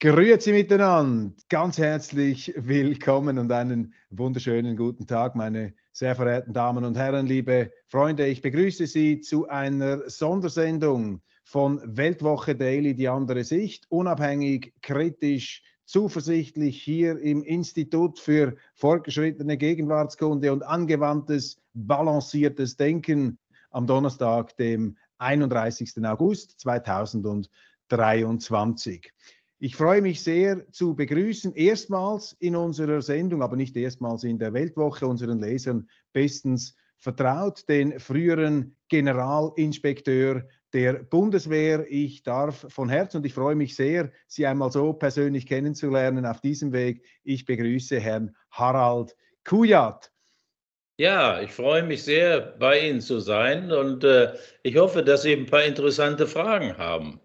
[0.00, 6.96] Grüezi miteinander, ganz herzlich willkommen und einen wunderschönen guten Tag, meine sehr verehrten Damen und
[6.96, 8.28] Herren, liebe Freunde.
[8.28, 16.80] Ich begrüße Sie zu einer Sondersendung von Weltwoche Daily, die andere Sicht, unabhängig, kritisch, zuversichtlich
[16.80, 23.40] hier im Institut für fortgeschrittene Gegenwartskunde und angewandtes, balanciertes Denken
[23.72, 25.94] am Donnerstag, dem 31.
[26.04, 29.12] August 2023.
[29.60, 34.52] Ich freue mich sehr zu begrüßen, erstmals in unserer Sendung, aber nicht erstmals in der
[34.52, 41.86] Weltwoche, unseren Lesern bestens vertraut, den früheren Generalinspekteur der Bundeswehr.
[41.88, 46.40] Ich darf von Herzen und ich freue mich sehr, Sie einmal so persönlich kennenzulernen auf
[46.40, 47.04] diesem Weg.
[47.24, 50.12] Ich begrüße Herrn Harald Kujat.
[50.98, 55.32] Ja, ich freue mich sehr, bei Ihnen zu sein und äh, ich hoffe, dass Sie
[55.32, 57.20] ein paar interessante Fragen haben.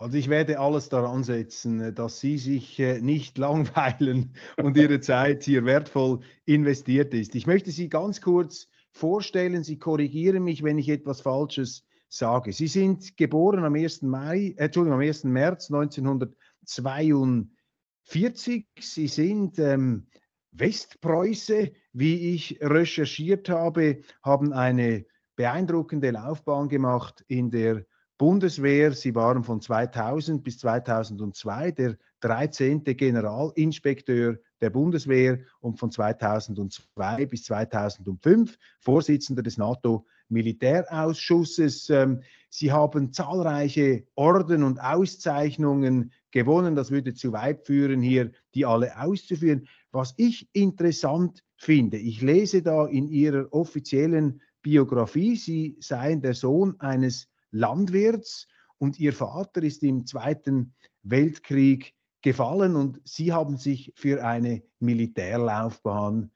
[0.00, 5.00] Also ich werde alles daran setzen, äh, dass Sie sich äh, nicht langweilen und Ihre
[5.00, 7.34] Zeit hier wertvoll investiert ist.
[7.34, 9.62] Ich möchte Sie ganz kurz vorstellen.
[9.62, 12.54] Sie korrigieren mich, wenn ich etwas Falsches sage.
[12.54, 14.00] Sie sind geboren am 1.
[14.02, 15.24] Mai, äh, Entschuldigung, am 1.
[15.24, 18.66] März 1942.
[18.80, 20.06] Sie sind ähm,
[20.52, 25.04] Westpreuße, wie ich recherchiert habe, haben eine
[25.36, 27.84] beeindruckende Laufbahn gemacht in der
[28.20, 28.92] Bundeswehr.
[28.92, 32.84] Sie waren von 2000 bis 2002 der 13.
[32.84, 41.88] Generalinspekteur der Bundeswehr und von 2002 bis 2005 Vorsitzender des NATO-Militärausschusses.
[41.88, 42.20] Ähm,
[42.50, 46.76] Sie haben zahlreiche Orden und Auszeichnungen gewonnen.
[46.76, 49.66] Das würde zu weit führen, hier die alle auszuführen.
[49.92, 56.78] Was ich interessant finde, ich lese da in Ihrer offiziellen Biografie, Sie seien der Sohn
[56.80, 64.24] eines Landwirts und ihr Vater ist im Zweiten Weltkrieg gefallen und Sie haben sich für
[64.24, 66.30] eine Militärlaufbahn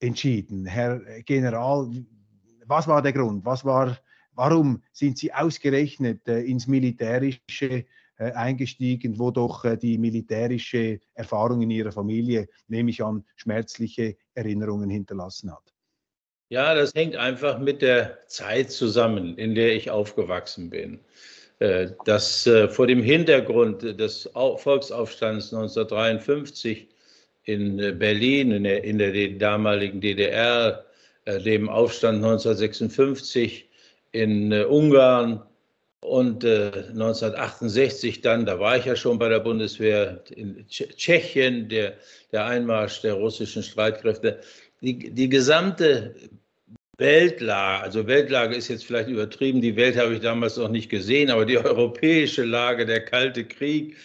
[0.00, 0.66] entschieden.
[0.66, 1.90] Herr General,
[2.66, 3.44] was war der Grund?
[3.44, 3.98] Was war,
[4.32, 11.62] warum sind Sie ausgerechnet äh, ins Militärische äh, eingestiegen, wo doch äh, die militärische Erfahrung
[11.62, 15.69] in Ihrer Familie, nehme ich an, schmerzliche Erinnerungen hinterlassen hat?
[16.52, 20.98] Ja, das hängt einfach mit der Zeit zusammen, in der ich aufgewachsen bin.
[21.60, 26.88] Äh, das äh, vor dem Hintergrund des Volksaufstands 1953
[27.44, 30.84] in äh, Berlin, in der, in der damaligen DDR,
[31.26, 33.68] dem Aufstand 1956
[34.10, 35.42] in Ungarn
[36.00, 41.92] und 1968 dann, da war ich ja schon bei der Bundeswehr, in Tschechien, der,
[42.32, 44.40] der Einmarsch der russischen Streitkräfte.
[44.80, 46.14] Die, die gesamte
[47.00, 51.30] Weltlage, also Weltlage ist jetzt vielleicht übertrieben, die Welt habe ich damals noch nicht gesehen,
[51.30, 53.96] aber die europäische Lage, der Kalte Krieg,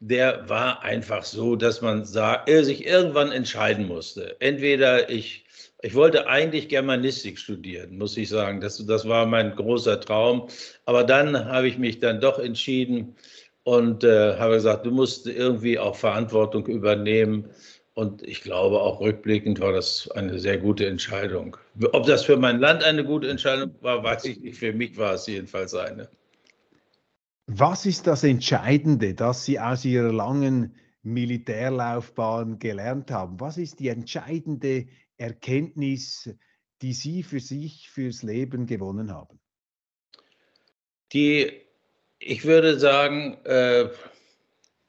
[0.00, 4.40] der war einfach so, dass man sah, er sich irgendwann entscheiden musste.
[4.40, 5.44] Entweder ich,
[5.82, 10.48] ich wollte eigentlich Germanistik studieren, muss ich sagen, das, das war mein großer Traum,
[10.86, 13.14] aber dann habe ich mich dann doch entschieden
[13.64, 17.50] und äh, habe gesagt, du musst irgendwie auch Verantwortung übernehmen
[17.98, 21.56] und ich glaube, auch rückblickend war das eine sehr gute Entscheidung.
[21.92, 24.56] Ob das für mein Land eine gute Entscheidung war, weiß ich nicht.
[24.56, 26.08] Für mich war es jedenfalls eine.
[27.48, 33.40] Was ist das Entscheidende, das Sie aus Ihrer langen Militärlaufbahn gelernt haben?
[33.40, 36.32] Was ist die entscheidende Erkenntnis,
[36.82, 39.40] die Sie für sich, fürs Leben gewonnen haben?
[41.12, 41.50] Die,
[42.20, 43.88] ich würde sagen, äh,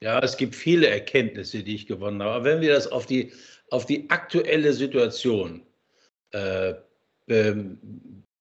[0.01, 2.36] ja, es gibt viele Erkenntnisse, die ich gewonnen habe.
[2.36, 3.34] Aber wenn wir das auf die,
[3.69, 5.62] auf die aktuelle Situation
[6.31, 6.74] äh,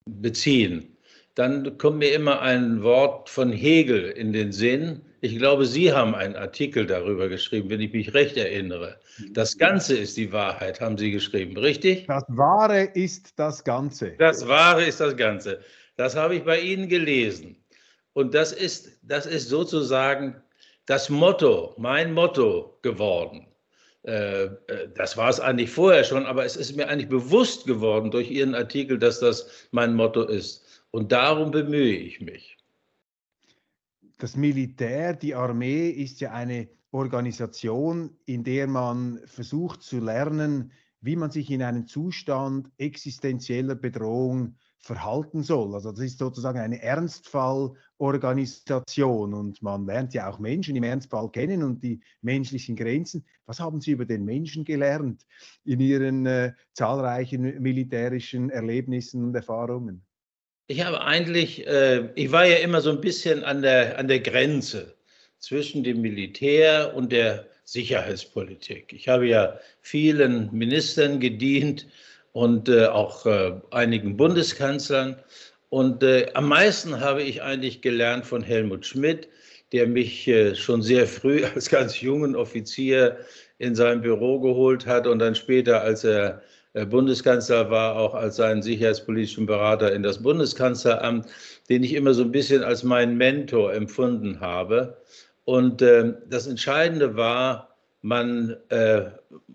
[0.06, 0.96] beziehen,
[1.34, 5.02] dann kommt mir immer ein Wort von Hegel in den Sinn.
[5.20, 8.98] Ich glaube, Sie haben einen Artikel darüber geschrieben, wenn ich mich recht erinnere.
[9.32, 12.06] Das Ganze ist die Wahrheit, haben Sie geschrieben, richtig?
[12.06, 14.12] Das Wahre ist das Ganze.
[14.18, 15.60] Das Wahre ist das Ganze.
[15.96, 17.56] Das habe ich bei Ihnen gelesen.
[18.14, 20.42] Und das ist, das ist sozusagen
[20.88, 23.46] das Motto, mein Motto geworden.
[24.04, 28.10] Äh, äh, das war es eigentlich vorher schon, aber es ist mir eigentlich bewusst geworden
[28.10, 30.64] durch Ihren Artikel, dass das mein Motto ist.
[30.90, 32.56] Und darum bemühe ich mich.
[34.16, 41.16] Das Militär, die Armee ist ja eine Organisation, in der man versucht zu lernen, wie
[41.16, 45.74] man sich in einem Zustand existenzieller Bedrohung verhalten soll.
[45.74, 51.62] Also das ist sozusagen eine Ernstfallorganisation und man lernt ja auch Menschen im Ernstfall kennen
[51.62, 53.24] und die menschlichen Grenzen.
[53.46, 55.26] Was haben Sie über den Menschen gelernt
[55.64, 60.04] in Ihren äh, zahlreichen militärischen Erlebnissen und Erfahrungen?
[60.68, 64.20] Ich habe eigentlich, äh, ich war ja immer so ein bisschen an der, an der
[64.20, 64.94] Grenze
[65.38, 68.92] zwischen dem Militär und der Sicherheitspolitik.
[68.92, 71.86] Ich habe ja vielen Ministern gedient
[72.32, 75.16] und äh, auch äh, einigen Bundeskanzlern.
[75.70, 79.28] Und äh, am meisten habe ich eigentlich gelernt von Helmut Schmidt,
[79.72, 83.18] der mich äh, schon sehr früh als ganz jungen Offizier
[83.58, 86.42] in sein Büro geholt hat und dann später, als er
[86.74, 91.26] äh, Bundeskanzler war, auch als seinen sicherheitspolitischen Berater in das Bundeskanzleramt,
[91.68, 94.96] den ich immer so ein bisschen als meinen Mentor empfunden habe.
[95.44, 99.06] Und äh, das Entscheidende war, man äh,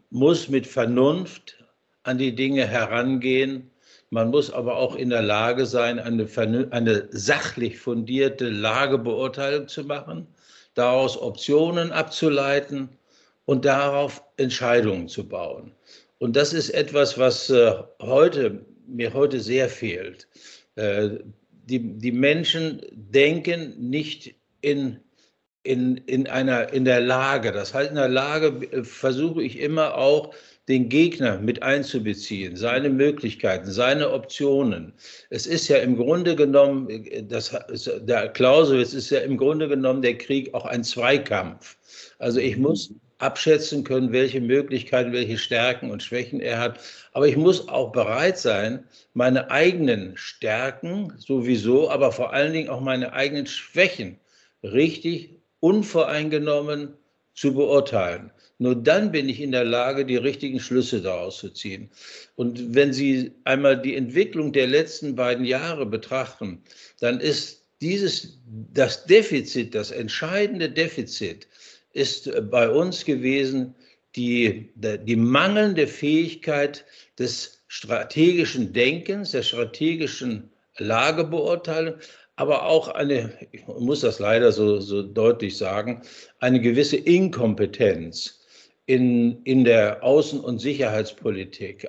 [0.09, 1.62] muss mit Vernunft
[2.03, 3.69] an die Dinge herangehen.
[4.09, 6.27] Man muss aber auch in der Lage sein, eine,
[6.71, 10.27] eine sachlich fundierte Lagebeurteilung zu machen,
[10.75, 12.89] daraus Optionen abzuleiten
[13.45, 15.71] und darauf Entscheidungen zu bauen.
[16.19, 20.27] Und das ist etwas, was äh, heute, mir heute sehr fehlt.
[20.75, 21.09] Äh,
[21.65, 24.99] die, die Menschen denken nicht in
[25.63, 27.51] in, in, einer, in der Lage.
[27.51, 30.33] Das heißt, in der Lage äh, versuche ich immer auch,
[30.67, 34.93] den Gegner mit einzubeziehen, seine Möglichkeiten, seine Optionen.
[35.29, 36.87] Es ist ja im Grunde genommen,
[37.27, 37.57] das,
[38.01, 41.77] der Clausewitz ist ja im Grunde genommen der Krieg auch ein Zweikampf.
[42.19, 46.79] Also ich muss abschätzen können, welche Möglichkeiten, welche Stärken und Schwächen er hat.
[47.13, 48.83] Aber ich muss auch bereit sein,
[49.13, 54.19] meine eigenen Stärken sowieso, aber vor allen Dingen auch meine eigenen Schwächen
[54.61, 56.93] richtig unvoreingenommen
[57.33, 58.31] zu beurteilen.
[58.63, 61.89] Nur dann bin ich in der Lage, die richtigen Schlüsse daraus zu ziehen.
[62.37, 66.63] Und wenn Sie einmal die Entwicklung der letzten beiden Jahre betrachten,
[67.01, 68.39] dann ist dieses,
[68.73, 71.45] das Defizit, das entscheidende Defizit,
[71.91, 73.75] ist bei uns gewesen
[74.15, 76.85] die, die mangelnde Fähigkeit
[77.19, 81.95] des strategischen Denkens, der strategischen Lagebeurteilung,
[82.37, 86.01] aber auch eine, ich muss das leider so, so deutlich sagen,
[86.39, 88.39] eine gewisse Inkompetenz
[88.85, 91.87] in, in der Außen- und Sicherheitspolitik,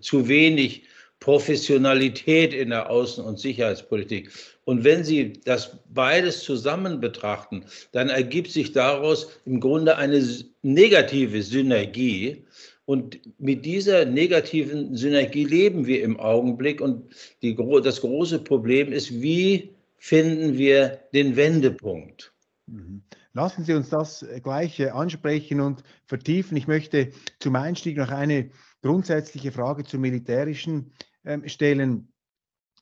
[0.00, 0.82] zu wenig
[1.22, 4.30] Professionalität in der Außen- und Sicherheitspolitik.
[4.64, 10.20] Und wenn Sie das beides zusammen betrachten, dann ergibt sich daraus im Grunde eine
[10.62, 12.44] negative Synergie.
[12.86, 16.80] Und mit dieser negativen Synergie leben wir im Augenblick.
[16.80, 22.32] Und die, das große Problem ist, wie finden wir den Wendepunkt?
[22.66, 23.01] Mhm.
[23.34, 26.56] Lassen Sie uns das äh, gleich ansprechen und vertiefen.
[26.56, 28.50] Ich möchte zum Einstieg noch eine
[28.82, 30.92] grundsätzliche Frage zum Militärischen
[31.24, 32.12] ähm, stellen.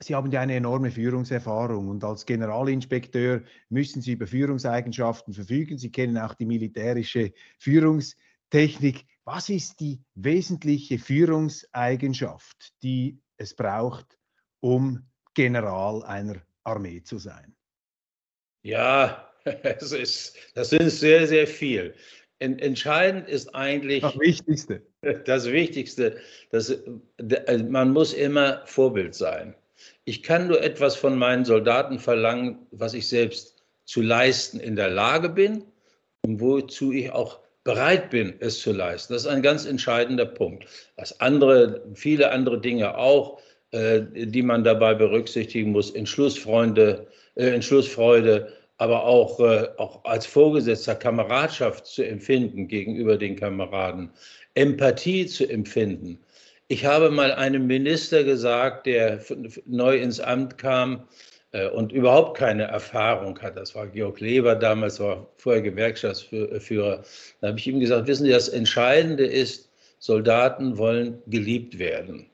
[0.02, 5.76] Sie haben ja eine enorme Führungserfahrung und als Generalinspekteur müssen Sie über Führungseigenschaften verfügen.
[5.78, 9.04] Sie kennen auch die militärische Führungstechnik.
[9.24, 14.18] Was ist die wesentliche Führungseigenschaft, die es braucht,
[14.60, 17.54] um General einer Armee zu sein?
[18.62, 19.29] Ja,
[19.62, 21.94] Es ist, das sind sehr, sehr viel.
[22.38, 24.82] Entscheidend ist eigentlich das Wichtigste.
[25.24, 26.16] Das Wichtigste,
[26.50, 26.78] dass,
[27.68, 29.54] man muss immer Vorbild sein.
[30.04, 34.90] Ich kann nur etwas von meinen Soldaten verlangen, was ich selbst zu leisten in der
[34.90, 35.64] Lage bin
[36.22, 39.12] und wozu ich auch bereit bin, es zu leisten.
[39.12, 40.66] Das ist ein ganz entscheidender Punkt.
[40.96, 43.40] Das andere, viele andere Dinge auch,
[43.72, 45.90] äh, die man dabei berücksichtigen muss.
[45.90, 47.06] Entschlussfreunde,
[47.36, 54.08] äh, Entschlussfreude, aber auch, äh, auch als Vorgesetzter Kameradschaft zu empfinden gegenüber den Kameraden,
[54.54, 56.18] Empathie zu empfinden.
[56.68, 59.20] Ich habe mal einem Minister gesagt, der
[59.66, 61.06] neu ins Amt kam
[61.52, 67.02] äh, und überhaupt keine Erfahrung hat, das war Georg Leber damals, war vorher Gewerkschaftsführer,
[67.42, 69.68] da habe ich ihm gesagt, wissen Sie, das Entscheidende ist,
[69.98, 72.30] Soldaten wollen geliebt werden.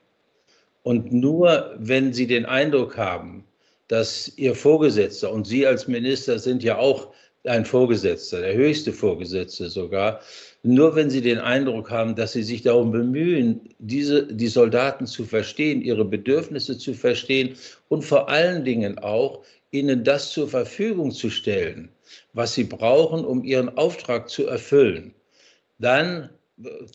[0.83, 3.43] Und nur wenn sie den Eindruck haben,
[3.87, 7.13] dass Ihr Vorgesetzter und Sie als Minister sind ja auch
[7.43, 10.21] ein Vorgesetzter, der höchste Vorgesetzte sogar.
[10.63, 15.23] Nur wenn Sie den Eindruck haben, dass Sie sich darum bemühen, diese, die Soldaten zu
[15.23, 17.55] verstehen, ihre Bedürfnisse zu verstehen
[17.87, 21.89] und vor allen Dingen auch ihnen das zur Verfügung zu stellen,
[22.33, 25.13] was sie brauchen, um ihren Auftrag zu erfüllen,
[25.79, 26.29] dann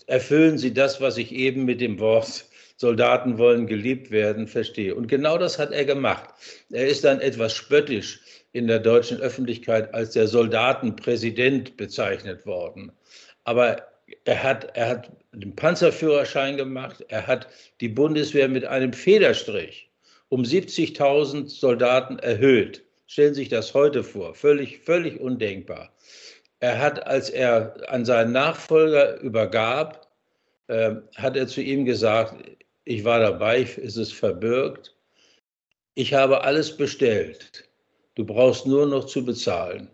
[0.07, 2.47] erfüllen sie das, was ich eben mit dem Wort
[2.83, 4.97] Soldaten wollen geliebt werden, verstehe.
[4.97, 6.31] Und genau das hat er gemacht.
[6.71, 8.21] Er ist dann etwas spöttisch
[8.51, 12.91] in der deutschen Öffentlichkeit als der Soldatenpräsident bezeichnet worden.
[13.45, 13.77] Aber
[14.25, 17.47] er hat, er hat den Panzerführerschein gemacht, er hat
[17.81, 19.89] die Bundeswehr mit einem Federstrich
[20.29, 22.85] um 70.000 Soldaten erhöht.
[23.07, 25.95] Stellen Sie sich das heute vor, völlig, völlig undenkbar.
[26.59, 30.09] Er hat, als er an seinen Nachfolger übergab,
[30.67, 32.35] äh, hat er zu ihm gesagt,
[32.85, 34.97] ich war dabei, es ist verbürgt,
[35.95, 37.69] ich habe alles bestellt,
[38.15, 39.91] du brauchst nur noch zu bezahlen.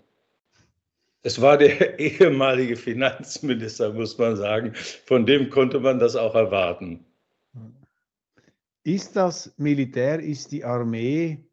[1.22, 7.04] Es war der ehemalige Finanzminister, muss man sagen, von dem konnte man das auch erwarten.
[8.84, 11.44] Ist das Militär, ist die Armee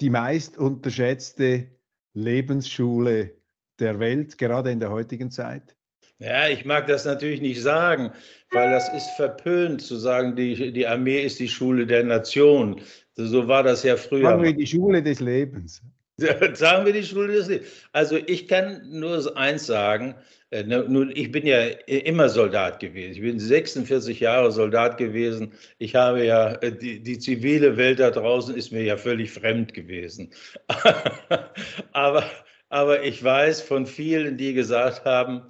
[0.00, 1.68] die meist unterschätzte
[2.12, 3.36] Lebensschule
[3.78, 5.76] der Welt, gerade in der heutigen Zeit?
[6.18, 8.12] Ja, ich mag das natürlich nicht sagen,
[8.52, 12.80] weil das ist verpönt zu sagen, die, die Armee ist die Schule der Nation.
[13.16, 14.30] So war das ja früher.
[14.30, 15.82] Sagen wir die Schule des Lebens.
[16.54, 17.68] Sagen wir die Schule des Lebens.
[17.92, 20.14] Also ich kann nur eins sagen,
[20.50, 23.14] äh, ne, nun, ich bin ja immer Soldat gewesen.
[23.14, 25.52] Ich bin 46 Jahre Soldat gewesen.
[25.78, 29.74] Ich habe ja, äh, die, die zivile Welt da draußen ist mir ja völlig fremd
[29.74, 30.30] gewesen.
[31.92, 32.24] aber,
[32.68, 35.42] aber ich weiß von vielen, die gesagt haben,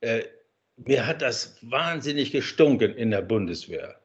[0.00, 0.22] äh,
[0.76, 3.96] mir hat das wahnsinnig gestunken in der Bundeswehr.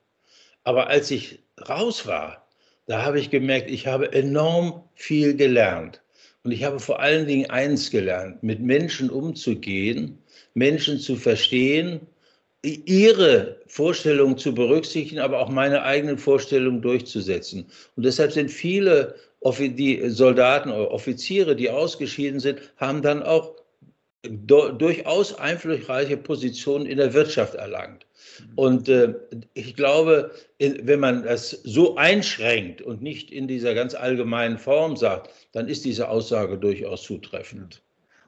[0.63, 2.47] Aber als ich raus war,
[2.87, 6.01] da habe ich gemerkt, ich habe enorm viel gelernt.
[6.43, 10.19] Und ich habe vor allen Dingen eins gelernt, mit Menschen umzugehen,
[10.53, 12.01] Menschen zu verstehen,
[12.63, 17.65] ihre Vorstellungen zu berücksichtigen, aber auch meine eigenen Vorstellungen durchzusetzen.
[17.95, 19.15] Und deshalb sind viele
[19.53, 23.55] die Soldaten oder Offiziere, die ausgeschieden sind, haben dann auch
[24.29, 28.05] durchaus einflussreiche Positionen in der Wirtschaft erlangt.
[28.55, 29.13] Und äh,
[29.53, 34.95] ich glaube, in, wenn man das so einschränkt und nicht in dieser ganz allgemeinen Form
[34.97, 37.81] sagt, dann ist diese Aussage durchaus zutreffend.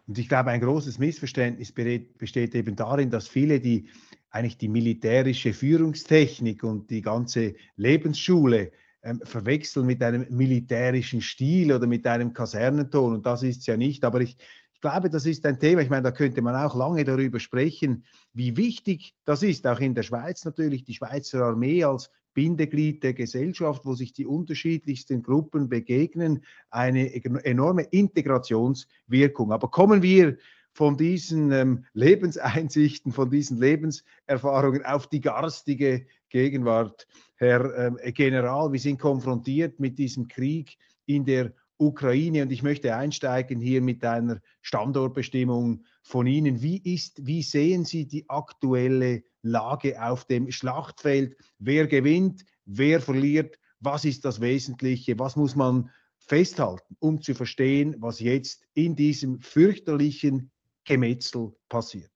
[0.07, 3.87] Und ich glaube, ein großes Missverständnis besteht eben darin, dass viele, die
[4.29, 8.71] eigentlich die militärische Führungstechnik und die ganze Lebensschule
[9.03, 13.15] ähm, verwechseln mit einem militärischen Stil oder mit einem Kasernenton.
[13.15, 14.03] Und das ist es ja nicht.
[14.05, 14.37] Aber ich,
[14.77, 18.05] ich glaube, das ist ein Thema, ich meine, da könnte man auch lange darüber sprechen,
[18.33, 23.15] wie wichtig das ist, auch in der Schweiz natürlich, die Schweizer Armee als Bindeglied der
[23.15, 27.11] Gesellschaft, wo sich die unterschiedlichsten Gruppen begegnen, eine
[27.43, 29.51] enorme Integrationswirkung.
[29.51, 30.37] Aber kommen wir
[30.73, 37.07] von diesen ähm, Lebenseinsichten, von diesen Lebenserfahrungen auf die garstige Gegenwart.
[37.37, 42.43] Herr ähm, General, wir sind konfrontiert mit diesem Krieg in der Ukraine.
[42.43, 46.61] Und ich möchte einsteigen hier mit einer Standortbestimmung von Ihnen.
[46.61, 51.35] Wie ist, wie sehen Sie die aktuelle Lage auf dem Schlachtfeld?
[51.59, 52.45] Wer gewinnt?
[52.65, 53.57] Wer verliert?
[53.79, 55.19] Was ist das Wesentliche?
[55.19, 60.51] Was muss man festhalten, um zu verstehen, was jetzt in diesem fürchterlichen
[60.83, 62.11] Gemetzel passiert?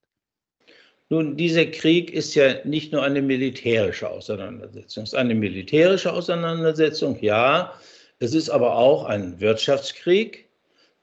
[1.10, 5.04] Nun, dieser Krieg ist ja nicht nur eine militärische Auseinandersetzung.
[5.04, 7.74] Es ist eine militärische Auseinandersetzung, ja,
[8.22, 10.48] es ist aber auch ein Wirtschaftskrieg,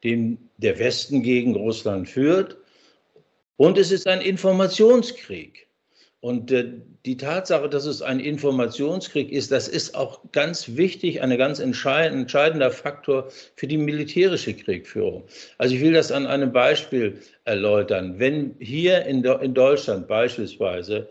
[0.05, 2.57] den der Westen gegen Russland führt.
[3.57, 5.67] Und es ist ein Informationskrieg.
[6.21, 11.37] Und äh, die Tatsache, dass es ein Informationskrieg ist, das ist auch ganz wichtig, ein
[11.37, 15.25] ganz entscheidender Faktor für die militärische Kriegführung.
[15.59, 18.21] Also ich will das an einem Beispiel erläutern.
[18.21, 21.09] Wenn hier in, in Deutschland beispielsweise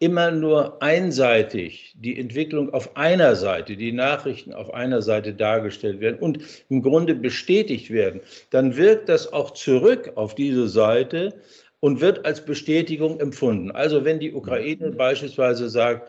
[0.00, 6.18] immer nur einseitig die Entwicklung auf einer Seite, die Nachrichten auf einer Seite dargestellt werden
[6.18, 6.38] und
[6.70, 11.34] im Grunde bestätigt werden, dann wirkt das auch zurück auf diese Seite
[11.80, 13.70] und wird als Bestätigung empfunden.
[13.70, 16.08] Also wenn die Ukraine beispielsweise sagt,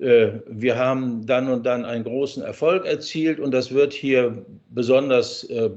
[0.00, 5.42] äh, wir haben dann und dann einen großen Erfolg erzielt und das wird hier besonders
[5.44, 5.70] äh,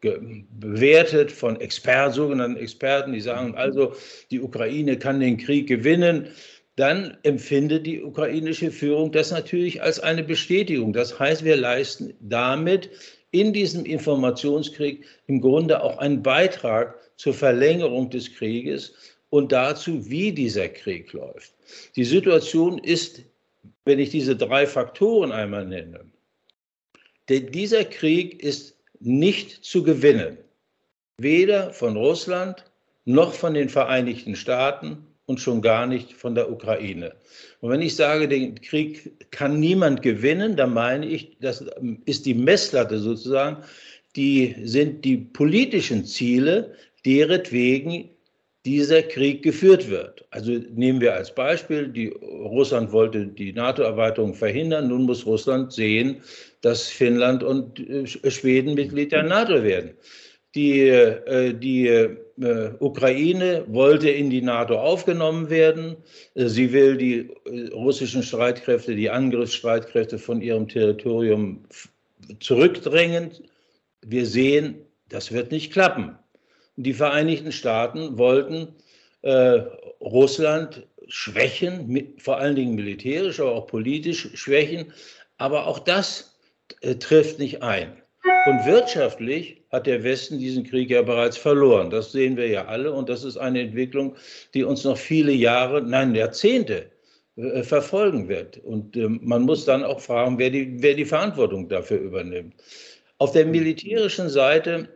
[0.00, 3.94] bewertet von Experten, sogenannten Experten, die sagen also,
[4.30, 6.28] die Ukraine kann den Krieg gewinnen
[6.76, 10.92] dann empfindet die ukrainische Führung das natürlich als eine Bestätigung.
[10.92, 12.90] Das heißt, wir leisten damit
[13.30, 18.94] in diesem Informationskrieg im Grunde auch einen Beitrag zur Verlängerung des Krieges
[19.30, 21.54] und dazu, wie dieser Krieg läuft.
[21.96, 23.22] Die Situation ist,
[23.84, 26.04] wenn ich diese drei Faktoren einmal nenne,
[27.28, 30.38] denn dieser Krieg ist nicht zu gewinnen,
[31.18, 32.64] weder von Russland
[33.04, 37.12] noch von den Vereinigten Staaten und schon gar nicht von der Ukraine.
[37.60, 41.64] Und wenn ich sage, den Krieg kann niemand gewinnen, dann meine ich, das
[42.04, 43.62] ist die Messlatte sozusagen,
[44.14, 48.08] die sind die politischen Ziele, deretwegen
[48.64, 50.24] dieser Krieg geführt wird.
[50.30, 54.88] Also nehmen wir als Beispiel, die, Russland wollte die NATO-Erweiterung verhindern.
[54.88, 56.16] Nun muss Russland sehen,
[56.62, 59.92] dass Finnland und äh, Schweden Mitglied der NATO werden.
[60.56, 65.96] Die, äh, die äh, Ukraine wollte in die NATO aufgenommen werden.
[66.34, 67.30] Sie will die
[67.72, 71.64] russischen Streitkräfte, die Angriffsstreitkräfte von ihrem Territorium
[72.40, 73.30] zurückdrängen.
[74.02, 74.76] Wir sehen,
[75.08, 76.18] das wird nicht klappen.
[76.76, 78.68] Die Vereinigten Staaten wollten
[79.22, 79.62] äh,
[80.00, 84.92] Russland schwächen, mit, vor allen Dingen militärisch, aber auch politisch schwächen.
[85.38, 86.36] Aber auch das
[86.82, 87.96] äh, trifft nicht ein.
[88.46, 91.90] Und wirtschaftlich hat der Westen diesen Krieg ja bereits verloren.
[91.90, 92.92] Das sehen wir ja alle.
[92.92, 94.16] Und das ist eine Entwicklung,
[94.54, 96.90] die uns noch viele Jahre, nein, Jahrzehnte
[97.36, 98.58] äh, verfolgen wird.
[98.58, 102.54] Und äh, man muss dann auch fragen, wer die, wer die Verantwortung dafür übernimmt.
[103.18, 104.88] Auf der militärischen Seite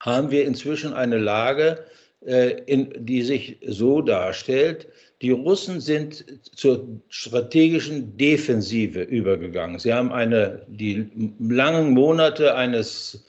[0.00, 1.84] haben wir inzwischen eine Lage,
[2.24, 4.88] äh, in, die sich so darstellt,
[5.22, 9.78] die Russen sind zur strategischen Defensive übergegangen.
[9.78, 11.08] Sie haben eine, die
[11.38, 13.24] langen Monate eines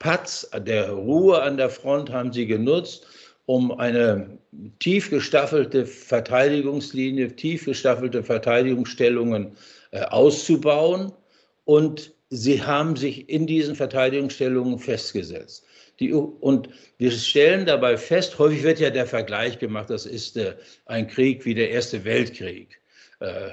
[0.00, 3.06] Patz, der Ruhe an der Front haben sie genutzt,
[3.46, 4.38] um eine
[4.78, 9.52] tief gestaffelte Verteidigungslinie, tief gestaffelte Verteidigungsstellungen
[9.92, 11.12] äh, auszubauen.
[11.64, 15.64] Und sie haben sich in diesen Verteidigungsstellungen festgesetzt.
[16.00, 20.54] Die, und wir stellen dabei fest, häufig wird ja der Vergleich gemacht, das ist äh,
[20.86, 22.80] ein Krieg wie der Erste Weltkrieg.
[23.20, 23.50] Äh,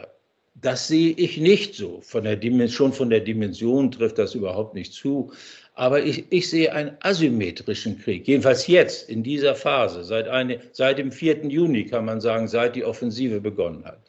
[0.55, 2.01] das sehe ich nicht so.
[2.01, 5.31] Von der schon von der Dimension trifft das überhaupt nicht zu.
[5.73, 10.97] Aber ich, ich sehe einen asymmetrischen Krieg, jedenfalls jetzt in dieser Phase, seit, eine, seit
[10.99, 11.47] dem 4.
[11.47, 13.99] Juni kann man sagen, seit die Offensive begonnen hat,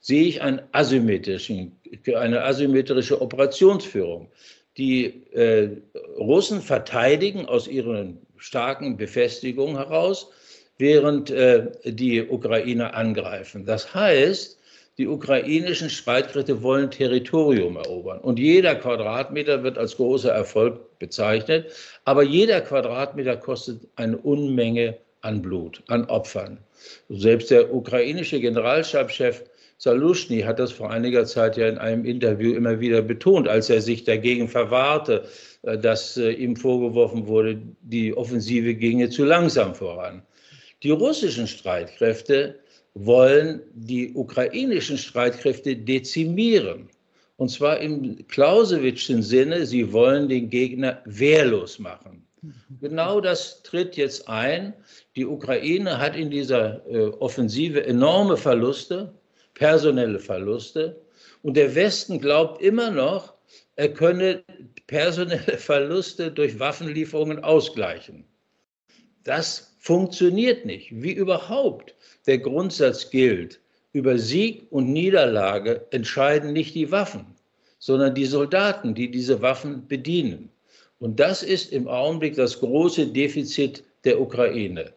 [0.00, 1.80] sehe ich einen asymmetrischen,
[2.14, 4.28] eine asymmetrische Operationsführung.
[4.76, 5.70] Die äh,
[6.18, 10.30] Russen verteidigen aus ihren starken Befestigungen heraus,
[10.78, 13.64] während äh, die Ukrainer angreifen.
[13.64, 14.58] Das heißt,
[14.98, 18.18] die ukrainischen Streitkräfte wollen Territorium erobern.
[18.20, 21.70] Und jeder Quadratmeter wird als großer Erfolg bezeichnet.
[22.04, 26.58] Aber jeder Quadratmeter kostet eine Unmenge an Blut, an Opfern.
[27.10, 29.42] Selbst der ukrainische Generalstabschef
[29.78, 33.82] Saluschny hat das vor einiger Zeit ja in einem Interview immer wieder betont, als er
[33.82, 35.24] sich dagegen verwahrte,
[35.62, 40.22] äh, dass äh, ihm vorgeworfen wurde, die Offensive ginge zu langsam voran.
[40.82, 42.58] Die russischen Streitkräfte
[42.94, 46.88] wollen die ukrainischen Streitkräfte dezimieren.
[47.36, 52.26] Und zwar im Clausewitzschen Sinne, sie wollen den Gegner wehrlos machen.
[52.80, 54.72] Genau das tritt jetzt ein.
[55.16, 59.12] Die Ukraine hat in dieser äh, Offensive enorme Verluste
[59.56, 61.00] personelle Verluste.
[61.42, 63.34] Und der Westen glaubt immer noch,
[63.74, 64.44] er könne
[64.86, 68.24] personelle Verluste durch Waffenlieferungen ausgleichen.
[69.24, 70.90] Das funktioniert nicht.
[71.02, 71.94] Wie überhaupt
[72.26, 73.60] der Grundsatz gilt,
[73.92, 77.26] über Sieg und Niederlage entscheiden nicht die Waffen,
[77.78, 80.50] sondern die Soldaten, die diese Waffen bedienen.
[80.98, 84.92] Und das ist im Augenblick das große Defizit der Ukraine.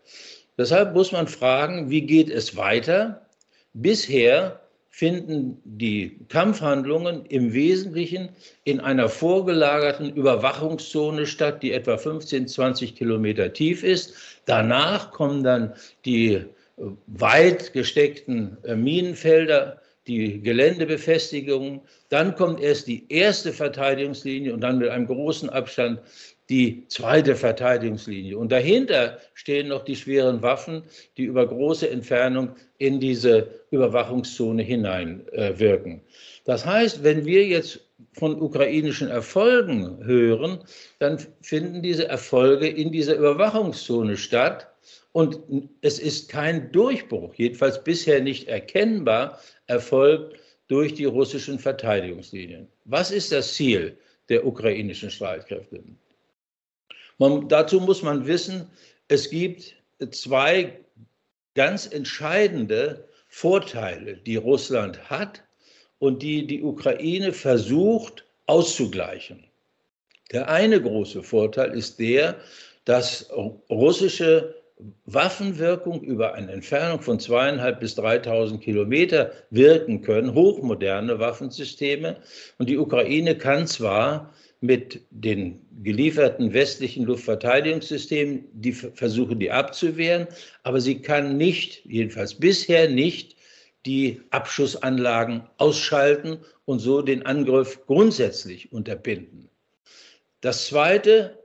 [0.58, 3.26] Deshalb muss man fragen, wie geht es weiter?
[3.74, 8.30] Bisher finden die Kampfhandlungen im Wesentlichen
[8.64, 14.14] in einer vorgelagerten Überwachungszone statt, die etwa 15, 20 Kilometer tief ist.
[14.46, 15.74] Danach kommen dann
[16.06, 16.46] die äh,
[17.08, 21.82] weit gesteckten äh, Minenfelder, die Geländebefestigungen.
[22.10, 26.02] Dann kommt erst die erste Verteidigungslinie und dann mit einem großen Abstand
[26.50, 28.38] die zweite Verteidigungslinie.
[28.38, 30.84] Und dahinter stehen noch die schweren Waffen,
[31.18, 35.98] die über große Entfernung in diese Überwachungszone hineinwirken.
[35.98, 36.02] Äh,
[36.46, 37.80] das heißt, wenn wir jetzt
[38.14, 40.60] von ukrainischen Erfolgen hören,
[40.98, 44.68] dann finden diese Erfolge in dieser Überwachungszone statt.
[45.12, 45.40] Und
[45.82, 52.68] es ist kein Durchbruch, jedenfalls bisher nicht erkennbar, erfolgt durch die russischen Verteidigungslinien.
[52.86, 53.98] Was ist das Ziel
[54.30, 55.84] der ukrainischen Streitkräfte?
[57.20, 58.70] Man, dazu muss man wissen,
[59.08, 59.76] es gibt
[60.12, 60.80] zwei
[61.54, 65.44] ganz entscheidende Vorteile, die Russland hat
[66.00, 69.44] und die die Ukraine versucht auszugleichen.
[70.32, 72.36] Der eine große Vorteil ist der,
[72.86, 73.30] dass
[73.70, 74.56] russische
[75.06, 82.18] Waffenwirkung über eine Entfernung von zweieinhalb bis 3.000 Kilometer wirken können, hochmoderne Waffensysteme.
[82.58, 90.28] Und die Ukraine kann zwar mit den gelieferten westlichen Luftverteidigungssystemen, die versuchen, die abzuwehren,
[90.64, 93.38] aber sie kann nicht, jedenfalls bisher nicht,
[93.86, 99.50] die Abschussanlagen ausschalten und so den Angriff grundsätzlich unterbinden.
[100.42, 101.38] Das Zweite,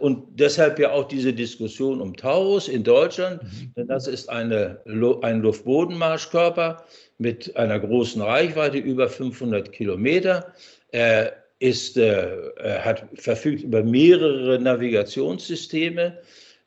[0.00, 3.72] und deshalb ja auch diese Diskussion um Taurus in Deutschland, mhm.
[3.76, 4.82] denn das ist eine,
[5.22, 6.84] ein Luftbodenmarschkörper
[7.18, 10.52] mit einer großen Reichweite, über 500 Kilometer.
[10.88, 16.18] Er ist, äh, hat, verfügt über mehrere Navigationssysteme,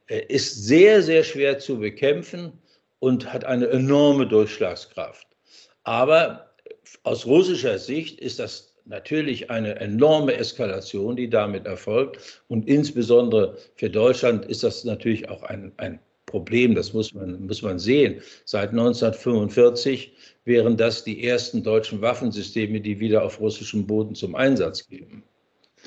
[0.08, 2.54] er ist sehr, sehr schwer zu bekämpfen
[3.00, 5.28] und hat eine enorme Durchschlagskraft.
[5.84, 6.54] Aber
[7.04, 12.42] aus russischer Sicht ist das natürlich eine enorme Eskalation, die damit erfolgt.
[12.48, 16.00] Und insbesondere für Deutschland ist das natürlich auch ein, ein
[16.34, 18.20] Problem, das muss man, muss man sehen.
[18.44, 20.14] Seit 1945
[20.46, 25.22] wären das die ersten deutschen Waffensysteme, die wieder auf russischem Boden zum Einsatz gehen.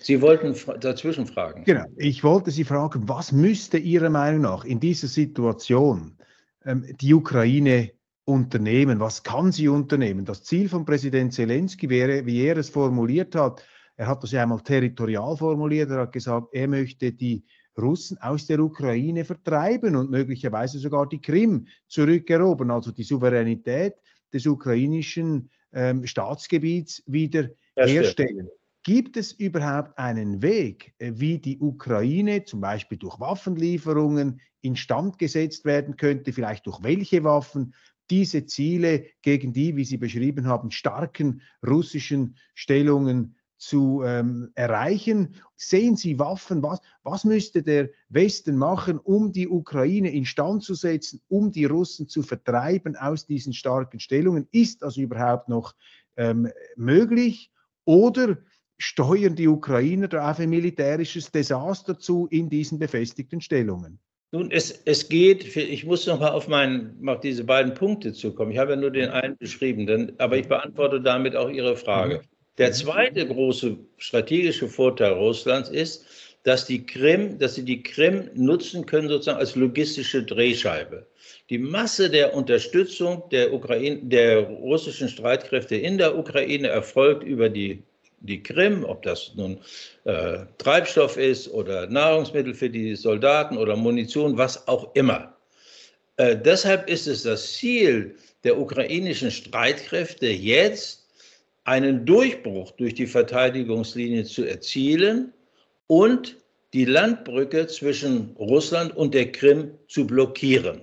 [0.00, 1.64] Sie wollten dazwischen fragen.
[1.64, 6.16] Genau, ich wollte Sie fragen, was müsste Ihrer Meinung nach in dieser Situation
[6.64, 7.90] ähm, die Ukraine
[8.24, 9.00] unternehmen?
[9.00, 10.24] Was kann sie unternehmen?
[10.24, 13.64] Das Ziel von Präsident Zelensky wäre, wie er es formuliert hat,
[13.96, 17.42] er hat das ja einmal territorial formuliert, er hat gesagt, er möchte die
[17.78, 23.94] Russen aus der Ukraine vertreiben und möglicherweise sogar die Krim zurückerobern, also die Souveränität
[24.32, 28.48] des ukrainischen ähm, Staatsgebiets wieder herstellen.
[28.82, 35.64] Gibt es überhaupt einen Weg, äh, wie die Ukraine zum Beispiel durch Waffenlieferungen instand gesetzt
[35.64, 37.74] werden könnte, vielleicht durch welche Waffen,
[38.10, 45.36] diese Ziele, gegen die, wie Sie beschrieben haben, starken russischen Stellungen zu ähm, erreichen?
[45.56, 46.62] Sehen Sie Waffen?
[46.62, 52.08] Was, was müsste der Westen machen, um die Ukraine instand zu setzen, um die Russen
[52.08, 54.48] zu vertreiben aus diesen starken Stellungen?
[54.52, 55.74] Ist das überhaupt noch
[56.16, 57.50] ähm, möglich?
[57.84, 58.38] Oder
[58.78, 63.98] steuern die Ukrainer da auf ein militärisches Desaster zu in diesen befestigten Stellungen?
[64.32, 68.50] Nun, es, es geht, ich muss noch mal auf, mein, auf diese beiden Punkte zukommen.
[68.50, 72.22] Ich habe ja nur den einen beschrieben, denn, aber ich beantworte damit auch Ihre Frage.
[72.58, 76.06] Der zweite große strategische Vorteil Russlands ist,
[76.42, 81.06] dass die Krim, dass sie die Krim nutzen können sozusagen als logistische Drehscheibe.
[81.50, 87.82] Die Masse der Unterstützung der, Ukraine, der russischen Streitkräfte in der Ukraine erfolgt über die
[88.20, 89.58] die Krim, ob das nun
[90.04, 95.36] äh, Treibstoff ist oder Nahrungsmittel für die Soldaten oder Munition, was auch immer.
[96.16, 101.05] Äh, deshalb ist es das Ziel der ukrainischen Streitkräfte jetzt,
[101.66, 105.32] einen Durchbruch durch die Verteidigungslinie zu erzielen
[105.88, 106.36] und
[106.72, 110.80] die Landbrücke zwischen Russland und der Krim zu blockieren.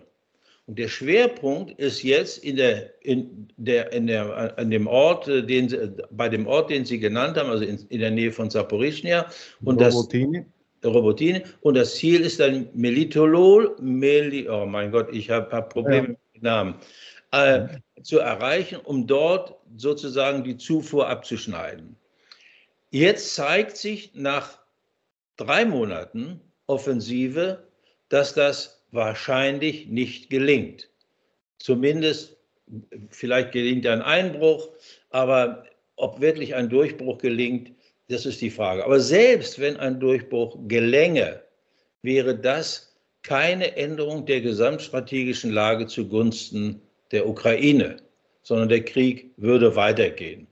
[0.65, 5.45] Und der Schwerpunkt ist jetzt in der, in der, in der, an dem Ort, äh,
[5.45, 9.25] den, bei dem Ort, den Sie genannt haben, also in, in der Nähe von Saporischnia.
[9.63, 10.45] Und Robotine.
[10.81, 11.43] Das, Robotine.
[11.61, 16.09] Und das Ziel ist dann Melitolol, Meli, oh mein Gott, ich habe hab Probleme ja.
[16.09, 16.75] mit dem Namen,
[17.31, 17.67] äh,
[18.01, 21.95] zu erreichen, um dort sozusagen die Zufuhr abzuschneiden.
[22.91, 24.59] Jetzt zeigt sich nach
[25.37, 27.67] drei Monaten Offensive,
[28.09, 30.89] dass das wahrscheinlich nicht gelingt.
[31.57, 32.37] Zumindest,
[33.09, 34.69] vielleicht gelingt ein Einbruch,
[35.09, 37.71] aber ob wirklich ein Durchbruch gelingt,
[38.09, 38.85] das ist die Frage.
[38.85, 41.41] Aber selbst wenn ein Durchbruch gelänge,
[42.01, 46.81] wäre das keine Änderung der gesamtstrategischen Lage zugunsten
[47.11, 47.97] der Ukraine,
[48.43, 50.47] sondern der Krieg würde weitergehen.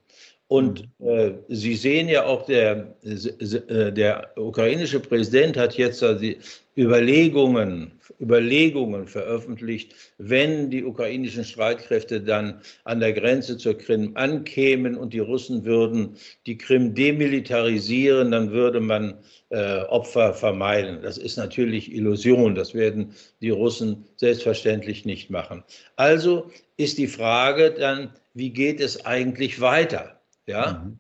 [0.52, 1.08] Und mhm.
[1.08, 6.40] äh, Sie sehen ja auch, der, äh, der ukrainische Präsident hat jetzt die
[6.76, 15.14] Überlegungen, Überlegungen veröffentlicht, wenn die ukrainischen Streitkräfte dann an der Grenze zur Krim ankämen und
[15.14, 19.20] die Russen würden die Krim demilitarisieren, dann würde man
[19.52, 21.00] äh, Opfer vermeiden.
[21.02, 22.56] Das ist natürlich Illusion.
[22.56, 25.64] Das werden die Russen selbstverständlich nicht machen.
[25.96, 30.21] Also ist die Frage dann, wie geht es eigentlich weiter?
[30.52, 30.84] Ja?
[30.84, 31.00] Mhm.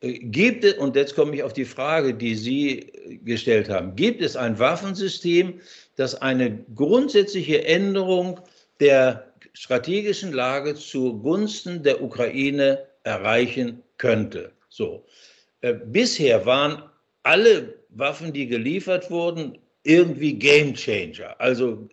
[0.00, 2.92] Äh, gibt es, und jetzt komme ich auf die Frage, die Sie
[3.24, 5.60] gestellt haben, gibt es ein Waffensystem,
[5.96, 8.40] das eine grundsätzliche Änderung
[8.80, 14.52] der strategischen Lage zugunsten der Ukraine erreichen könnte?
[14.68, 15.04] So.
[15.60, 16.82] Äh, bisher waren
[17.22, 21.34] alle Waffen, die geliefert wurden, irgendwie Game Changer.
[21.40, 21.88] Also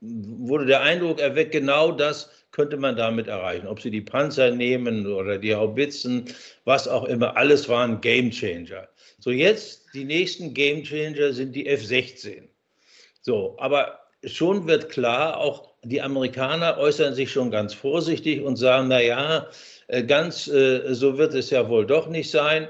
[0.00, 3.66] wurde der Eindruck erweckt, genau das könnte man damit erreichen.
[3.66, 6.24] Ob sie die Panzer nehmen oder die Haubitzen,
[6.64, 8.88] was auch immer, alles waren Game Changer.
[9.18, 12.48] So, jetzt die nächsten Game Changer sind die F-16.
[13.20, 18.88] So, aber schon wird klar, auch die Amerikaner äußern sich schon ganz vorsichtig und sagen,
[18.88, 19.48] na ja,
[19.88, 22.68] äh, ganz äh, so wird es ja wohl doch nicht sein.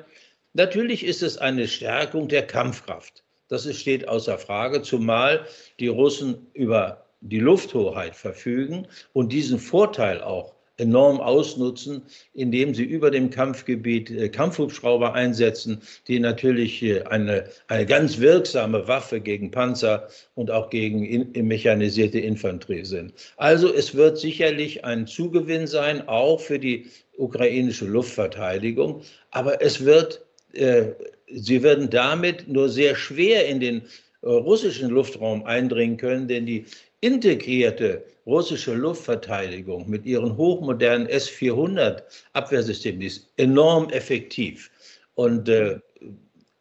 [0.55, 3.25] Natürlich ist es eine Stärkung der Kampfkraft.
[3.49, 5.47] Das steht außer Frage, zumal
[5.81, 12.03] die Russen über die Lufthoheit verfügen und diesen Vorteil auch enorm ausnutzen,
[12.35, 18.87] indem sie über dem Kampfgebiet äh, Kampfhubschrauber einsetzen, die natürlich äh, eine, eine ganz wirksame
[18.87, 23.13] Waffe gegen Panzer und auch gegen in, mechanisierte Infanterie sind.
[23.37, 29.03] Also es wird sicherlich ein Zugewinn sein, auch für die ukrainische Luftverteidigung,
[29.33, 30.85] aber es wird, äh,
[31.29, 33.83] sie werden damit nur sehr schwer in den
[34.23, 36.67] äh, russischen Luftraum eindringen können, denn die
[37.01, 44.71] integrierte russische Luftverteidigung mit ihren hochmodernen S-400 Abwehrsystemen ist enorm effektiv.
[45.15, 45.79] Und äh,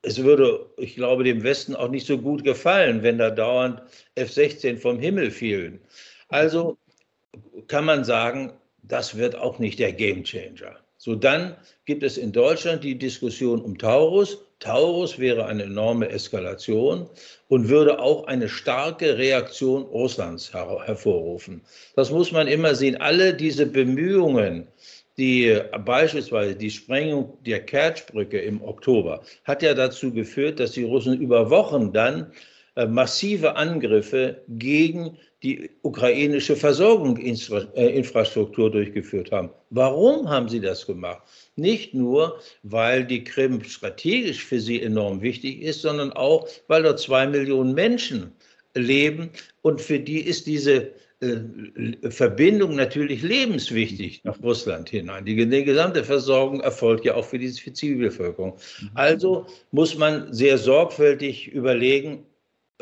[0.03, 3.81] es würde, ich glaube, dem Westen auch nicht so gut gefallen, wenn da dauernd
[4.15, 5.79] F-16 vom Himmel fielen.
[6.29, 6.77] Also
[7.67, 10.77] kann man sagen, das wird auch nicht der Gamechanger.
[10.97, 14.37] So, dann gibt es in Deutschland die Diskussion um Taurus.
[14.59, 17.09] Taurus wäre eine enorme Eskalation
[17.47, 21.61] und würde auch eine starke Reaktion Russlands her hervorrufen.
[21.95, 22.97] Das muss man immer sehen.
[22.97, 24.67] Alle diese Bemühungen,
[25.17, 31.19] die beispielsweise die Sprengung der Kertschbrücke im Oktober hat ja dazu geführt, dass die Russen
[31.19, 32.31] über Wochen dann
[32.75, 39.51] äh, massive Angriffe gegen die ukrainische Versorgungsinfrastruktur durchgeführt haben.
[39.69, 41.21] Warum haben sie das gemacht?
[41.55, 46.99] Nicht nur, weil die Krim strategisch für sie enorm wichtig ist, sondern auch, weil dort
[46.99, 48.31] zwei Millionen Menschen
[48.73, 49.29] leben
[49.61, 55.25] und für die ist diese äh, Verbindung natürlich lebenswichtig nach Russland hinein.
[55.25, 58.57] Die, die, gesamte Versorgung erfolgt ja auch für die Zivilbevölkerung.
[58.81, 58.89] Mhm.
[58.93, 62.23] Also muss man sehr sorgfältig überlegen,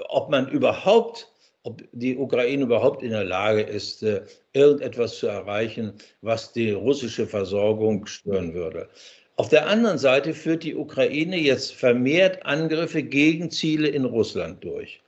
[0.09, 1.31] ob man überhaupt,
[1.65, 4.21] ob die Ukraine überhaupt in der Lage ist, äh,
[4.53, 8.87] irgendetwas zu erreichen, was die russische Versorgung stören würde.
[9.35, 15.01] Auf der anderen Seite führt die Ukraine jetzt vermehrt Angriffe gegen Ziele in Russland durch.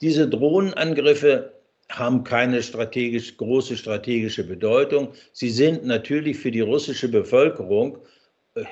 [0.00, 1.52] Diese Drohnenangriffe
[1.90, 5.12] haben keine strategisch, große strategische Bedeutung.
[5.32, 7.98] Sie sind natürlich für die russische Bevölkerung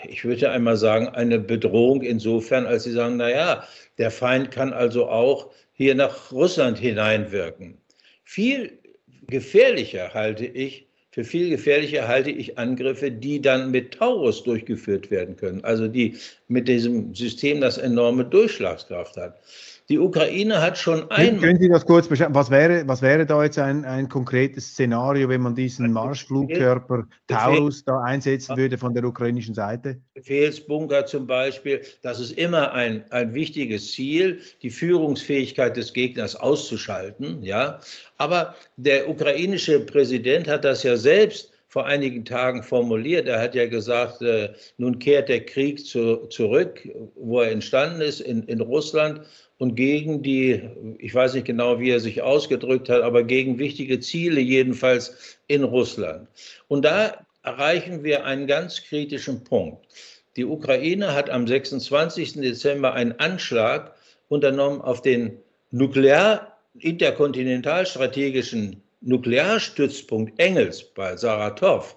[0.08, 3.64] ich würde einmal sagen, eine Bedrohung insofern, als Sie sagen, naja,
[3.98, 7.78] der Feind kann also auch hier nach Russland hineinwirken.
[8.24, 8.78] Viel
[9.26, 15.36] gefährlicher halte ich, für viel gefährlicher halte ich Angriffe, die dann mit Taurus durchgeführt werden
[15.36, 16.16] können, also die
[16.48, 19.40] mit diesem System das enorme Durchschlagskraft hat.
[19.92, 21.38] Die Ukraine hat schon ein.
[21.38, 22.34] Können Sie das kurz beschreiben?
[22.34, 27.84] Was wäre, was wäre da jetzt ein, ein konkretes Szenario, wenn man diesen Marschflugkörper Taurus
[27.84, 30.00] da einsetzen würde von der ukrainischen Seite?
[30.14, 31.82] Befehlsbunker zum Beispiel.
[32.00, 37.42] Das ist immer ein, ein wichtiges Ziel, die Führungsfähigkeit des Gegners auszuschalten.
[37.42, 37.78] Ja?
[38.16, 43.26] Aber der ukrainische Präsident hat das ja selbst vor einigen Tagen formuliert.
[43.26, 48.20] Er hat ja gesagt, äh, nun kehrt der Krieg zu, zurück, wo er entstanden ist,
[48.20, 49.22] in, in Russland
[49.62, 50.60] und gegen die,
[50.98, 55.62] ich weiß nicht genau, wie er sich ausgedrückt hat, aber gegen wichtige Ziele jedenfalls in
[55.62, 56.26] Russland.
[56.66, 59.86] Und da erreichen wir einen ganz kritischen Punkt.
[60.34, 62.40] Die Ukraine hat am 26.
[62.40, 63.94] Dezember einen Anschlag
[64.26, 65.38] unternommen auf den
[65.70, 71.96] nuklear interkontinentalstrategischen Nuklearstützpunkt Engels bei Saratov.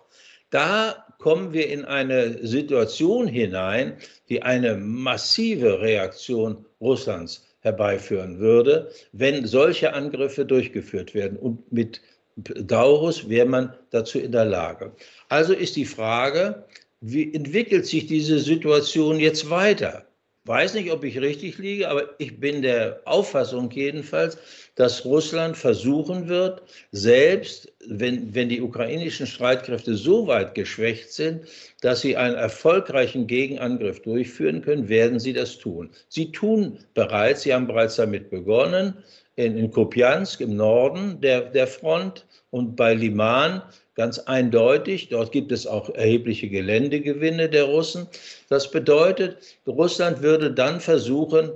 [0.51, 3.97] Da kommen wir in eine Situation hinein,
[4.29, 11.37] die eine massive Reaktion Russlands herbeiführen würde, wenn solche Angriffe durchgeführt werden.
[11.37, 11.99] Und mit
[12.37, 14.93] Daurus wäre man dazu in der Lage.
[15.29, 16.63] Also ist die Frage,
[17.01, 20.04] wie entwickelt sich diese Situation jetzt weiter?
[20.45, 24.37] Weiß nicht, ob ich richtig liege, aber ich bin der Auffassung jedenfalls,
[24.75, 31.45] dass Russland versuchen wird, selbst wenn, wenn die ukrainischen Streitkräfte so weit geschwächt sind,
[31.81, 35.89] dass sie einen erfolgreichen Gegenangriff durchführen können, werden sie das tun.
[36.09, 38.93] Sie tun bereits, sie haben bereits damit begonnen,
[39.35, 43.61] in, in Kupiansk im Norden der, der Front und bei Liman
[43.95, 45.09] ganz eindeutig.
[45.09, 48.07] Dort gibt es auch erhebliche Geländegewinne der Russen.
[48.49, 51.51] Das bedeutet, Russland würde dann versuchen,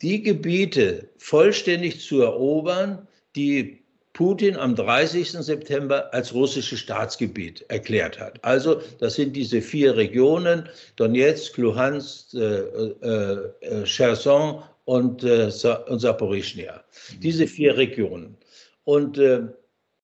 [0.00, 5.30] die Gebiete vollständig zu erobern, die Putin am 30.
[5.30, 8.42] September als russisches Staatsgebiet erklärt hat.
[8.44, 15.50] Also das sind diese vier Regionen, Donetsk, Luhansk, äh, äh, äh Cherson und, äh,
[15.86, 16.82] und Saporischnia.
[17.20, 18.36] Diese vier Regionen.
[18.84, 19.42] Und äh,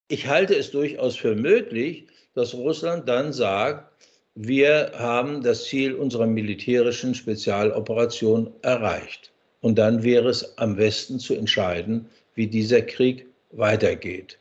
[0.08, 3.90] ich halte es durchaus für möglich, dass Russland dann sagt,
[4.34, 9.32] wir haben das Ziel unserer militärischen Spezialoperation erreicht.
[9.60, 14.38] Und dann wäre es am Westen zu entscheiden, wie dieser Krieg weitergeht.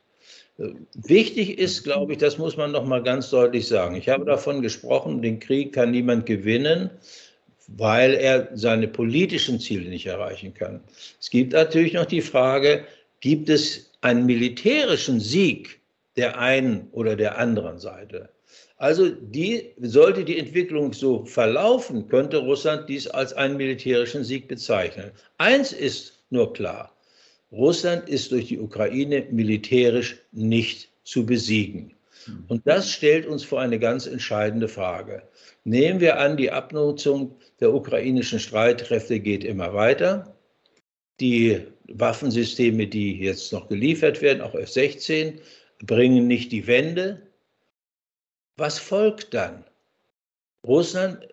[0.93, 3.95] Wichtig ist, glaube ich, das muss man noch mal ganz deutlich sagen.
[3.95, 6.89] Ich habe davon gesprochen, den Krieg kann niemand gewinnen,
[7.67, 10.81] weil er seine politischen Ziele nicht erreichen kann.
[11.19, 12.85] Es gibt natürlich noch die Frage,
[13.19, 15.79] gibt es einen militärischen Sieg
[16.17, 18.29] der einen oder der anderen Seite.
[18.77, 25.11] Also die, sollte die Entwicklung so verlaufen, könnte Russland dies als einen militärischen Sieg bezeichnen.
[25.37, 26.93] Eins ist nur klar,
[27.51, 31.93] Russland ist durch die Ukraine militärisch nicht zu besiegen.
[32.47, 35.23] Und das stellt uns vor eine ganz entscheidende Frage.
[35.63, 40.35] Nehmen wir an, die Abnutzung der ukrainischen Streitkräfte geht immer weiter.
[41.23, 45.39] Die Waffensysteme, die jetzt noch geliefert werden, auch F-16,
[45.85, 47.21] bringen nicht die Wende.
[48.57, 49.63] Was folgt dann?
[50.67, 51.25] Russland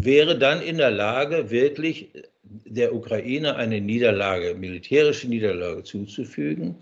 [0.00, 2.12] wäre dann in der Lage, wirklich
[2.44, 6.76] der Ukraine eine Niederlage, militärische Niederlage zuzufügen.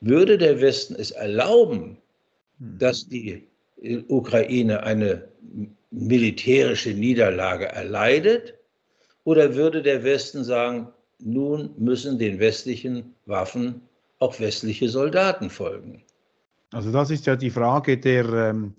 [0.00, 1.96] Würde der Westen es erlauben,
[2.58, 2.78] hm.
[2.80, 3.46] dass die
[4.08, 5.28] Ukraine eine
[5.92, 8.54] militärische Niederlage erleidet?
[9.22, 13.82] Oder würde der Westen sagen, nun müssen den westlichen Waffen
[14.18, 16.02] auch westliche Soldaten folgen?
[16.72, 18.74] Also das ist ja die Frage der, ähm,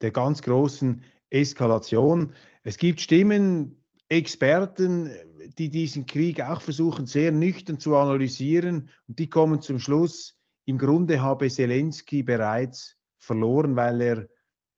[0.00, 2.32] der ganz großen Eskalation.
[2.62, 3.76] Es gibt Stimmen,
[4.08, 5.10] Experten,
[5.58, 10.78] die diesen Krieg auch versuchen sehr nüchtern zu analysieren und die kommen zum Schluss, im
[10.78, 14.28] Grunde habe Zelensky bereits verloren, weil er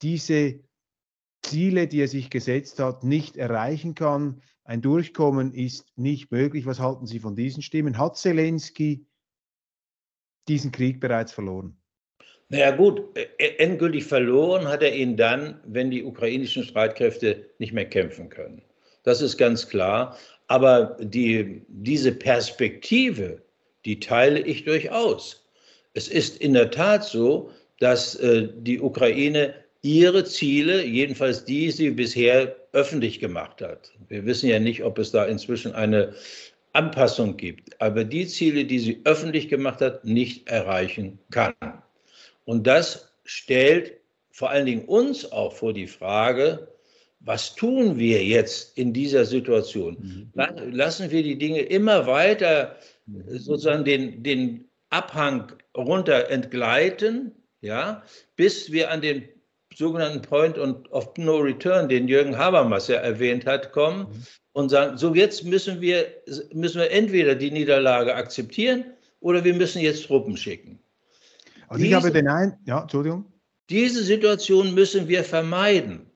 [0.02, 0.60] diese
[1.42, 4.42] Ziele, die er sich gesetzt hat, nicht erreichen kann.
[4.66, 6.66] Ein Durchkommen ist nicht möglich.
[6.66, 7.98] Was halten Sie von diesen Stimmen?
[7.98, 9.06] Hat Zelensky
[10.48, 11.76] diesen Krieg bereits verloren?
[12.48, 13.00] Naja gut,
[13.38, 18.60] endgültig verloren hat er ihn dann, wenn die ukrainischen Streitkräfte nicht mehr kämpfen können.
[19.04, 20.16] Das ist ganz klar.
[20.48, 23.42] Aber die, diese Perspektive,
[23.84, 25.48] die teile ich durchaus.
[25.94, 29.54] Es ist in der Tat so, dass äh, die Ukraine
[29.86, 33.92] ihre Ziele, jedenfalls die sie bisher öffentlich gemacht hat.
[34.08, 36.14] Wir wissen ja nicht, ob es da inzwischen eine
[36.72, 41.54] Anpassung gibt, aber die Ziele, die sie öffentlich gemacht hat, nicht erreichen kann.
[42.44, 43.94] Und das stellt
[44.30, 46.68] vor allen Dingen uns auch vor die Frage,
[47.20, 49.96] was tun wir jetzt in dieser Situation?
[50.34, 50.72] Mhm.
[50.72, 52.76] Lassen wir die Dinge immer weiter
[53.28, 58.02] sozusagen den, den Abhang runter entgleiten, ja,
[58.36, 59.26] bis wir an den
[59.76, 64.26] sogenannten Point of No Return, den Jürgen Habermas ja erwähnt hat, kommen mhm.
[64.52, 66.06] und sagen, so jetzt müssen wir,
[66.52, 68.84] müssen wir entweder die Niederlage akzeptieren
[69.20, 70.78] oder wir müssen jetzt Truppen schicken.
[71.68, 73.26] Also diese, ich habe den einen, ja, Entschuldigung.
[73.68, 76.10] Diese Situation müssen wir vermeiden.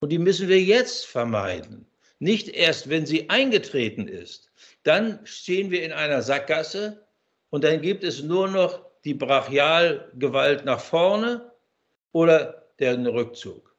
[0.00, 1.86] Und die müssen wir jetzt vermeiden.
[2.18, 4.50] Nicht erst, wenn sie eingetreten ist.
[4.82, 7.06] Dann stehen wir in einer Sackgasse
[7.50, 11.50] und dann gibt es nur noch die Brachialgewalt nach vorne
[12.12, 13.74] oder den Rückzug.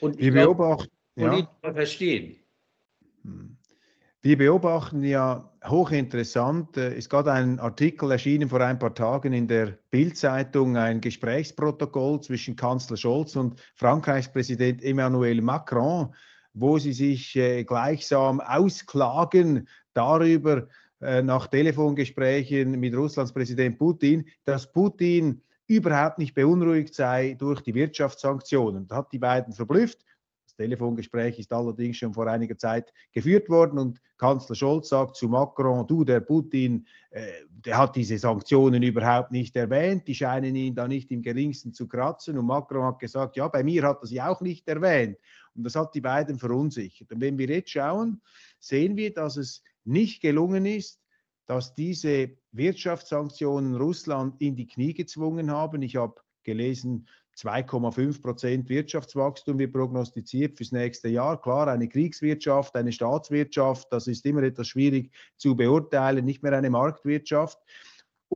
[0.00, 1.48] Und wir beobachten, ja.
[1.62, 2.36] verstehen.
[3.22, 3.56] Hm.
[4.24, 9.48] Wir beobachten ja hochinteressant, es ist gerade ein Artikel erschienen vor ein paar Tagen in
[9.48, 16.14] der Bild-Zeitung, ein Gesprächsprotokoll zwischen Kanzler Scholz und Frankreichs Präsident Emmanuel Macron,
[16.54, 20.68] wo sie sich äh, gleichsam ausklagen darüber,
[21.00, 27.74] äh, nach Telefongesprächen mit Russlands Präsident Putin, dass Putin überhaupt nicht beunruhigt sei durch die
[27.74, 28.86] Wirtschaftssanktionen.
[28.88, 30.04] Da hat die beiden verblüfft
[30.52, 35.28] das Telefongespräch ist allerdings schon vor einiger Zeit geführt worden und Kanzler Scholz sagt zu
[35.28, 40.74] Macron, du, der Putin, äh, der hat diese Sanktionen überhaupt nicht erwähnt, die scheinen ihn
[40.74, 42.36] da nicht im geringsten zu kratzen.
[42.36, 45.16] Und Macron hat gesagt, ja, bei mir hat er sie auch nicht erwähnt.
[45.54, 47.10] Und das hat die beiden verunsichert.
[47.12, 48.20] Und wenn wir jetzt schauen,
[48.60, 51.01] sehen wir, dass es nicht gelungen ist,
[51.46, 55.82] dass diese Wirtschaftssanktionen Russland in die Knie gezwungen haben.
[55.82, 61.40] Ich habe gelesen, 2,5 Prozent Wirtschaftswachstum wird prognostiziert fürs nächste Jahr.
[61.40, 66.70] Klar, eine Kriegswirtschaft, eine Staatswirtschaft, das ist immer etwas schwierig zu beurteilen, nicht mehr eine
[66.70, 67.58] Marktwirtschaft.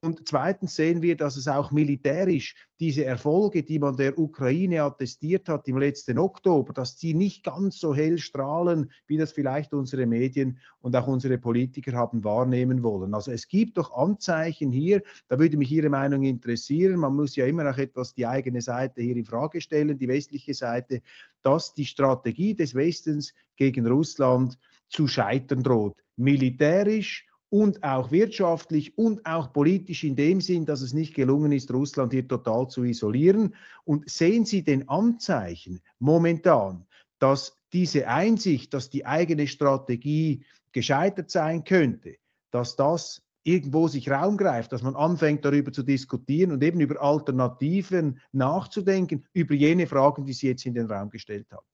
[0.02, 5.48] Und zweitens sehen wir, dass es auch militärisch diese Erfolge, die man der Ukraine attestiert
[5.48, 10.06] hat im letzten Oktober, dass die nicht ganz so hell strahlen, wie das vielleicht unsere
[10.06, 13.14] Medien und auch unsere Politiker haben wahrnehmen wollen.
[13.14, 17.00] Also es gibt doch Anzeichen hier, da würde mich Ihre Meinung interessieren.
[17.00, 20.52] Man muss ja immer auch etwas die eigene Seite hier in Frage stellen, die westliche
[20.52, 21.00] Seite,
[21.42, 25.96] dass die Strategie des Westens gegen Russland zu scheitern droht.
[26.16, 31.72] Militärisch und auch wirtschaftlich und auch politisch in dem Sinn, dass es nicht gelungen ist,
[31.72, 33.54] Russland hier total zu isolieren.
[33.84, 36.86] Und sehen Sie den Anzeichen momentan,
[37.18, 42.16] dass diese Einsicht, dass die eigene Strategie gescheitert sein könnte,
[42.50, 47.00] dass das irgendwo sich Raum greift, dass man anfängt darüber zu diskutieren und eben über
[47.00, 51.66] Alternativen nachzudenken, über jene Fragen, die Sie jetzt in den Raum gestellt haben.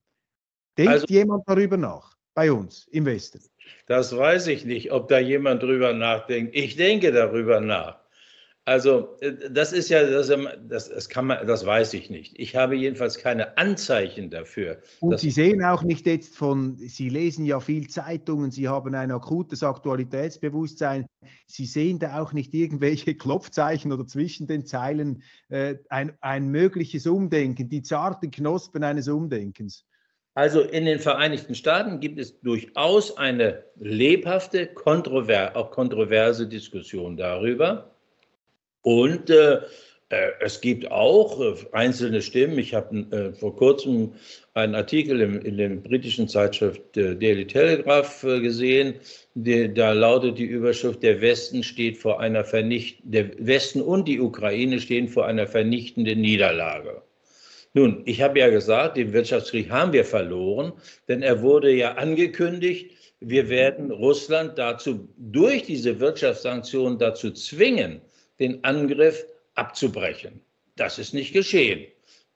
[0.77, 2.15] Denkt also, jemand darüber nach?
[2.35, 3.41] Bei uns im Westen?
[3.87, 6.55] Das weiß ich nicht, ob da jemand drüber nachdenkt.
[6.57, 8.03] Ich denke darüber nach.
[8.65, 10.29] Also äh, das ist ja, das,
[10.69, 12.39] das, das, kann man, das weiß ich nicht.
[12.39, 14.81] Ich habe jedenfalls keine Anzeichen dafür.
[15.01, 19.11] Und Sie sehen auch nicht jetzt von, Sie lesen ja viel Zeitungen, Sie haben ein
[19.11, 21.07] akutes Aktualitätsbewusstsein.
[21.47, 27.09] Sie sehen da auch nicht irgendwelche Klopfzeichen oder zwischen den Zeilen äh, ein, ein mögliches
[27.09, 29.87] Umdenken, die zarten Knospen eines Umdenkens.
[30.35, 37.95] Also in den Vereinigten Staaten gibt es durchaus eine lebhafte, kontrover auch kontroverse Diskussion darüber
[38.83, 39.61] und äh,
[40.13, 42.59] äh, es gibt auch äh, einzelne Stimmen.
[42.59, 44.13] Ich habe äh, vor kurzem
[44.55, 48.95] einen Artikel im, in der britischen Zeitschrift äh, Daily Telegraph äh, gesehen.
[49.35, 54.81] Die, da lautet die Überschrift: Der Westen steht vor einer der Westen und die Ukraine
[54.81, 57.03] stehen vor einer vernichtenden Niederlage.
[57.75, 60.73] Nun, ich habe ja gesagt, den Wirtschaftskrieg haben wir verloren,
[61.09, 62.93] denn er wurde ja angekündigt.
[63.21, 68.03] Wir werden Russland dazu durch diese Wirtschaftssanktionen dazu zwingen,
[68.41, 70.43] den Angriff abzubrechen.
[70.77, 71.87] Das ist nicht geschehen.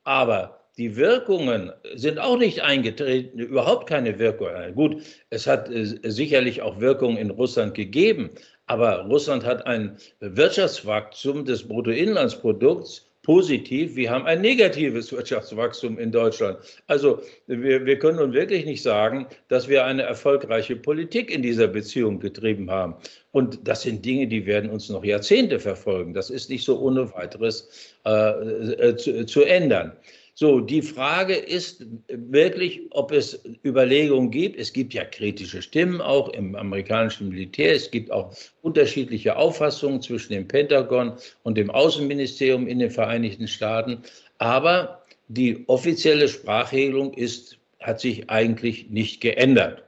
[0.05, 4.49] Aber die Wirkungen sind auch nicht eingetreten, überhaupt keine Wirkung.
[4.75, 8.31] Gut, es hat äh, sicherlich auch Wirkungen in Russland gegeben,
[8.67, 16.59] aber Russland hat ein Wirtschaftswachstum des Bruttoinlandsprodukts positiv, wir haben ein negatives Wirtschaftswachstum in Deutschland.
[16.87, 21.67] Also wir, wir können nun wirklich nicht sagen, dass wir eine erfolgreiche Politik in dieser
[21.67, 22.95] Beziehung getrieben haben.
[23.33, 26.15] Und das sind Dinge, die werden uns noch Jahrzehnte verfolgen.
[26.15, 29.97] Das ist nicht so ohne weiteres äh, äh, zu, zu ändern.
[30.39, 34.59] So, die Frage ist wirklich, ob es Überlegungen gibt.
[34.59, 37.75] Es gibt ja kritische Stimmen auch im amerikanischen Militär.
[37.75, 44.03] Es gibt auch unterschiedliche Auffassungen zwischen dem Pentagon und dem Außenministerium in den Vereinigten Staaten.
[44.37, 49.85] Aber die offizielle Sprachregelung ist, hat sich eigentlich nicht geändert.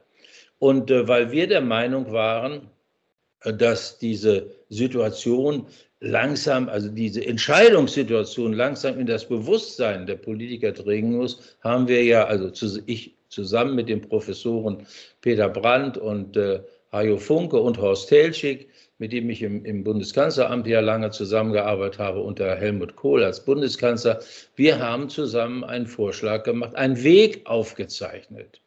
[0.57, 2.71] Und äh, weil wir der Meinung waren,
[3.41, 5.67] äh, dass diese Situation
[6.01, 12.25] langsam, also diese Entscheidungssituation langsam in das Bewusstsein der Politiker dringen muss, haben wir ja,
[12.25, 14.85] also zu, ich zusammen mit den Professoren
[15.21, 20.67] Peter Brandt und äh, Hajo Funke und Horst Telschik, mit dem ich im, im, Bundeskanzleramt
[20.67, 24.19] ja lange zusammengearbeitet habe unter Helmut Kohl als Bundeskanzler.
[24.55, 28.61] Wir haben zusammen einen Vorschlag gemacht, einen Weg aufgezeichnet,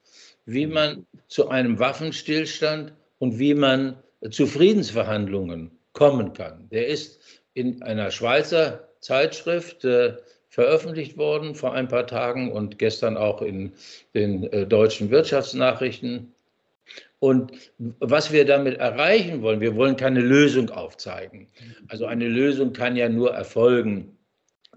[0.46, 3.96] wie man zu einem Waffenstillstand und wie man
[4.30, 6.68] zu Friedensverhandlungen kommen kann.
[6.70, 7.20] Der ist
[7.54, 10.16] in einer Schweizer Zeitschrift äh,
[10.48, 13.72] veröffentlicht worden vor ein paar Tagen und gestern auch in
[14.14, 16.32] den äh, deutschen Wirtschaftsnachrichten.
[17.18, 17.52] Und
[18.00, 21.46] was wir damit erreichen wollen, wir wollen keine Lösung aufzeigen.
[21.88, 24.18] Also eine Lösung kann ja nur erfolgen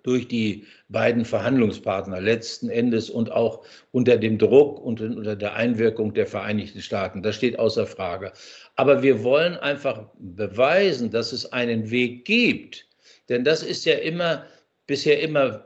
[0.05, 6.13] durch die beiden Verhandlungspartner letzten Endes und auch unter dem Druck und unter der Einwirkung
[6.13, 7.23] der Vereinigten Staaten.
[7.23, 8.31] Das steht außer Frage.
[8.75, 12.87] Aber wir wollen einfach beweisen, dass es einen Weg gibt.
[13.29, 14.45] Denn das ist ja immer
[14.85, 15.65] bisher immer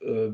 [0.00, 0.28] äh,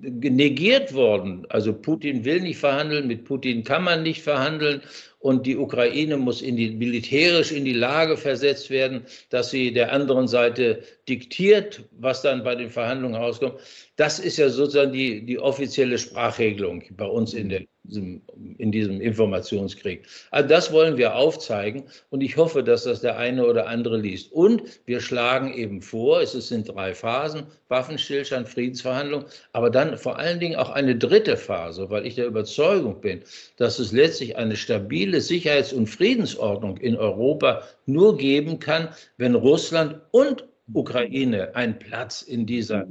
[0.00, 1.46] negiert worden.
[1.48, 4.82] Also Putin will nicht verhandeln, mit Putin kann man nicht verhandeln
[5.20, 9.92] und die Ukraine muss in die, militärisch in die Lage versetzt werden, dass sie der
[9.92, 13.54] anderen Seite diktiert, was dann bei den Verhandlungen rauskommt.
[13.96, 20.06] Das ist ja sozusagen die, die offizielle Sprachregelung bei uns in, der, in diesem Informationskrieg.
[20.30, 24.32] Also das wollen wir aufzeigen und ich hoffe, dass das der eine oder andere liest.
[24.32, 30.40] Und wir schlagen eben vor, es sind drei Phasen, Waffenstillstand, Friedensverhandlungen, aber dann vor allen
[30.40, 33.22] Dingen auch eine dritte Phase, weil ich der Überzeugung bin,
[33.56, 40.00] dass es letztlich eine stabile Sicherheits- und Friedensordnung in Europa nur geben kann, wenn Russland
[40.10, 42.86] und Ukraine einen Platz in dieser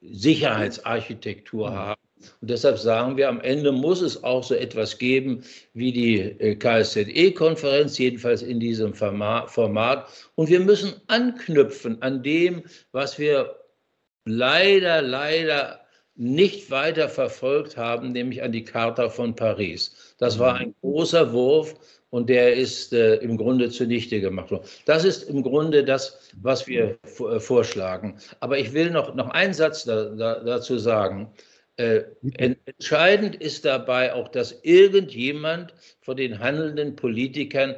[0.00, 2.00] Sicherheitsarchitektur haben.
[2.40, 5.42] Und deshalb sagen wir, am Ende muss es auch so etwas geben
[5.74, 10.08] wie die äh, KSZE-Konferenz, jedenfalls in diesem Format.
[10.34, 12.62] Und wir müssen anknüpfen an dem,
[12.92, 13.56] was wir
[14.24, 15.80] leider, leider
[16.14, 20.14] nicht weiter verfolgt haben, nämlich an die Charta von Paris.
[20.18, 21.74] Das war ein großer Wurf
[22.10, 24.64] und der ist äh, im Grunde zunichte gemacht worden.
[24.84, 28.18] Das ist im Grunde das, was wir äh, vorschlagen.
[28.40, 31.32] Aber ich will noch, noch einen Satz da, da, dazu sagen.
[31.76, 32.02] Äh,
[32.36, 37.76] entscheidend ist dabei auch, dass irgendjemand von den handelnden Politikern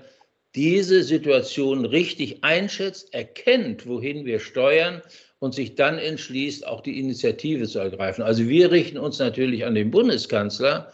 [0.54, 5.02] diese Situation richtig einschätzt, erkennt, wohin wir steuern
[5.38, 8.22] und sich dann entschließt, auch die Initiative zu ergreifen.
[8.22, 10.92] Also wir richten uns natürlich an den Bundeskanzler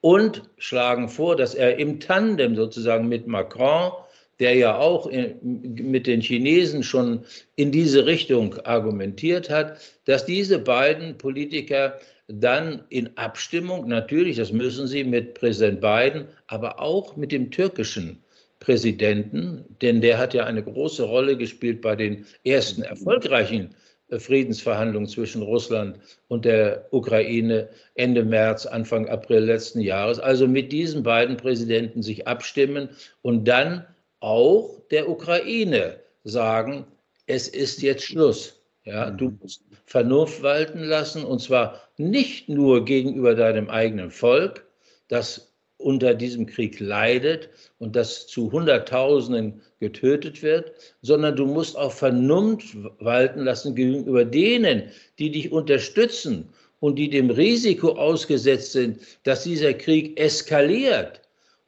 [0.00, 3.92] und schlagen vor, dass er im Tandem sozusagen mit Macron,
[4.38, 5.10] der ja auch
[5.42, 7.24] mit den Chinesen schon
[7.56, 11.98] in diese Richtung argumentiert hat, dass diese beiden Politiker
[12.28, 18.22] dann in Abstimmung, natürlich, das müssen sie mit Präsident Biden, aber auch mit dem türkischen
[18.58, 23.74] Präsidenten, denn der hat ja eine große Rolle gespielt bei den ersten erfolgreichen
[24.10, 25.98] Friedensverhandlungen zwischen Russland
[26.28, 30.18] und der Ukraine Ende März, Anfang April letzten Jahres.
[30.18, 32.88] Also mit diesen beiden Präsidenten sich abstimmen
[33.22, 33.84] und dann
[34.20, 36.86] auch der Ukraine sagen,
[37.26, 38.55] es ist jetzt Schluss.
[38.86, 39.38] Ja, du mhm.
[39.42, 44.64] musst Vernunft walten lassen und zwar nicht nur gegenüber deinem eigenen Volk,
[45.08, 50.72] das unter diesem Krieg leidet und das zu Hunderttausenden getötet wird,
[51.02, 54.84] sondern du musst auch Vernunft walten lassen gegenüber denen,
[55.18, 56.48] die dich unterstützen
[56.80, 61.20] und die dem Risiko ausgesetzt sind, dass dieser Krieg eskaliert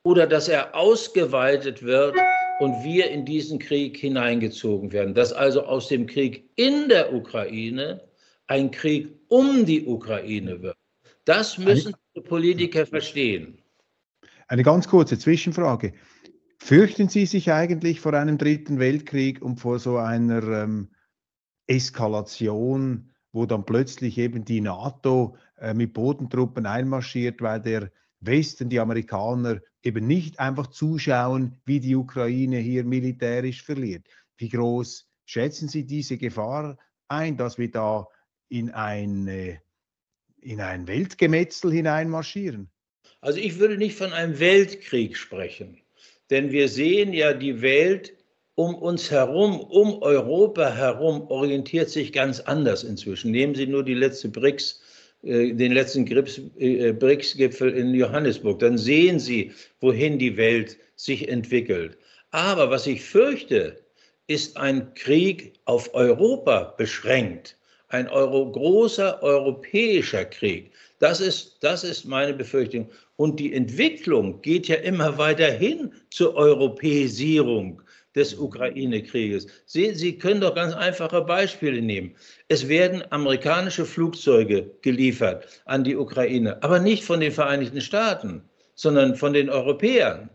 [0.05, 2.14] oder dass er ausgeweitet wird
[2.61, 5.15] und wir in diesen Krieg hineingezogen werden.
[5.15, 8.01] Dass also aus dem Krieg in der Ukraine
[8.47, 10.77] ein Krieg um die Ukraine wird.
[11.25, 13.59] Das müssen die Politiker verstehen.
[14.49, 15.93] Eine ganz kurze Zwischenfrage.
[16.59, 20.89] Fürchten Sie sich eigentlich vor einem dritten Weltkrieg und vor so einer ähm,
[21.67, 28.81] Eskalation, wo dann plötzlich eben die NATO äh, mit Bodentruppen einmarschiert, weil der Westen, die
[28.81, 34.07] Amerikaner, eben nicht einfach zuschauen, wie die Ukraine hier militärisch verliert?
[34.37, 36.77] Wie groß schätzen Sie diese Gefahr
[37.09, 38.07] ein, dass wir da
[38.49, 39.61] in ein,
[40.41, 42.71] in ein Weltgemetzel hineinmarschieren?
[43.21, 45.81] Also ich würde nicht von einem Weltkrieg sprechen,
[46.31, 48.14] denn wir sehen ja, die Welt
[48.55, 53.31] um uns herum, um Europa herum, orientiert sich ganz anders inzwischen.
[53.31, 54.88] Nehmen Sie nur die letzte BRICS, äh,
[55.23, 61.99] den letzten äh, BRICS-Gipfel in Johannesburg, dann sehen Sie, wohin die Welt sich entwickelt.
[62.31, 63.79] Aber was ich fürchte,
[64.27, 67.57] ist ein Krieg auf Europa beschränkt,
[67.89, 70.71] ein Euro, großer europäischer Krieg.
[70.99, 72.89] Das ist, das ist meine Befürchtung.
[73.16, 77.83] Und die Entwicklung geht ja immer weiter hin zur Europäisierung
[78.19, 79.47] des Ukraine-Krieges.
[79.64, 82.14] Sie, Sie können doch ganz einfache Beispiele nehmen.
[82.49, 88.43] Es werden amerikanische Flugzeuge geliefert an die Ukraine, aber nicht von den Vereinigten Staaten,
[88.75, 90.29] sondern von den Europäern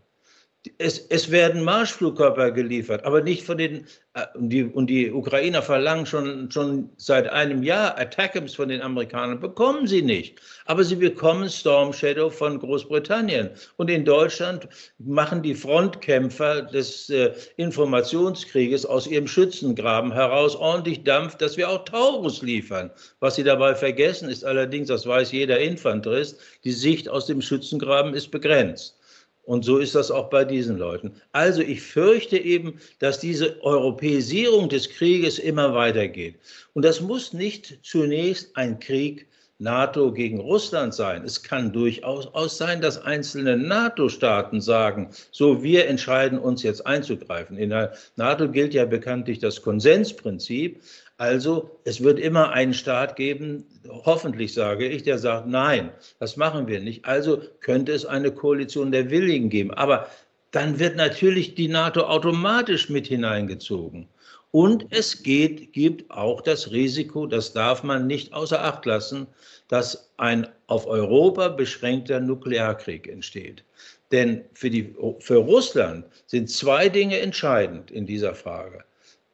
[0.78, 6.06] es, es, werden Marschflugkörper geliefert, aber nicht von den, äh, die, und die Ukrainer verlangen
[6.06, 10.40] schon, schon seit einem Jahr Attackams von den Amerikanern, bekommen sie nicht.
[10.64, 13.50] Aber sie bekommen Storm Shadow von Großbritannien.
[13.76, 14.66] Und in Deutschland
[14.98, 21.84] machen die Frontkämpfer des äh, Informationskrieges aus ihrem Schützengraben heraus ordentlich Dampf, dass wir auch
[21.84, 22.90] Taurus liefern.
[23.20, 28.14] Was sie dabei vergessen, ist allerdings, das weiß jeder Infanterist, die Sicht aus dem Schützengraben
[28.14, 28.96] ist begrenzt.
[29.44, 31.12] Und so ist das auch bei diesen Leuten.
[31.32, 36.36] Also ich fürchte eben, dass diese Europäisierung des Krieges immer weitergeht.
[36.72, 39.26] Und das muss nicht zunächst ein Krieg
[39.58, 41.24] NATO gegen Russland sein.
[41.24, 47.56] Es kann durchaus sein, dass einzelne NATO-Staaten sagen, so wir entscheiden uns jetzt einzugreifen.
[47.56, 50.82] In der NATO gilt ja bekanntlich das Konsensprinzip.
[51.16, 56.66] Also es wird immer einen Staat geben, hoffentlich sage ich, der sagt, nein, das machen
[56.66, 57.04] wir nicht.
[57.04, 59.70] Also könnte es eine Koalition der Willigen geben.
[59.72, 60.08] Aber
[60.50, 64.08] dann wird natürlich die NATO automatisch mit hineingezogen.
[64.50, 69.26] Und es geht, gibt auch das Risiko, das darf man nicht außer Acht lassen,
[69.66, 73.64] dass ein auf Europa beschränkter Nuklearkrieg entsteht.
[74.12, 78.84] Denn für, die, für Russland sind zwei Dinge entscheidend in dieser Frage.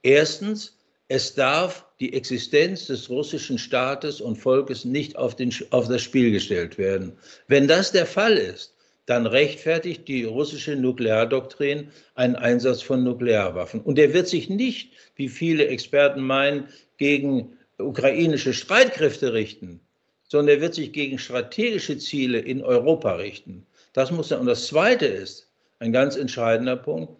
[0.02, 0.79] Erstens,
[1.10, 6.30] es darf die Existenz des russischen Staates und Volkes nicht auf, den, auf das Spiel
[6.30, 7.14] gestellt werden.
[7.48, 13.80] Wenn das der Fall ist, dann rechtfertigt die russische Nukleardoktrin einen Einsatz von Nuklearwaffen.
[13.80, 19.80] Und der wird sich nicht, wie viele Experten meinen, gegen ukrainische Streitkräfte richten,
[20.28, 23.66] sondern er wird sich gegen strategische Ziele in Europa richten.
[23.94, 24.38] Das muss er.
[24.38, 25.50] Und das Zweite ist
[25.80, 27.19] ein ganz entscheidender Punkt.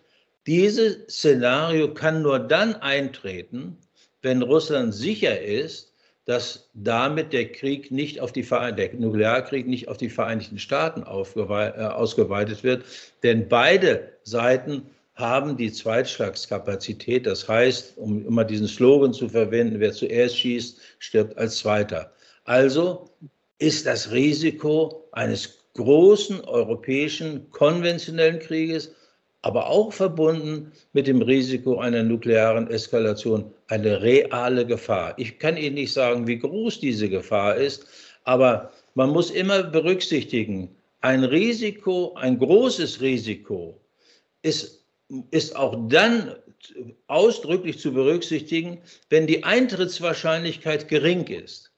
[0.51, 3.77] Dieses Szenario kann nur dann eintreten,
[4.21, 5.95] wenn Russland sicher ist,
[6.25, 11.05] dass damit der Krieg nicht auf die der Nuklearkrieg nicht auf die Vereinigten Staaten äh,
[11.05, 12.85] ausgeweitet wird,
[13.23, 17.27] denn beide Seiten haben die Zweitschlagskapazität.
[17.27, 22.13] Das heißt, um immer diesen Slogan zu verwenden, wer zuerst schießt, stirbt als Zweiter.
[22.43, 23.09] Also
[23.61, 28.97] ist das Risiko eines großen europäischen konventionellen Krieges
[29.43, 35.15] aber auch verbunden mit dem Risiko einer nuklearen Eskalation eine reale Gefahr.
[35.17, 37.87] Ich kann Ihnen nicht sagen, wie groß diese Gefahr ist,
[38.25, 40.69] aber man muss immer berücksichtigen,
[41.01, 43.81] ein Risiko, ein großes Risiko
[44.43, 44.85] ist,
[45.31, 46.37] ist auch dann
[47.07, 48.79] ausdrücklich zu berücksichtigen,
[49.09, 51.73] wenn die Eintrittswahrscheinlichkeit gering ist.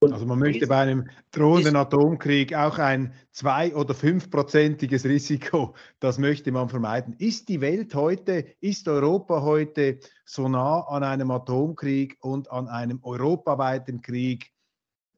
[0.00, 6.52] Also man möchte bei einem drohenden Atomkrieg auch ein zwei- oder fünfprozentiges Risiko, das möchte
[6.52, 7.14] man vermeiden.
[7.18, 13.00] Ist die Welt heute, ist Europa heute so nah an einem Atomkrieg und an einem
[13.02, 14.52] europaweiten Krieg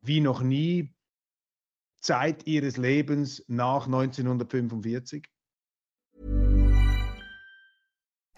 [0.02, 0.94] wie noch nie
[2.00, 5.29] Zeit ihres Lebens nach 1945?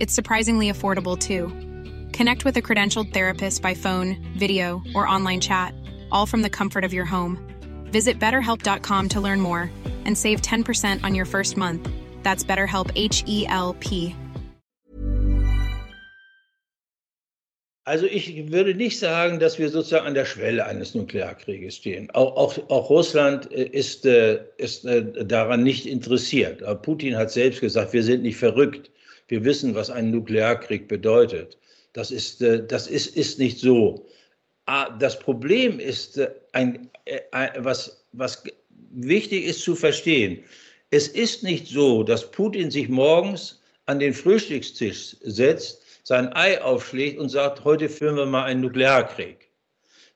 [0.00, 1.48] It's surprisingly affordable too.
[2.12, 5.74] Connect with a credentialed therapist by phone, video, or online chat,
[6.10, 7.38] all from the comfort of your home.
[7.90, 9.70] Visit betterhelp.com to learn more
[10.04, 11.88] and save 10% on your first month.
[12.22, 14.14] That's BetterHelp H E L P.
[17.86, 22.10] Also ich würde nicht sagen, dass wir sozusagen an der Schwelle eines Nuklearkrieges stehen.
[22.12, 26.62] Auch, auch, auch Russland ist, ist daran nicht interessiert.
[26.82, 28.90] Putin hat selbst gesagt, wir sind nicht verrückt.
[29.28, 31.58] Wir wissen, was ein Nuklearkrieg bedeutet.
[31.92, 34.06] Das ist, das ist, ist nicht so.
[34.98, 36.20] Das Problem ist,
[36.52, 36.90] ein,
[37.58, 38.42] was, was
[38.90, 40.42] wichtig ist zu verstehen.
[40.90, 47.18] Es ist nicht so, dass Putin sich morgens an den Frühstückstisch setzt, sein Ei aufschlägt
[47.18, 49.50] und sagt, heute führen wir mal einen Nuklearkrieg.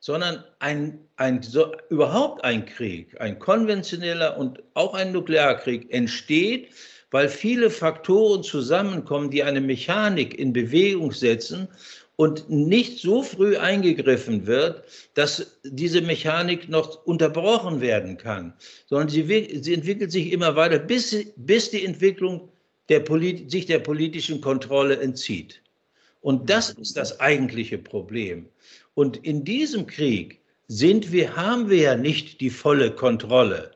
[0.01, 6.69] Sondern ein, ein, so, überhaupt ein Krieg, ein konventioneller und auch ein Nuklearkrieg entsteht,
[7.11, 11.69] weil viele Faktoren zusammenkommen, die eine Mechanik in Bewegung setzen
[12.17, 14.83] und nicht so früh eingegriffen wird,
[15.15, 18.53] dass diese Mechanik noch unterbrochen werden kann,
[18.87, 22.49] sondern sie, sie entwickelt sich immer weiter, bis, bis die Entwicklung
[22.89, 23.05] der
[23.49, 25.63] sich der politischen Kontrolle entzieht.
[26.21, 28.47] Und das ist das eigentliche Problem.
[28.95, 33.73] Und in diesem Krieg sind wir, haben wir ja nicht die volle Kontrolle.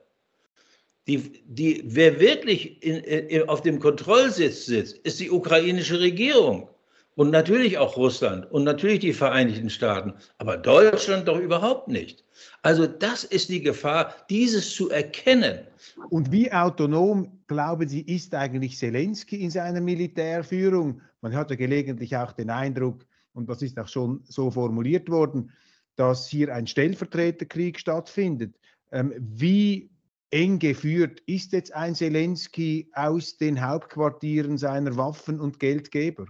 [1.09, 6.68] Die, die, wer wirklich in, in, auf dem Kontrollsitz sitzt, ist die ukrainische Regierung
[7.14, 12.24] und natürlich auch Russland und natürlich die Vereinigten Staaten, aber Deutschland doch überhaupt nicht.
[12.62, 15.66] Also das ist die Gefahr, dieses zu erkennen.
[16.11, 21.03] Und wie autonom, glauben Sie, ist eigentlich Zelensky in seiner Militärführung?
[21.20, 25.50] Man hat ja gelegentlich auch den Eindruck, und das ist auch schon so formuliert worden,
[25.96, 28.59] dass hier ein Stellvertreterkrieg stattfindet.
[28.90, 29.91] Ähm, wie
[30.33, 36.26] eng geführt ist jetzt ein Zelensky aus den Hauptquartieren seiner Waffen- und Geldgeber?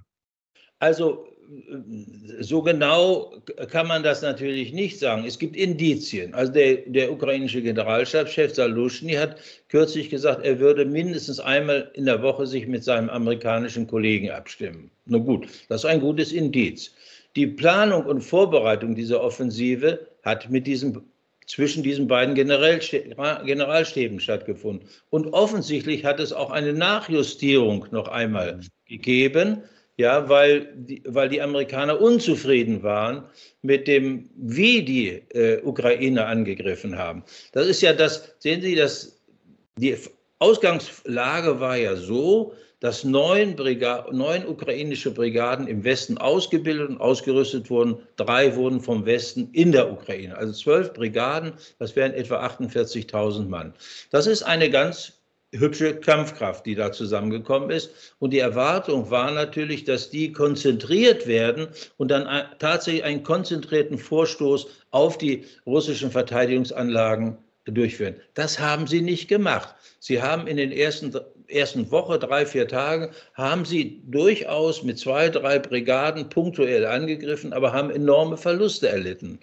[0.78, 1.26] Also
[2.40, 3.32] so genau
[3.70, 5.24] kann man das natürlich nicht sagen.
[5.26, 6.34] Es gibt Indizien.
[6.34, 12.22] Also der, der ukrainische Generalstabschef Salushny hat kürzlich gesagt, er würde mindestens einmal in der
[12.22, 14.90] Woche sich mit seinem amerikanischen Kollegen abstimmen.
[15.06, 16.94] Na gut, das ist ein gutes Indiz.
[17.36, 21.02] Die Planung und Vorbereitung dieser Offensive hat mit diesem
[21.46, 24.88] zwischen diesen beiden Generalstäben stattgefunden.
[25.10, 29.62] Und offensichtlich hat es auch eine Nachjustierung noch einmal gegeben,
[29.96, 33.24] ja, weil die, weil die Amerikaner unzufrieden waren
[33.60, 37.24] mit dem, wie die äh, Ukraine angegriffen haben.
[37.52, 39.20] Das ist ja das, sehen Sie, das,
[39.76, 39.96] die
[40.38, 43.54] Ausgangslage war ja so, dass neun,
[44.10, 47.96] neun ukrainische Brigaden im Westen ausgebildet und ausgerüstet wurden.
[48.16, 50.36] Drei wurden vom Westen in der Ukraine.
[50.36, 53.72] Also zwölf Brigaden, das wären etwa 48.000 Mann.
[54.10, 55.12] Das ist eine ganz
[55.52, 57.90] hübsche Kampfkraft, die da zusammengekommen ist.
[58.18, 61.68] Und die Erwartung war natürlich, dass die konzentriert werden
[61.98, 62.26] und dann
[62.58, 68.16] tatsächlich einen konzentrierten Vorstoß auf die russischen Verteidigungsanlagen durchführen.
[68.34, 69.74] Das haben sie nicht gemacht.
[70.00, 71.12] Sie haben in den ersten,
[71.52, 77.72] ersten Woche, drei, vier Tagen, haben sie durchaus mit zwei, drei Brigaden punktuell angegriffen, aber
[77.72, 79.38] haben enorme Verluste erlitten.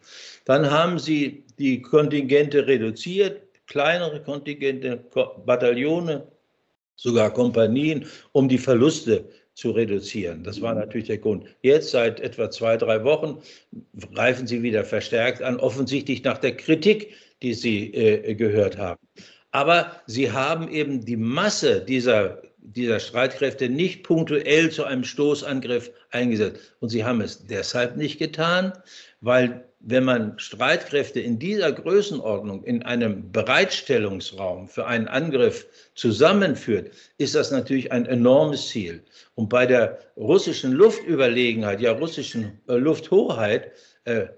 [0.45, 4.97] Dann haben sie die Kontingente reduziert, kleinere Kontingente,
[5.45, 6.28] Bataillone,
[6.95, 10.43] sogar Kompanien, um die Verluste zu reduzieren.
[10.43, 11.45] Das war natürlich der Grund.
[11.62, 13.41] Jetzt seit etwa zwei, drei Wochen
[14.14, 18.99] greifen sie wieder verstärkt an, offensichtlich nach der Kritik, die sie äh, gehört haben.
[19.52, 26.76] Aber sie haben eben die Masse dieser, dieser Streitkräfte nicht punktuell zu einem Stoßangriff eingesetzt.
[26.80, 28.74] Und sie haben es deshalb nicht getan,
[29.22, 37.36] weil wenn man Streitkräfte in dieser Größenordnung in einem Bereitstellungsraum für einen Angriff zusammenführt, ist
[37.36, 39.02] das natürlich ein enormes Ziel.
[39.36, 43.72] Und bei der russischen Luftüberlegenheit, ja russischen äh, Lufthoheit,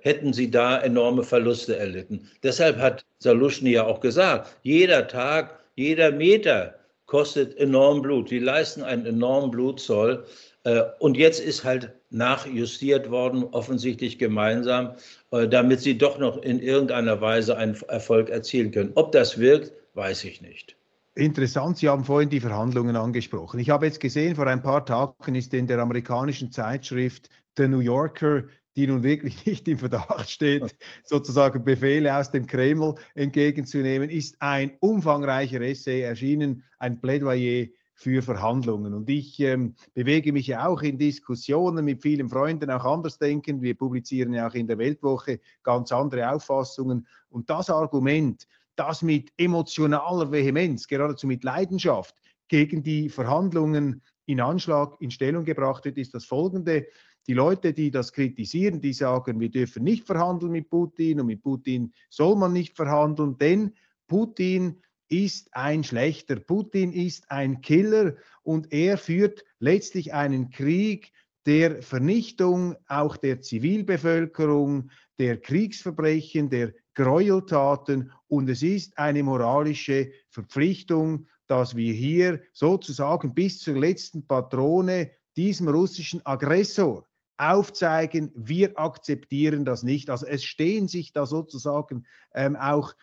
[0.02, 2.28] hätten sie da enorme Verluste erlitten.
[2.44, 8.32] Deshalb hat Saluschny ja auch gesagt, jeder Tag, jeder Meter kostet enorm Blut.
[8.32, 10.26] Die leisten einen enormen Blutzoll.
[10.64, 14.96] Äh, und jetzt ist halt nachjustiert worden, offensichtlich gemeinsam,
[15.32, 18.92] äh, damit sie doch noch in irgendeiner Weise einen Erfolg erzielen können.
[18.96, 20.78] Ob das wirkt, weiß ich nicht.
[21.16, 23.60] Interessant, Sie haben vorhin die Verhandlungen angesprochen.
[23.60, 27.80] Ich habe jetzt gesehen, vor ein paar Tagen ist in der amerikanischen Zeitschrift The New
[27.80, 28.44] Yorker,
[28.76, 34.74] die nun wirklich nicht im Verdacht steht, sozusagen Befehle aus dem Kreml entgegenzunehmen, ist ein
[34.80, 37.68] umfangreicher Essay erschienen, ein Plädoyer
[38.02, 38.96] für Verhandlungen.
[38.96, 43.62] Und ich ähm, bewege mich ja auch in Diskussionen mit vielen Freunden, auch anders denken.
[43.62, 47.06] Wir publizieren ja auch in der Weltwoche ganz andere Auffassungen.
[47.30, 52.16] Und das Argument, das mit emotionaler Vehemenz, geradezu mit Leidenschaft
[52.48, 56.88] gegen die Verhandlungen in Anschlag, in Stellung gebracht wird, ist das folgende.
[57.28, 61.44] Die Leute, die das kritisieren, die sagen, wir dürfen nicht verhandeln mit Putin und mit
[61.44, 63.74] Putin soll man nicht verhandeln, denn
[64.08, 66.38] Putin ist ein schlechter.
[66.38, 71.12] Putin ist ein Killer und er führt letztlich einen Krieg
[71.46, 81.28] der Vernichtung auch der Zivilbevölkerung, der Kriegsverbrechen, der Gräueltaten und es ist eine moralische Verpflichtung,
[81.48, 87.08] dass wir hier sozusagen bis zur letzten Patrone diesem russischen Aggressor
[87.42, 90.12] aufzeigen, wir akzeptieren das nicht.
[90.12, 92.94] Also es stehen sich da sozusagen ähm, auch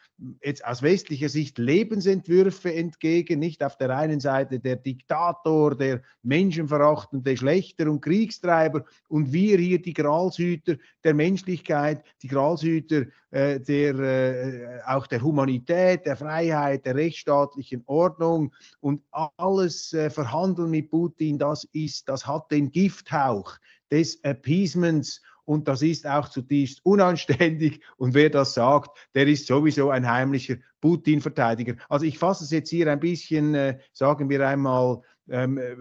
[0.42, 7.36] jetzt aus westlicher Sicht Lebensentwürfe entgegen, nicht auf der einen Seite der Diktator, der menschenverachtende
[7.36, 14.80] Schlechter und Kriegstreiber und wir hier die Gralshüter der Menschlichkeit, die Gralshüter äh, der, äh,
[14.86, 21.64] auch der Humanität, der Freiheit, der rechtsstaatlichen Ordnung und alles äh, Verhandeln mit Putin, das
[21.72, 23.58] ist, das hat den Gifthauch
[23.90, 27.80] des Appeasements und das ist auch zutiefst unanständig.
[27.96, 31.76] Und wer das sagt, der ist sowieso ein heimlicher Putin-Verteidiger.
[31.88, 35.74] Also ich fasse es jetzt hier ein bisschen, äh, sagen wir einmal, ähm, äh,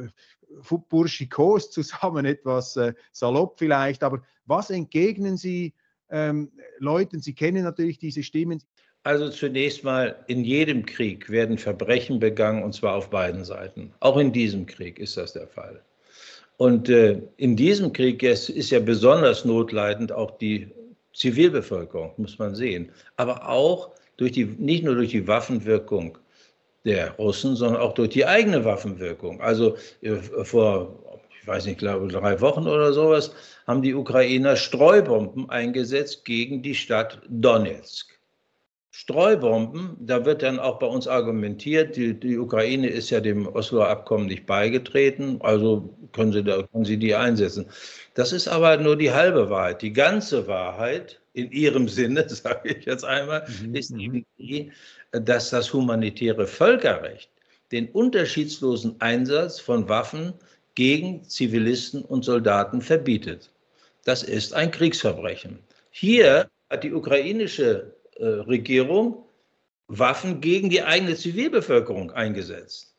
[0.89, 4.03] burschikos zusammen, etwas äh, salopp vielleicht.
[4.03, 5.73] Aber was entgegnen Sie
[6.09, 6.49] ähm,
[6.79, 7.19] Leuten?
[7.19, 8.63] Sie kennen natürlich diese Stimmen.
[9.03, 13.93] Also zunächst mal, in jedem Krieg werden Verbrechen begangen, und zwar auf beiden Seiten.
[13.99, 15.83] Auch in diesem Krieg ist das der Fall.
[16.57, 20.67] Und äh, in diesem Krieg ist, ist ja besonders notleidend auch die
[21.13, 22.91] Zivilbevölkerung, muss man sehen.
[23.15, 26.17] Aber auch durch die, nicht nur durch die Waffenwirkung
[26.83, 29.39] der Russen, sondern auch durch die eigene Waffenwirkung.
[29.41, 33.31] Also äh, vor, ich weiß nicht, glaube drei Wochen oder sowas,
[33.67, 38.16] haben die Ukrainer Streubomben eingesetzt gegen die Stadt Donetsk.
[38.99, 43.89] Streubomben, da wird dann auch bei uns argumentiert, die, die Ukraine ist ja dem Osloer
[43.89, 47.67] Abkommen nicht beigetreten, also können sie, da, können sie die einsetzen.
[48.15, 49.83] Das ist aber nur die halbe Wahrheit.
[49.83, 53.75] Die ganze Wahrheit, in ihrem Sinne, sage ich jetzt einmal, mhm.
[53.75, 53.93] ist
[54.39, 54.71] die,
[55.11, 57.29] dass das humanitäre Völkerrecht
[57.71, 60.33] den unterschiedslosen Einsatz von Waffen
[60.73, 63.51] gegen Zivilisten und Soldaten verbietet.
[64.05, 65.59] Das ist ein Kriegsverbrechen.
[65.91, 69.23] Hier hat die ukrainische äh, Regierung
[69.87, 72.93] Waffen gegen die eigene Zivilbevölkerung eingesetzt.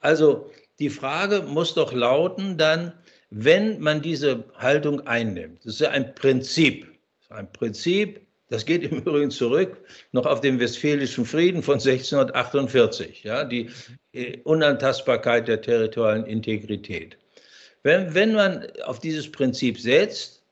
[0.00, 2.94] Also die Frage muss doch lauten dann,
[3.30, 6.86] wenn man diese Haltung einnimmt, das ist ja ein Prinzip,
[7.28, 9.76] ein Prinzip, das geht im Übrigen zurück
[10.12, 13.70] noch auf den Westfälischen Frieden von 1648, ja, die
[14.12, 17.18] äh, Unantastbarkeit der territorialen Integrität.
[17.82, 20.42] Wenn, wenn man auf dieses Prinzip setzt,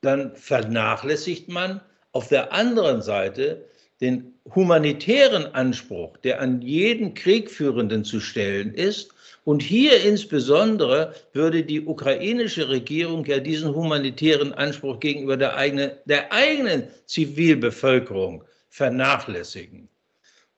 [0.00, 1.80] dann vernachlässigt man
[2.16, 3.66] auf der anderen Seite
[4.00, 9.10] den humanitären Anspruch, der an jeden Kriegführenden zu stellen ist.
[9.44, 16.32] Und hier insbesondere würde die ukrainische Regierung ja diesen humanitären Anspruch gegenüber der eigenen, der
[16.32, 19.86] eigenen Zivilbevölkerung vernachlässigen.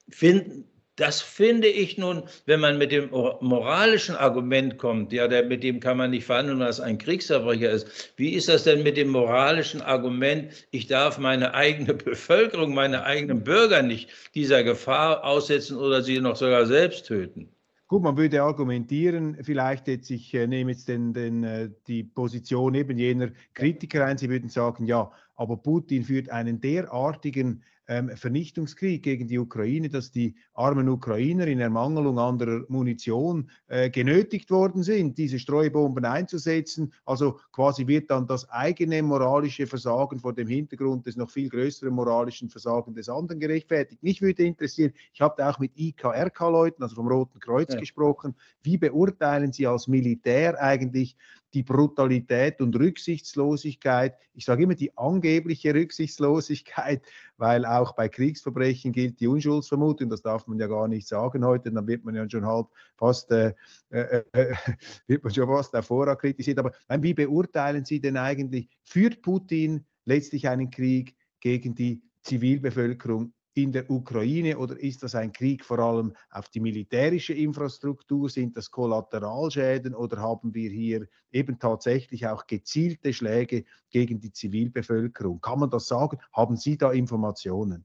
[0.09, 0.65] Finden,
[0.99, 5.79] das finde ich nun, wenn man mit dem moralischen Argument kommt, ja, der, mit dem
[5.79, 8.13] kann man nicht verhandeln, was ein Kriegsverbrecher ist.
[8.17, 13.45] Wie ist das denn mit dem moralischen Argument, ich darf meine eigene Bevölkerung, meine eigenen
[13.45, 17.49] Bürger nicht dieser Gefahr aussetzen oder sie noch sogar selbst töten?
[17.87, 22.75] Gut, man würde argumentieren, vielleicht jetzt, ich äh, nehme jetzt den, den, äh, die Position
[22.75, 29.03] eben jener Kritiker ein, sie würden sagen, ja, aber Putin führt einen derartigen ähm, Vernichtungskrieg
[29.03, 35.17] gegen die Ukraine, dass die armen Ukrainer in Ermangelung anderer Munition äh, genötigt worden sind,
[35.17, 36.93] diese Streubomben einzusetzen.
[37.07, 41.93] Also quasi wird dann das eigene moralische Versagen vor dem Hintergrund des noch viel größeren
[41.93, 44.03] moralischen Versagen des anderen gerechtfertigt.
[44.03, 47.81] Mich würde interessieren, ich habe auch mit IKRK-Leuten, also vom Roten Kreuz ja.
[47.81, 51.17] gesprochen, wie beurteilen Sie als Militär eigentlich
[51.55, 57.03] die Brutalität und Rücksichtslosigkeit, ich sage immer die angebliche Rücksichtslosigkeit,
[57.37, 61.73] weil auch bei Kriegsverbrechen gilt die Unschuldsvermutung, das darf man ja gar nicht sagen heute,
[61.73, 63.55] dann wird man ja schon halb fast, äh,
[63.91, 64.55] äh, äh
[65.07, 66.59] wird man schon fast davor kritisiert.
[66.59, 73.33] Aber wie beurteilen Sie denn eigentlich, führt Putin letztlich einen Krieg gegen die Zivilbevölkerung
[73.63, 78.29] in der Ukraine oder ist das ein Krieg vor allem auf die militärische Infrastruktur?
[78.31, 85.41] Sind das Kollateralschäden oder haben wir hier eben tatsächlich auch gezielte Schläge gegen die Zivilbevölkerung?
[85.41, 86.19] Kann man das sagen?
[86.33, 87.85] Haben Sie da Informationen?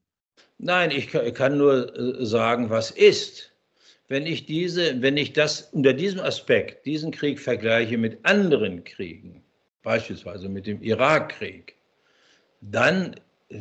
[0.57, 3.51] Nein, ich kann nur äh, sagen, was ist.
[4.07, 9.43] Wenn ich, diese, wenn ich das unter diesem Aspekt, diesen Krieg vergleiche mit anderen Kriegen,
[9.81, 11.75] beispielsweise mit dem Irakkrieg,
[12.61, 13.15] dann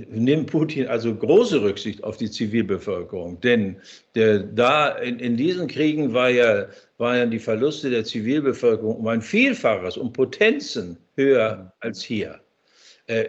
[0.08, 3.40] nimmt Putin also große Rücksicht auf die Zivilbevölkerung.
[3.40, 3.76] Denn
[4.14, 6.66] der, da in, in, diesen Kriegen war ja,
[6.98, 12.40] waren die Verluste der Zivilbevölkerung um ein Vielfaches, um Potenzen höher als hier.
[13.06, 13.28] Äh,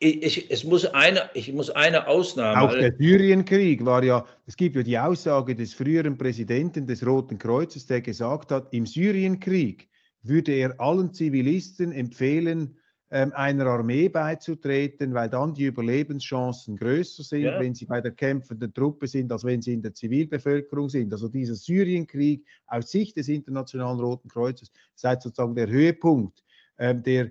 [0.00, 2.60] ich, es muss eine, ich muss eine Ausnahme.
[2.60, 7.36] Auch der Syrienkrieg war ja, es gibt ja die Aussage des früheren Präsidenten des Roten
[7.36, 9.88] Kreuzes, der gesagt hat, im Syrienkrieg
[10.22, 12.76] würde er allen Zivilisten empfehlen,
[13.10, 17.58] einer Armee beizutreten, weil dann die Überlebenschancen größer sind, ja.
[17.58, 21.12] wenn sie bei der kämpfenden Truppe sind, als wenn sie in der Zivilbevölkerung sind.
[21.12, 26.44] Also dieser Syrienkrieg aus Sicht des Internationalen Roten Kreuzes sei sozusagen der Höhepunkt
[26.78, 27.30] ähm, der äh,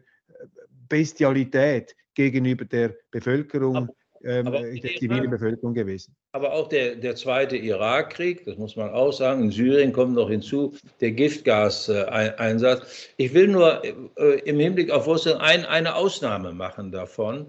[0.89, 3.89] Bestialität gegenüber der Bevölkerung
[4.23, 6.15] ähm, der zivilen Bevölkerung gewesen.
[6.31, 10.29] Aber auch der, der zweite Irakkrieg, das muss man auch sagen, in Syrien kommt noch
[10.29, 13.09] hinzu der Giftgaseinsatz.
[13.17, 17.47] Ich will nur äh, im Hinblick auf Russland ein, eine Ausnahme machen davon.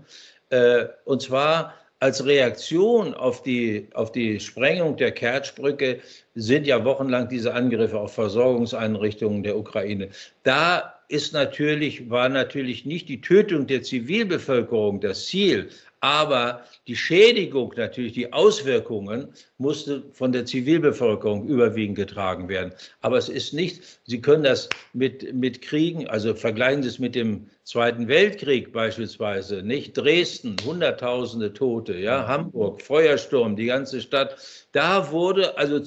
[0.50, 5.98] Äh, und zwar als Reaktion auf die, auf die Sprengung der Kertschbrücke
[6.34, 10.10] sind ja wochenlang diese Angriffe auf Versorgungseinrichtungen der Ukraine.
[10.44, 15.70] Da ist natürlich, war natürlich nicht die Tötung der Zivilbevölkerung das Ziel,
[16.00, 19.28] aber die Schädigung, natürlich die Auswirkungen,
[19.58, 22.72] musste von der Zivilbevölkerung überwiegend getragen werden.
[23.00, 27.14] Aber es ist nicht, Sie können das mit, mit Kriegen, also vergleichen Sie es mit
[27.14, 34.36] dem Zweiten Weltkrieg beispielsweise, nicht Dresden, Hunderttausende Tote, ja, Hamburg, Feuersturm, die ganze Stadt.
[34.72, 35.82] Da wurde also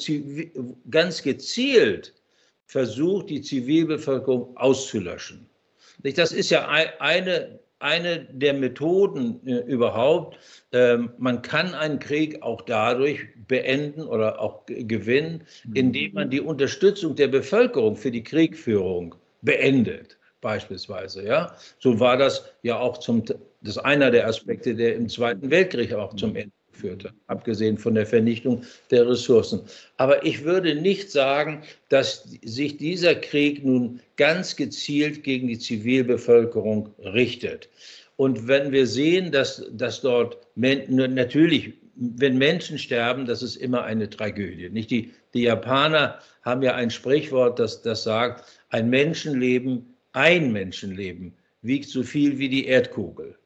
[0.90, 2.14] ganz gezielt
[2.66, 5.50] versucht, die Zivilbevölkerung auszulöschen.
[6.04, 10.38] Das ist ja eine eine der Methoden äh, überhaupt.
[10.72, 17.16] Ähm, man kann einen Krieg auch dadurch beenden oder auch gewinnen, indem man die Unterstützung
[17.16, 21.26] der Bevölkerung für die Kriegführung beendet, beispielsweise.
[21.26, 23.24] Ja, so war das ja auch zum,
[23.62, 28.06] das einer der Aspekte, der im Zweiten Weltkrieg auch zum Ende führte, abgesehen von der
[28.06, 29.62] Vernichtung der Ressourcen.
[29.98, 36.90] Aber ich würde nicht sagen, dass sich dieser Krieg nun ganz gezielt gegen die Zivilbevölkerung
[37.00, 37.70] richtet.
[38.16, 44.10] Und wenn wir sehen, dass, dass dort natürlich, wenn Menschen sterben, das ist immer eine
[44.10, 44.70] Tragödie.
[44.70, 51.34] Nicht die, die Japaner haben ja ein Sprichwort, das, das sagt, ein Menschenleben, ein Menschenleben
[51.62, 53.38] wiegt so viel wie die Erdkugel.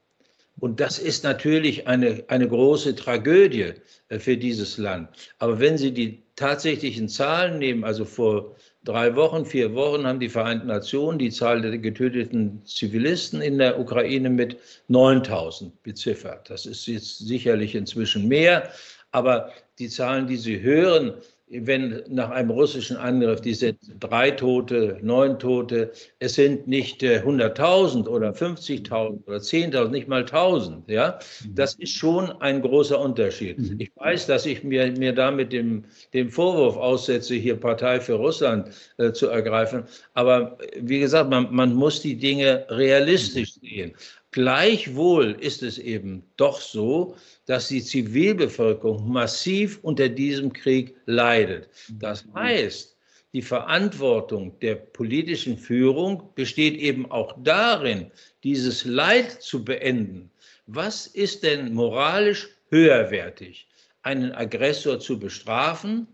[0.59, 3.73] Und das ist natürlich eine, eine große Tragödie
[4.09, 5.09] äh, für dieses Land.
[5.39, 10.29] Aber wenn Sie die tatsächlichen Zahlen nehmen, also vor drei Wochen, vier Wochen haben die
[10.29, 16.49] Vereinten Nationen die Zahl der getöteten Zivilisten in der Ukraine mit 9000 beziffert.
[16.49, 18.69] Das ist jetzt sicherlich inzwischen mehr,
[19.11, 21.13] aber die Zahlen, die Sie hören,
[21.47, 28.09] wenn nach einem russischen Angriff diese drei Tote, neun Tote, es sind nicht 100.000 äh,
[28.09, 30.91] oder 50.000 oder 10.000, nicht mal 1.000.
[30.91, 31.19] Ja?
[31.43, 31.55] Mhm.
[31.55, 33.59] Das ist schon ein großer Unterschied.
[33.59, 33.75] Mhm.
[33.79, 38.13] Ich weiß, dass ich mir, mir da mit dem, dem Vorwurf aussetze, hier Partei für
[38.13, 39.83] Russland äh, zu ergreifen.
[40.15, 43.67] Aber wie gesagt, man, man muss die Dinge realistisch mhm.
[43.67, 43.93] sehen.
[44.35, 47.15] Gleichwohl ist es eben doch so,
[47.45, 51.69] dass die Zivilbevölkerung massiv unter diesem Krieg leidet.
[51.89, 52.97] Das heißt,
[53.31, 58.11] die Verantwortung der politischen Führung besteht eben auch darin,
[58.43, 60.29] dieses Leid zu beenden.
[60.67, 63.69] Was ist denn moralisch höherwertig?
[64.01, 66.07] Einen Aggressor zu bestrafen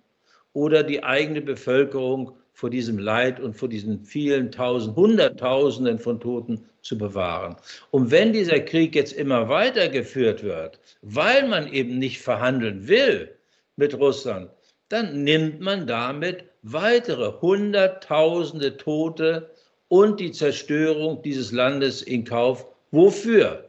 [0.53, 6.64] oder die eigene Bevölkerung vor diesem Leid und vor diesen vielen Tausend, Hunderttausenden von Toten
[6.84, 7.55] zu bewahren.
[7.89, 13.36] Und wenn dieser Krieg jetzt immer weitergeführt wird, weil man eben nicht verhandeln will
[13.78, 14.51] mit Russland,
[14.89, 19.49] dann nimmt man damit weitere Hunderttausende Tote
[19.88, 22.68] und die Zerstörung dieses Landes in Kauf.
[22.91, 23.66] Wofür?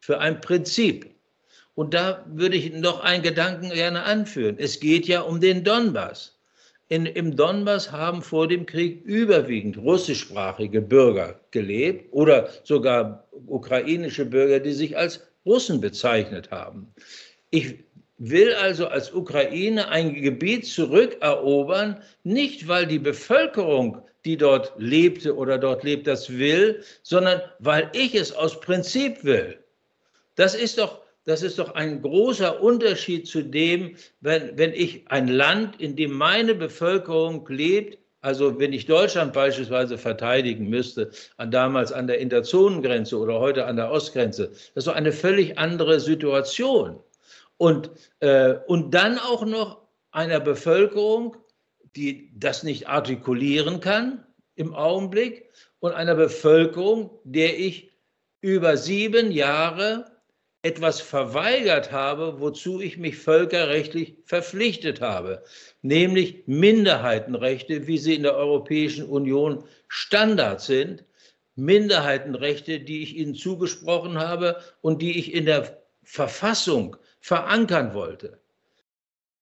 [0.00, 1.10] Für ein Prinzip.
[1.74, 4.56] Und da würde ich noch einen Gedanken gerne anführen.
[4.58, 6.38] Es geht ja um den Donbass.
[6.92, 14.60] In, Im Donbass haben vor dem Krieg überwiegend russischsprachige Bürger gelebt oder sogar ukrainische Bürger,
[14.60, 16.92] die sich als Russen bezeichnet haben.
[17.48, 17.76] Ich
[18.18, 25.56] will also als Ukraine ein Gebiet zurückerobern, nicht weil die Bevölkerung, die dort lebte oder
[25.56, 29.58] dort lebt, das will, sondern weil ich es aus Prinzip will.
[30.34, 35.28] Das ist doch das ist doch ein großer Unterschied zu dem, wenn, wenn ich ein
[35.28, 41.92] Land, in dem meine Bevölkerung lebt, also wenn ich Deutschland beispielsweise verteidigen müsste, an damals
[41.92, 47.00] an der Interzonengrenze oder heute an der Ostgrenze, das ist doch eine völlig andere Situation.
[47.56, 51.36] Und, äh, und dann auch noch einer Bevölkerung,
[51.96, 55.50] die das nicht artikulieren kann im Augenblick,
[55.80, 57.90] und einer Bevölkerung, der ich
[58.40, 60.11] über sieben Jahre
[60.62, 65.42] etwas verweigert habe, wozu ich mich völkerrechtlich verpflichtet habe,
[65.82, 71.04] nämlich Minderheitenrechte, wie sie in der Europäischen Union Standard sind,
[71.56, 78.38] Minderheitenrechte, die ich ihnen zugesprochen habe und die ich in der Verfassung verankern wollte.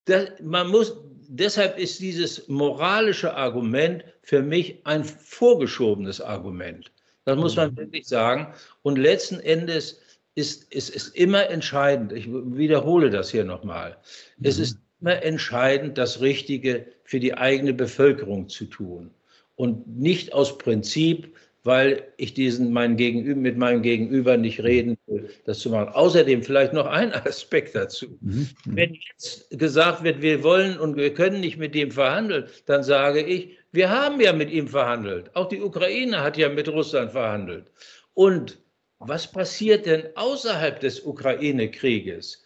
[0.06, 0.96] Das, man muss,
[1.28, 6.90] deshalb ist dieses moralische Argument für mich ein vorgeschobenes Argument.
[7.26, 7.76] Das muss man mhm.
[7.76, 8.52] wirklich sagen.
[8.82, 10.00] Und letzten Endes
[10.35, 13.97] ist, ist, ist immer entscheidend, ich wiederhole das hier nochmal,
[14.39, 14.47] mhm.
[14.47, 19.11] es ist immer entscheidend, das Richtige für die eigene Bevölkerung zu tun
[19.57, 25.28] und nicht aus Prinzip, weil ich diesen mein Gegenüber, mit meinem Gegenüber nicht reden will,
[25.45, 25.91] das zu machen.
[25.91, 28.18] Außerdem vielleicht noch ein Aspekt dazu.
[28.20, 28.49] Mhm.
[28.64, 28.76] mhm.
[28.76, 33.20] Wenn jetzt gesagt wird, wir wollen und wir können nicht mit dem verhandeln, dann sage
[33.22, 35.35] ich, wir haben ja mit ihm verhandelt.
[35.37, 37.66] Auch die Ukraine hat ja mit Russland verhandelt.
[38.14, 38.59] Und
[39.01, 42.42] was passiert denn außerhalb des Ukraine-Krieges?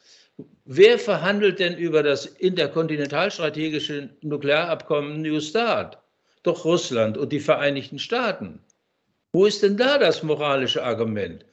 [0.65, 5.99] Wer verhandelt denn über das interkontinentalstrategische Nuklearabkommen New START?
[6.45, 8.61] Doch Russland und die Vereinigten Staaten.
[9.33, 11.45] Wo ist denn da das moralische Argument?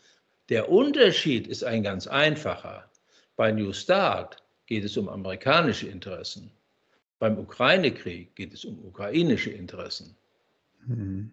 [0.49, 2.89] Der Unterschied ist ein ganz einfacher.
[3.35, 4.37] Bei New START
[4.67, 6.51] geht es um amerikanische Interessen.
[7.17, 10.15] Beim Ukraine-Krieg geht es um ukrainische Interessen.
[10.85, 11.31] Mhm.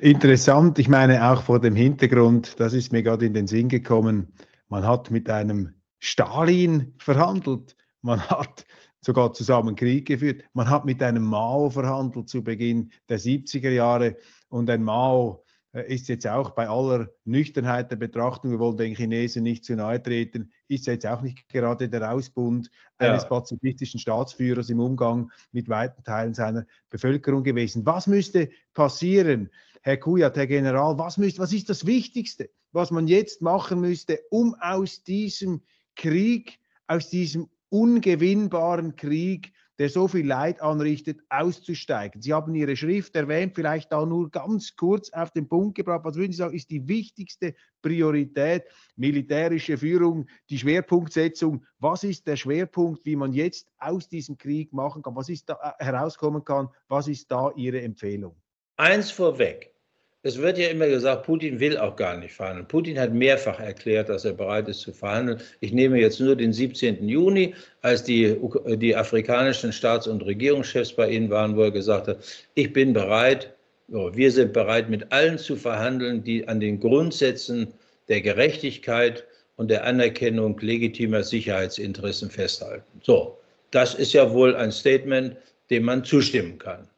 [0.00, 4.32] Interessant, ich meine auch vor dem Hintergrund, das ist mir gerade in den Sinn gekommen,
[4.70, 8.64] man hat mit einem Stalin verhandelt, man hat
[9.02, 14.16] sogar zusammen Krieg geführt, man hat mit einem Mao verhandelt zu Beginn der 70er Jahre
[14.48, 18.94] und ein Mao äh, ist jetzt auch bei aller Nüchternheit der Betrachtung, wir wollen den
[18.94, 23.10] Chinesen nicht zu nahe treten, ist jetzt auch nicht gerade der Ausbund ja.
[23.10, 27.84] eines pazifistischen Staatsführers im Umgang mit weiten Teilen seiner Bevölkerung gewesen.
[27.84, 29.50] Was müsste passieren,
[29.82, 34.20] Herr Kujat, Herr General, was, müsst, was ist das Wichtigste, was man jetzt machen müsste,
[34.30, 35.62] um aus diesem
[35.96, 42.20] Krieg, aus diesem ungewinnbaren Krieg, der so viel Leid anrichtet, auszusteigen.
[42.20, 46.04] Sie haben Ihre Schrift erwähnt, vielleicht da nur ganz kurz auf den Punkt gebracht.
[46.04, 48.64] Was würden Sie sagen, ist die wichtigste Priorität?
[48.96, 51.64] Militärische Führung, die Schwerpunktsetzung.
[51.78, 55.16] Was ist der Schwerpunkt, wie man jetzt aus diesem Krieg machen kann?
[55.16, 56.68] Was ist da äh, herauskommen kann?
[56.88, 58.36] Was ist da Ihre Empfehlung?
[58.80, 59.74] Eins vorweg.
[60.22, 62.66] Es wird ja immer gesagt, Putin will auch gar nicht verhandeln.
[62.66, 65.38] Putin hat mehrfach erklärt, dass er bereit ist zu verhandeln.
[65.60, 67.06] Ich nehme jetzt nur den 17.
[67.06, 68.38] Juni, als die,
[68.78, 73.54] die afrikanischen Staats- und Regierungschefs bei Ihnen waren, wo er gesagt hat, ich bin bereit,
[73.88, 77.74] wir sind bereit, mit allen zu verhandeln, die an den Grundsätzen
[78.08, 79.26] der Gerechtigkeit
[79.56, 83.02] und der Anerkennung legitimer Sicherheitsinteressen festhalten.
[83.02, 83.36] So,
[83.72, 85.36] das ist ja wohl ein Statement,
[85.68, 86.88] dem man zustimmen kann.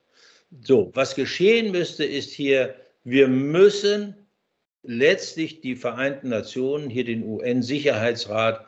[0.61, 2.75] So, was geschehen müsste, ist hier,
[3.05, 4.15] wir müssen
[4.83, 8.67] letztlich die Vereinten Nationen, hier den UN-Sicherheitsrat,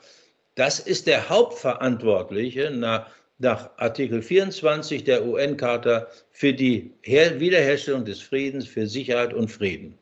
[0.54, 8.20] das ist der Hauptverantwortliche nach, nach Artikel 24 der UN-Charta für die Her Wiederherstellung des
[8.20, 9.98] Friedens, für Sicherheit und Frieden.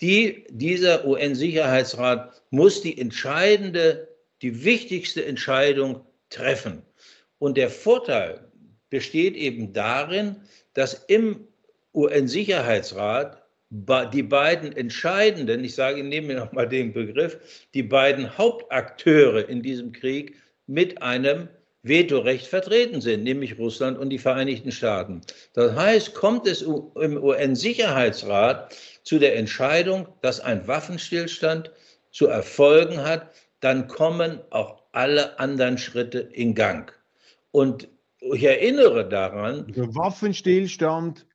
[0.00, 4.08] Die, dieser UN-Sicherheitsrat muss die entscheidende,
[4.42, 6.82] die wichtigste Entscheidung treffen.
[7.40, 8.48] Und der Vorteil
[8.90, 10.36] besteht eben darin,
[10.78, 11.48] dass im
[11.92, 13.42] UN-Sicherheitsrat
[14.12, 19.60] die beiden entscheidenden, ich sage, ich nehme mir nochmal den Begriff, die beiden Hauptakteure in
[19.60, 20.36] diesem Krieg
[20.68, 21.48] mit einem
[21.82, 25.20] Vetorecht vertreten sind, nämlich Russland und die Vereinigten Staaten.
[25.52, 28.72] Das heißt, kommt es im UN-Sicherheitsrat
[29.02, 31.72] zu der Entscheidung, dass ein Waffenstillstand
[32.12, 36.92] zu erfolgen hat, dann kommen auch alle anderen Schritte in Gang.
[37.50, 37.88] Und
[38.20, 39.66] ich erinnere daran.
[39.72, 41.26] Der Waffenstillstand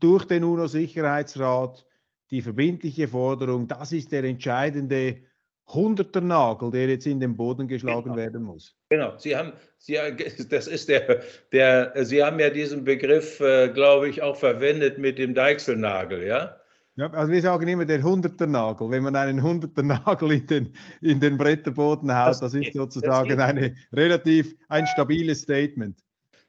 [0.00, 1.86] durch den UNO-Sicherheitsrat,
[2.30, 5.22] die verbindliche Forderung, das ist der entscheidende
[5.66, 8.16] hunderter Nagel, der jetzt in den Boden geschlagen genau.
[8.16, 8.74] werden muss.
[8.88, 9.96] Genau, Sie haben, Sie,
[10.50, 11.22] das ist der,
[11.52, 16.56] der, Sie haben ja diesen Begriff, äh, glaube ich, auch verwendet mit dem Deichselnagel, ja?
[16.96, 18.90] Ja, also wir sagen immer der hunderter Nagel.
[18.90, 23.38] Wenn man einen hunderter Nagel in den, in den Bretterboden haut, das, das ist sozusagen
[23.38, 25.96] eine relativ ein stabiles Statement.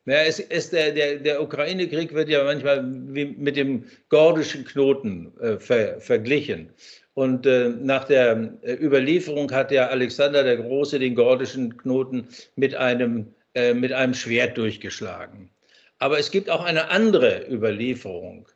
[0.05, 5.59] Ja, es, es, der, der, der Ukraine-Krieg wird ja manchmal mit dem gordischen Knoten äh,
[5.59, 6.69] ver, verglichen.
[7.13, 12.73] Und äh, nach der äh, Überlieferung hat ja Alexander der Große den gordischen Knoten mit
[12.75, 15.51] einem, äh, mit einem Schwert durchgeschlagen.
[15.99, 18.47] Aber es gibt auch eine andere Überlieferung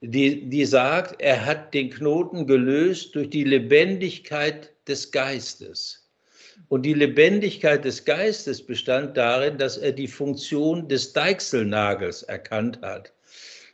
[0.00, 5.99] die, die sagt, er hat den Knoten gelöst durch die Lebendigkeit des Geistes.
[6.68, 13.12] Und die Lebendigkeit des Geistes bestand darin, dass er die Funktion des Deichselnagels erkannt hat.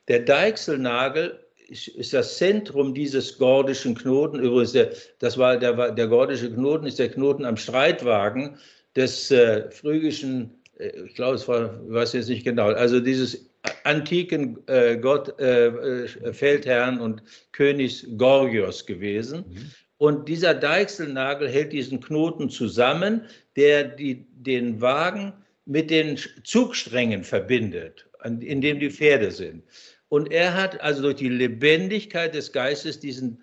[0.08, 4.38] Der Deichselnagel ist das Zentrum dieses gordischen Knoten.
[4.38, 8.56] Übrigens, der, das war der, der gordische Knoten ist der Knoten am Streitwagen
[8.94, 13.50] des äh, phrygischen, äh, ich glaube, es war, ich weiß jetzt nicht genau, also dieses
[13.84, 17.22] antiken äh, Gott, äh, äh, Feldherrn und
[17.52, 19.44] Königs Gorgios gewesen.
[19.48, 19.70] Mhm.
[19.98, 23.22] Und dieser Deichselnagel hält diesen Knoten zusammen,
[23.56, 25.32] der die, den Wagen
[25.64, 29.62] mit den Zugsträngen verbindet, in dem die Pferde sind.
[30.08, 33.40] Und er hat also durch die Lebendigkeit des Geistes diesen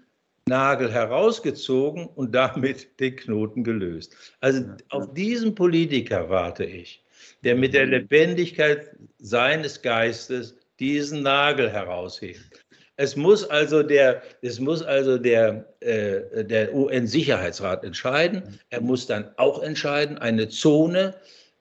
[0.47, 4.16] Nagel herausgezogen und damit den Knoten gelöst.
[4.39, 7.04] Also auf diesen Politiker warte ich
[7.43, 12.62] der mit der Lebendigkeit seines Geistes diesen Nagel heraushebt.
[12.98, 18.60] Es muss also der, es muss also der, äh, der UN-Sicherheitsrat entscheiden.
[18.70, 21.16] Er muss dann auch entscheiden, eine Zone,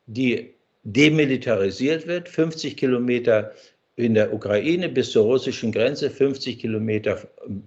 [0.07, 0.55] die
[0.85, 3.53] demilitarisiert wird, 50 Kilometer
[3.97, 7.19] in der Ukraine bis zur russischen Grenze, 50 Kilometer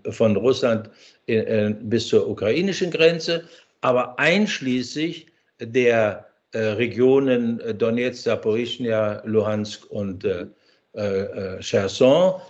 [0.10, 0.90] von Russland
[1.28, 3.44] äh, bis zur ukrainischen Grenze,
[3.82, 5.28] aber einschließlich
[5.60, 10.48] der äh, Regionen äh, Donetsk, Saporischnia, Luhansk und äh,
[10.94, 12.42] äh, Cherson.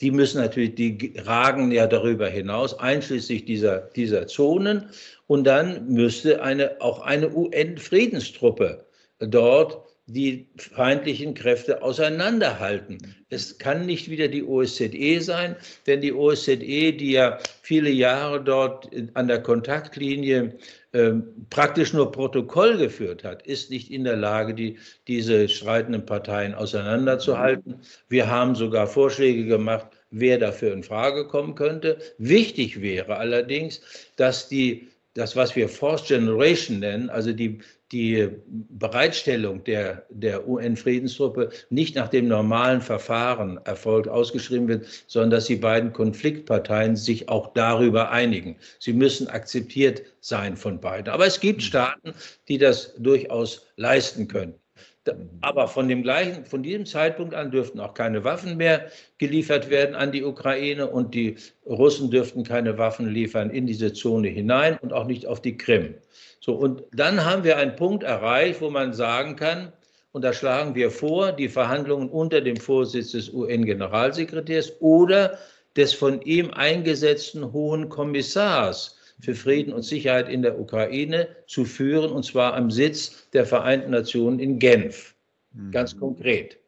[0.00, 4.88] Die müssen natürlich, die ragen ja darüber hinaus, einschließlich dieser, dieser Zonen.
[5.26, 8.86] Und dann müsste eine, auch eine UN-Friedenstruppe
[9.18, 12.98] dort die feindlichen Kräfte auseinanderhalten.
[13.28, 15.54] Es kann nicht wieder die OSZE sein,
[15.86, 20.56] denn die OSZE, die ja viele Jahre dort an der Kontaktlinie
[20.92, 26.54] ähm, praktisch nur Protokoll geführt hat, ist nicht in der Lage, die, diese streitenden Parteien
[26.54, 27.76] auseinanderzuhalten.
[28.08, 31.98] Wir haben sogar Vorschläge gemacht, wer dafür in Frage kommen könnte.
[32.18, 33.80] Wichtig wäre allerdings,
[34.16, 37.60] dass die das, was wir Force Generation nennen, also die,
[37.92, 45.46] die Bereitstellung der, der UN-Friedenstruppe nicht nach dem normalen Verfahren erfolgt, ausgeschrieben wird, sondern dass
[45.46, 48.56] die beiden Konfliktparteien sich auch darüber einigen.
[48.78, 51.12] Sie müssen akzeptiert sein von beiden.
[51.12, 52.14] Aber es gibt Staaten,
[52.48, 54.59] die das durchaus leisten können.
[55.40, 59.94] Aber von dem gleichen, von diesem Zeitpunkt an dürften auch keine Waffen mehr geliefert werden
[59.94, 64.92] an die Ukraine und die Russen dürften keine Waffen liefern in diese Zone hinein und
[64.92, 65.94] auch nicht auf die Krim.
[66.40, 69.72] So, und dann haben wir einen Punkt erreicht, wo man sagen kann,
[70.12, 75.38] und da schlagen wir vor, die Verhandlungen unter dem Vorsitz des UN-Generalsekretärs oder
[75.76, 82.10] des von ihm eingesetzten Hohen Kommissars für Frieden und Sicherheit in der Ukraine zu führen,
[82.10, 85.14] und zwar am Sitz der Vereinten Nationen in Genf,
[85.52, 85.70] mhm.
[85.70, 86.58] ganz konkret.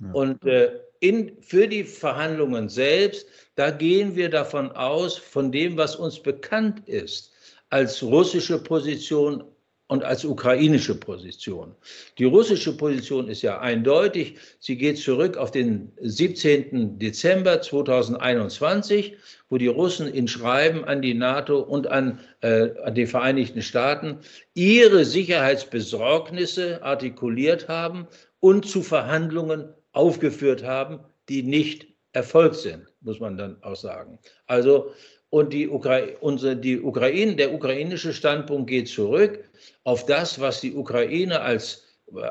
[0.00, 0.12] Ja.
[0.12, 5.96] Und äh, in, für die Verhandlungen selbst, da gehen wir davon aus, von dem, was
[5.96, 7.32] uns bekannt ist,
[7.70, 9.44] als russische Position
[9.92, 11.74] und als ukrainische Position.
[12.16, 14.38] Die russische Position ist ja eindeutig.
[14.58, 16.98] Sie geht zurück auf den 17.
[16.98, 19.18] Dezember 2021,
[19.50, 24.20] wo die Russen in Schreiben an die NATO und an, äh, an die Vereinigten Staaten
[24.54, 28.06] ihre Sicherheitsbesorgnisse artikuliert haben
[28.40, 34.18] und zu Verhandlungen aufgeführt haben, die nicht erfolgt sind, muss man dann auch sagen.
[34.46, 34.94] Also
[35.32, 39.42] und die, Ukra unsere, die Ukraine, der ukrainische Standpunkt geht zurück
[39.82, 41.84] auf das, was die Ukraine als,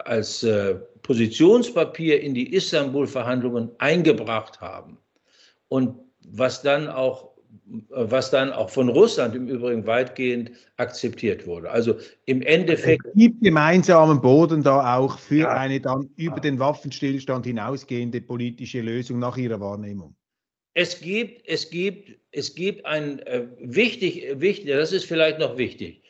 [0.06, 5.00] als äh, Positionspapier in die Istanbul-Verhandlungen eingebracht haben.
[5.68, 5.96] Und
[6.28, 7.32] was dann auch
[7.90, 11.70] was dann auch von Russland im Übrigen weitgehend akzeptiert wurde.
[11.70, 11.96] Also
[12.26, 13.06] im Endeffekt.
[13.06, 15.54] Es gibt gemeinsamen Boden da auch für ja.
[15.54, 20.16] eine dann über den Waffenstillstand hinausgehende politische Lösung nach Ihrer Wahrnehmung.
[20.74, 26.02] Es gibt, es gibt, es gibt ein äh, wichtig, wichtig, das ist vielleicht noch wichtig.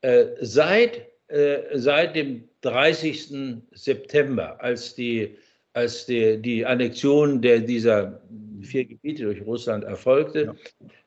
[0.00, 3.62] Äh, seit, äh, seit dem 30.
[3.72, 5.36] September, als die
[5.76, 8.22] als die, die Annexion der, dieser
[8.62, 10.54] vier Gebiete durch Russland erfolgte, ja.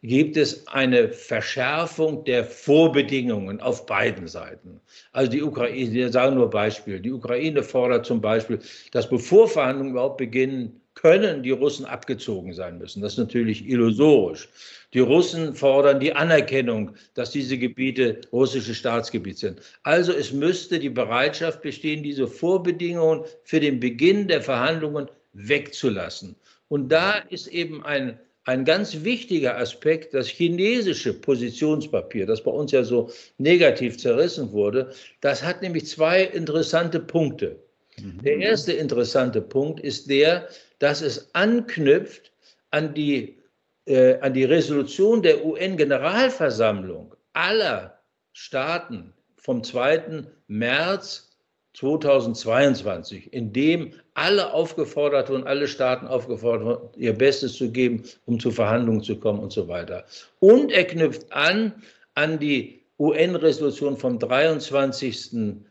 [0.03, 4.79] gibt es eine Verschärfung der Vorbedingungen auf beiden Seiten.
[5.11, 8.59] Also die Ukraine, wir sagen nur Beispiel, die Ukraine fordert zum Beispiel,
[8.91, 13.01] dass bevor Verhandlungen überhaupt beginnen können, die Russen abgezogen sein müssen.
[13.01, 14.49] Das ist natürlich illusorisch.
[14.93, 19.61] Die Russen fordern die Anerkennung, dass diese Gebiete russische Staatsgebiet sind.
[19.83, 26.35] Also es müsste die Bereitschaft bestehen, diese Vorbedingungen für den Beginn der Verhandlungen wegzulassen.
[26.69, 32.71] Und da ist eben ein, ein ganz wichtiger Aspekt, das chinesische Positionspapier, das bei uns
[32.71, 34.91] ja so negativ zerrissen wurde,
[35.21, 37.57] das hat nämlich zwei interessante Punkte.
[38.01, 38.21] Mhm.
[38.23, 40.47] Der erste interessante Punkt ist der,
[40.79, 42.31] dass es anknüpft
[42.71, 43.37] an die
[43.85, 47.99] äh, an die Resolution der UN-Generalversammlung aller
[48.33, 50.23] Staaten vom 2.
[50.47, 51.29] März
[51.73, 58.39] 2022, in dem alle aufgefordert und alle Staaten aufgefordert wurden, ihr Bestes zu geben, um
[58.39, 60.05] zu Verhandlungen zu kommen und so weiter.
[60.39, 61.73] Und er knüpft an
[62.15, 65.61] an die UN-Resolution vom 23.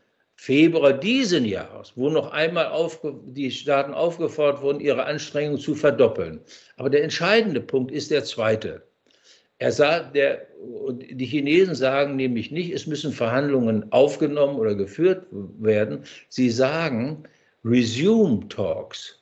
[0.41, 2.71] Februar diesen Jahres, wo noch einmal
[3.25, 6.39] die Staaten aufgefordert wurden, ihre Anstrengungen zu verdoppeln.
[6.77, 8.81] Aber der entscheidende Punkt ist der zweite.
[9.57, 10.47] Er sagt, der,
[10.97, 16.05] die Chinesen sagen nämlich nicht, es müssen Verhandlungen aufgenommen oder geführt werden.
[16.29, 17.23] Sie sagen,
[17.65, 19.21] resume talks,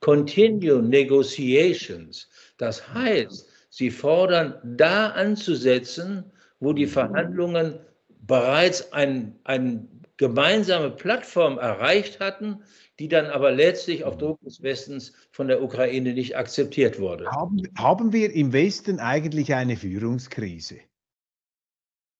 [0.00, 2.26] continue negotiations.
[2.56, 6.24] Das heißt, sie fordern da anzusetzen,
[6.58, 7.78] wo die Verhandlungen
[8.26, 12.62] bereits ein, ein gemeinsame Plattform erreicht hatten,
[12.98, 17.26] die dann aber letztlich auf Druck des Westens von der Ukraine nicht akzeptiert wurde.
[17.26, 20.76] Haben, haben wir im Westen eigentlich eine Führungskrise?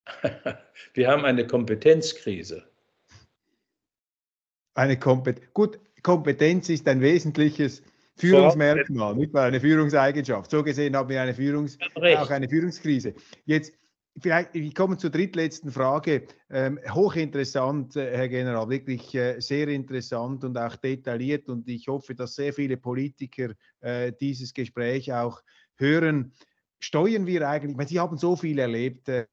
[0.94, 2.64] wir haben eine Kompetenzkrise.
[4.74, 7.82] Eine Kompet Gut, Kompetenz ist ein wesentliches
[8.16, 10.50] Führungsmerkmal, nicht mal eine Führungseigenschaft.
[10.50, 13.14] So gesehen haben wir eine Führungs auch eine Führungskrise.
[13.46, 13.72] Jetzt
[14.20, 16.28] Vielleicht, ich komme zur drittletzten Frage.
[16.48, 21.48] Ähm, hochinteressant, äh, Herr General, wirklich äh, sehr interessant und auch detailliert.
[21.48, 25.42] Und ich hoffe, dass sehr viele Politiker äh, dieses Gespräch auch
[25.76, 26.32] hören.
[26.78, 29.26] Steuern wir eigentlich, meine, Sie haben so viel erlebt, äh,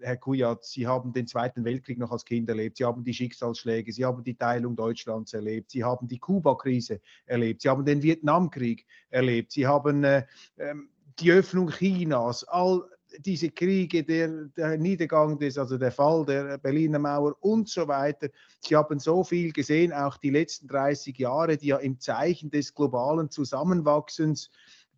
[0.00, 3.92] Herr Kujat, Sie haben den Zweiten Weltkrieg noch als Kind erlebt, Sie haben die Schicksalsschläge,
[3.92, 8.86] Sie haben die Teilung Deutschlands erlebt, Sie haben die Kuba-Krise erlebt, Sie haben den Vietnamkrieg
[9.10, 10.24] erlebt, Sie haben äh,
[10.58, 12.88] ähm, die Öffnung Chinas, all
[13.18, 18.28] diese Kriege, der, der Niedergang des, also der Fall der Berliner Mauer und so weiter.
[18.60, 22.74] Sie haben so viel gesehen, auch die letzten 30 Jahre, die ja im Zeichen des
[22.74, 24.50] globalen Zusammenwachsens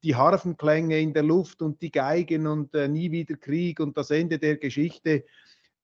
[0.03, 4.11] die Harfenklänge in der Luft und die Geigen und äh, nie wieder Krieg und das
[4.11, 5.25] Ende der Geschichte.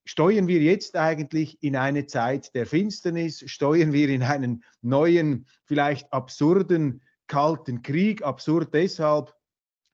[0.05, 3.43] Steuern wir jetzt eigentlich in eine Zeit der Finsternis?
[3.47, 8.23] Steuern wir in einen neuen, vielleicht absurden, kalten Krieg?
[8.23, 9.35] Absurd deshalb,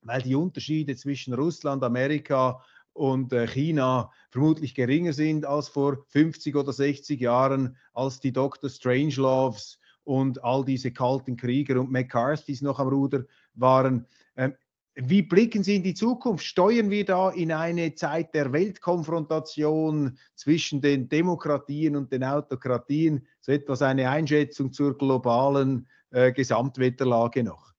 [0.07, 2.63] weil die Unterschiede zwischen Russland, Amerika
[2.93, 8.71] und äh, China vermutlich geringer sind als vor 50 oder 60 Jahren, als die Dr.
[8.71, 13.25] Strangeloves und all diese kalten Krieger und McCarthys noch am Ruder
[13.55, 14.07] waren.
[14.37, 14.55] Ähm,
[14.99, 16.47] wie blicken Sie in die Zukunft?
[16.47, 23.27] Steuern wir da in eine Zeit der Weltkonfrontation zwischen den Demokratien und den Autokratien?
[23.41, 27.76] So etwas eine Einschätzung zur globalen äh, Gesamtwetterlage noch?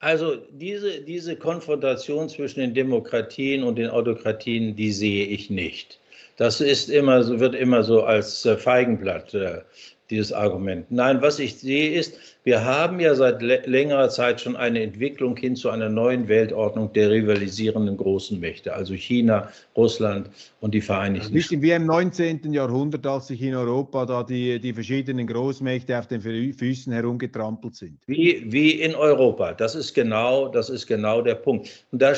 [0.00, 5.98] Also diese, diese Konfrontation zwischen den Demokratien und den Autokratien, die sehe ich nicht.
[6.36, 9.62] Das ist immer wird immer so als äh, Feigenblatt äh,
[10.10, 10.90] dieses Argument.
[10.90, 15.54] Nein, was ich sehe ist, wir haben ja seit längerer Zeit schon eine Entwicklung hin
[15.54, 20.30] zu einer neuen Weltordnung der rivalisierenden großen Mächte, also China, Russland
[20.60, 21.34] und die Vereinigten Staaten.
[21.34, 22.52] Bisschen wie im 19.
[22.52, 27.98] Jahrhundert, als sich in Europa da die, die verschiedenen Großmächte auf den Füßen herumgetrampelt sind.
[28.06, 31.86] Wie, wie in Europa, das ist genau, das ist genau der Punkt.
[31.92, 32.14] Und da,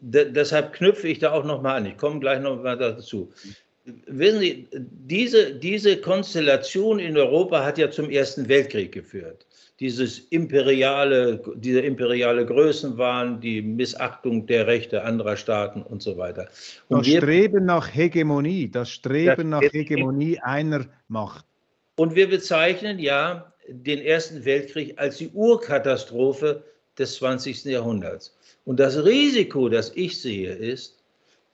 [0.00, 3.30] deshalb knüpfe ich da auch nochmal an, ich komme gleich nochmal dazu
[3.84, 9.46] wissen Sie, diese, diese Konstellation in Europa hat ja zum Ersten Weltkrieg geführt.
[9.80, 16.48] Dieses imperiale, dieser imperiale Größenwahn, die Missachtung der Rechte anderer Staaten und so weiter.
[16.88, 21.44] Und das wir, Streben nach Hegemonie, das Streben das nach Hegemonie einer Macht.
[21.96, 26.62] Und wir bezeichnen ja den Ersten Weltkrieg als die Urkatastrophe
[26.98, 27.64] des 20.
[27.64, 28.36] Jahrhunderts.
[28.64, 31.01] Und das Risiko, das ich sehe, ist,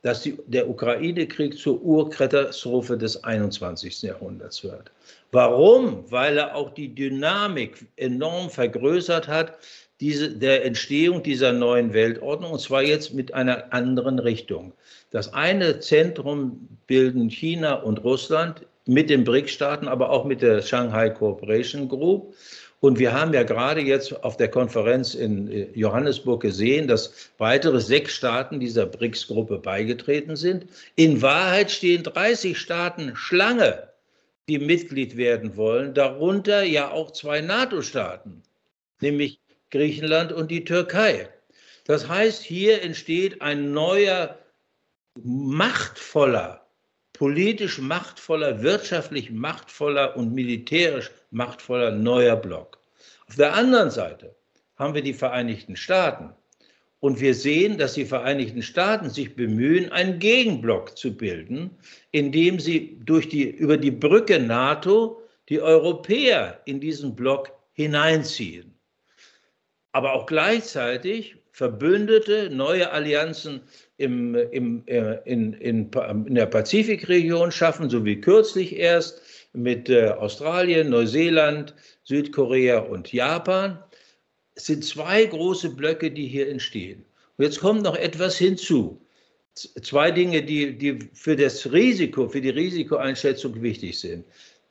[0.03, 4.03] dass die, der Ukraine-Krieg zur Urkatastrophe des 21.
[4.03, 4.91] Jahrhunderts wird.
[5.33, 6.05] Warum?
[6.11, 9.59] Weil er auch die Dynamik enorm vergrößert hat,
[10.01, 14.73] diese, der Entstehung dieser neuen Weltordnung, und zwar jetzt mit einer anderen Richtung.
[15.11, 21.11] Das eine Zentrum bilden China und Russland mit den BRIC-Staaten, aber auch mit der Shanghai
[21.11, 22.35] Cooperation Group.
[22.81, 27.81] Und wir haben ja gerade jetzt auf der Konferenz in äh, Johannesburg gesehen, dass weitere
[27.81, 30.67] sechs Staaten dieser BRICS-Gruppe beigetreten sind.
[30.95, 33.89] In Wahrheit stehen 30 Staaten Schlange,
[34.49, 38.43] die Mitglied werden wollen, darunter ja auch zwei NATO-Staaten,
[39.01, 39.41] nämlich
[39.71, 41.29] Griechenland und die Türkei.
[41.85, 44.39] Das heißt, hier entsteht ein neuer,
[45.17, 46.68] machtvoller,
[47.19, 52.79] politisch machtvoller, wirtschaftlich machtvoller und militärisch machtvoller neuer Block.
[53.27, 54.37] Auf der anderen Seite
[54.77, 56.31] haben wir die Vereinigten Staaten.
[57.01, 61.71] Und wir sehen, dass die Vereinigten Staaten sich bemühen, einen Gegenblock zu bilden,
[62.13, 68.75] indem sie durch die, über die Brücke NATO die Europäer in diesen Block hineinziehen.
[69.91, 73.63] Aber auch gleichzeitig Verbündete, neue Allianzen
[73.99, 79.21] im, im, äh, in, in, in der Pazifikregion schaffen, so wie kürzlich erst
[79.53, 83.79] mit äh, Australien, Neuseeland, Südkorea und Japan.
[84.55, 87.05] Es sind zwei große Blöcke, die hier entstehen.
[87.37, 89.05] Und jetzt kommt noch etwas hinzu.
[89.55, 94.25] Zwei Dinge, die, die für das Risiko, für die Risikoeinschätzung wichtig sind.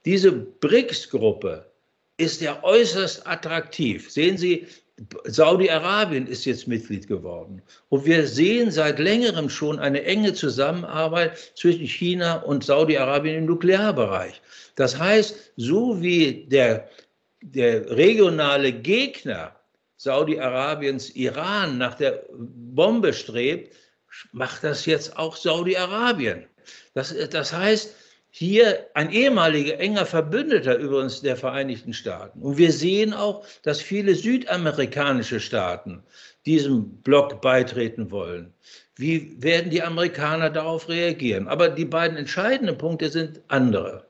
[0.05, 1.69] Diese BRICS-Gruppe
[2.17, 4.09] ist ja äußerst attraktiv.
[4.09, 4.65] Sehen Sie,
[5.25, 7.61] Saudi-Arabien ist jetzt Mitglied geworden.
[7.89, 14.41] Und wir sehen seit längerem schon eine enge Zusammenarbeit zwischen China und Saudi-Arabien im Nuklearbereich.
[14.75, 16.89] Das heißt, so wie der,
[17.41, 19.55] der regionale Gegner
[19.97, 23.75] Saudi-Arabiens Iran nach der Bombe strebt,
[24.31, 26.45] macht das jetzt auch Saudi-Arabien.
[26.93, 27.93] Das, das heißt,
[28.38, 32.39] hier ein ehemaliger enger Verbündeter übrigens der Vereinigten Staaten.
[32.39, 36.03] Und wir sehen auch, dass viele südamerikanische Staaten
[36.45, 38.53] diesem Block beitreten wollen.
[38.95, 41.47] Wie werden die Amerikaner darauf reagieren?
[41.47, 44.05] Aber die beiden entscheidenden Punkte sind andere.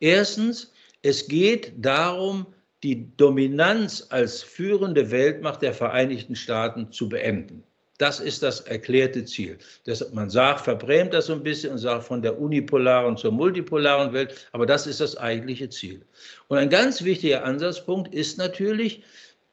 [0.00, 0.72] Erstens,
[1.02, 2.46] es geht darum,
[2.82, 7.62] die Dominanz als führende Weltmacht der Vereinigten Staaten zu beenden.
[7.98, 9.58] Das ist das erklärte Ziel.
[9.84, 14.12] Das, man sagt, verbrämt das so ein bisschen und sagt von der unipolaren zur multipolaren
[14.12, 16.02] Welt, aber das ist das eigentliche Ziel.
[16.48, 19.02] Und ein ganz wichtiger Ansatzpunkt ist natürlich,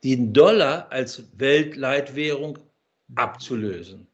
[0.03, 2.59] den Dollar als Weltleitwährung
[3.15, 4.05] abzulösen.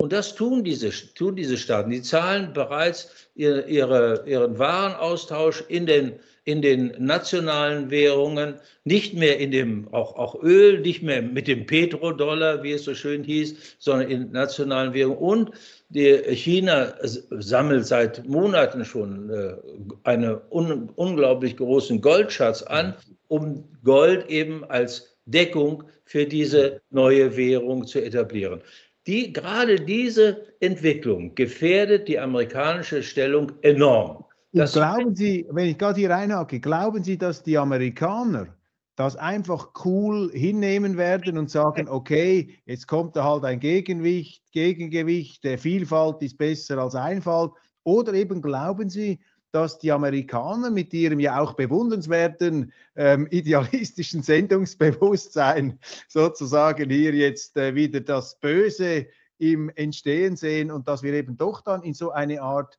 [0.00, 1.90] Und das tun diese, tun diese Staaten.
[1.90, 8.54] Die zahlen bereits ihre, ihre, ihren Warenaustausch in den in den nationalen Währungen,
[8.84, 12.94] nicht mehr in dem, auch, auch Öl, nicht mehr mit dem Petrodollar, wie es so
[12.94, 15.18] schön hieß, sondern in nationalen Währungen.
[15.18, 15.50] Und
[15.92, 19.56] China sammelt seit Monaten schon äh,
[20.04, 22.94] einen un, unglaublich großen Goldschatz an,
[23.26, 28.62] um Gold eben als Deckung für diese neue Währung zu etablieren.
[29.06, 34.24] Die, gerade diese Entwicklung gefährdet die amerikanische Stellung enorm.
[34.52, 38.48] Das glauben Sie, wenn ich gerade hier reinhacke, glauben Sie, dass die Amerikaner
[38.96, 45.44] das einfach cool hinnehmen werden und sagen, okay, jetzt kommt da halt ein Gegengewicht, Gegengewicht,
[45.44, 47.52] der Vielfalt ist besser als Einfalt?
[47.84, 49.20] Oder eben glauben Sie,
[49.52, 57.74] dass die Amerikaner mit ihrem ja auch bewundernswerten ähm, idealistischen Sendungsbewusstsein sozusagen hier jetzt äh,
[57.74, 59.06] wieder das Böse
[59.38, 62.78] im Entstehen sehen und dass wir eben doch dann in so eine Art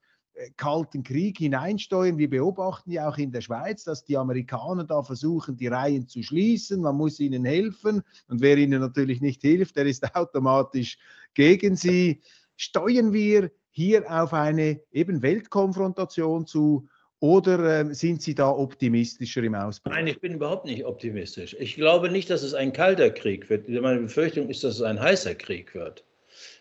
[0.58, 2.18] Kalten Krieg hineinsteuern.
[2.18, 6.24] Wir beobachten ja auch in der Schweiz, dass die Amerikaner da versuchen, die Reihen zu
[6.24, 6.82] schließen.
[6.82, 8.04] Man muss ihnen helfen.
[8.28, 10.98] Und wer ihnen natürlich nicht hilft, der ist automatisch
[11.34, 12.22] gegen sie.
[12.56, 16.88] Steuern wir hier auf eine eben Weltkonfrontation zu
[17.22, 19.92] oder äh, sind Sie da optimistischer im Ausbruch?
[19.92, 21.56] Nein, ich bin überhaupt nicht optimistisch.
[21.60, 23.68] Ich glaube nicht, dass es ein kalter Krieg wird.
[23.68, 26.06] Meine Befürchtung ist, dass es ein heißer Krieg wird.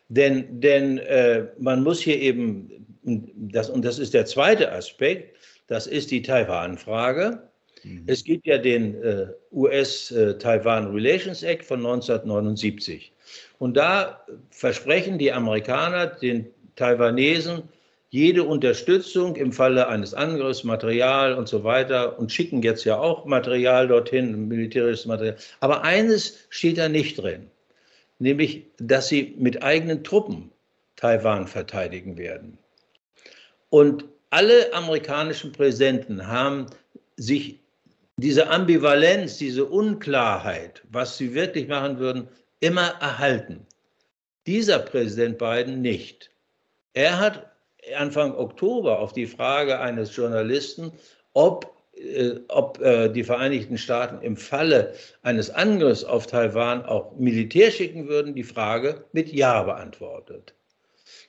[0.08, 5.36] Denn, denn äh, man muss hier eben, das, und das ist der zweite Aspekt,
[5.66, 7.42] das ist die Taiwan-Frage.
[7.84, 8.04] Mhm.
[8.06, 13.12] Es gibt ja den äh, US-Taiwan Relations Act von 1979.
[13.58, 17.64] Und da versprechen die Amerikaner den Taiwanesen
[18.10, 23.26] jede Unterstützung im Falle eines Angriffs, Material und so weiter und schicken jetzt ja auch
[23.26, 25.36] Material dorthin, militärisches Material.
[25.60, 27.50] Aber eines steht da nicht drin
[28.18, 30.50] nämlich dass sie mit eigenen Truppen
[30.96, 32.58] Taiwan verteidigen werden.
[33.70, 36.66] Und alle amerikanischen Präsidenten haben
[37.16, 37.60] sich
[38.16, 42.28] diese Ambivalenz, diese Unklarheit, was sie wirklich machen würden,
[42.60, 43.64] immer erhalten.
[44.46, 46.30] Dieser Präsident Biden nicht.
[46.94, 47.52] Er hat
[47.96, 50.92] Anfang Oktober auf die Frage eines Journalisten,
[51.32, 51.77] ob,
[52.48, 58.34] ob äh, die Vereinigten Staaten im Falle eines Angriffs auf Taiwan auch Militär schicken würden,
[58.34, 60.54] die Frage mit Ja beantwortet.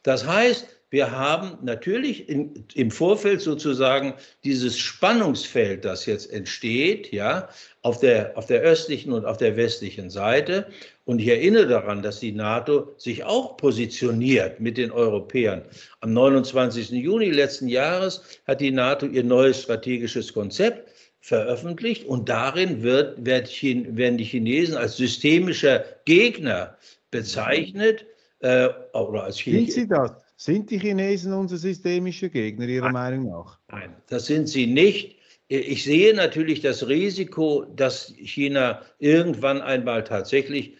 [0.03, 7.49] Das heißt, wir haben natürlich in, im Vorfeld sozusagen dieses Spannungsfeld, das jetzt entsteht, ja,
[7.83, 10.67] auf der, auf der östlichen und auf der westlichen Seite.
[11.05, 15.63] Und ich erinnere daran, dass die NATO sich auch positioniert mit den Europäern.
[16.01, 16.89] Am 29.
[16.89, 20.89] Juni letzten Jahres hat die NATO ihr neues strategisches Konzept
[21.21, 26.77] veröffentlicht und darin wird, werden die Chinesen als systemischer Gegner
[27.11, 28.05] bezeichnet.
[28.39, 30.13] Äh, oder als Sind sie das?
[30.41, 32.93] Sind die Chinesen unser systemischer Gegner Ihrer Nein.
[32.93, 33.59] Meinung nach?
[33.69, 35.17] Nein, das sind sie nicht.
[35.49, 40.77] Ich sehe natürlich das Risiko, dass China irgendwann einmal tatsächlich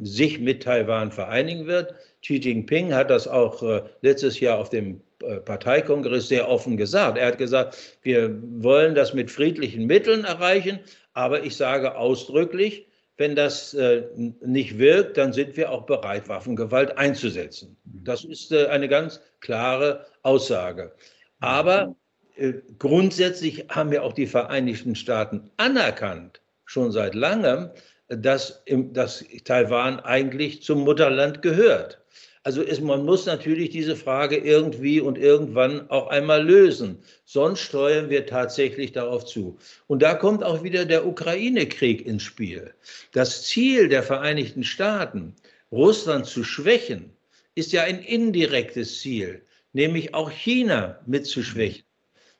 [0.00, 1.92] sich mit Taiwan vereinigen wird.
[2.22, 7.18] Xi Jinping hat das auch äh, letztes Jahr auf dem äh, Parteikongress sehr offen gesagt.
[7.18, 10.78] Er hat gesagt, wir wollen das mit friedlichen Mitteln erreichen,
[11.14, 16.96] aber ich sage ausdrücklich, wenn das äh, nicht wirkt, dann sind wir auch bereit, Waffengewalt
[16.98, 17.76] einzusetzen.
[17.84, 20.92] Das ist äh, eine ganz klare Aussage.
[21.40, 21.94] Aber
[22.36, 27.70] äh, grundsätzlich haben ja auch die Vereinigten Staaten anerkannt, schon seit langem,
[28.08, 32.03] dass, im, dass Taiwan eigentlich zum Mutterland gehört.
[32.46, 36.98] Also ist, man muss natürlich diese Frage irgendwie und irgendwann auch einmal lösen.
[37.24, 39.58] Sonst steuern wir tatsächlich darauf zu.
[39.86, 42.74] Und da kommt auch wieder der Ukraine-Krieg ins Spiel.
[43.12, 45.34] Das Ziel der Vereinigten Staaten,
[45.72, 47.16] Russland zu schwächen,
[47.54, 49.40] ist ja ein indirektes Ziel,
[49.72, 51.84] nämlich auch China mitzuschwächen.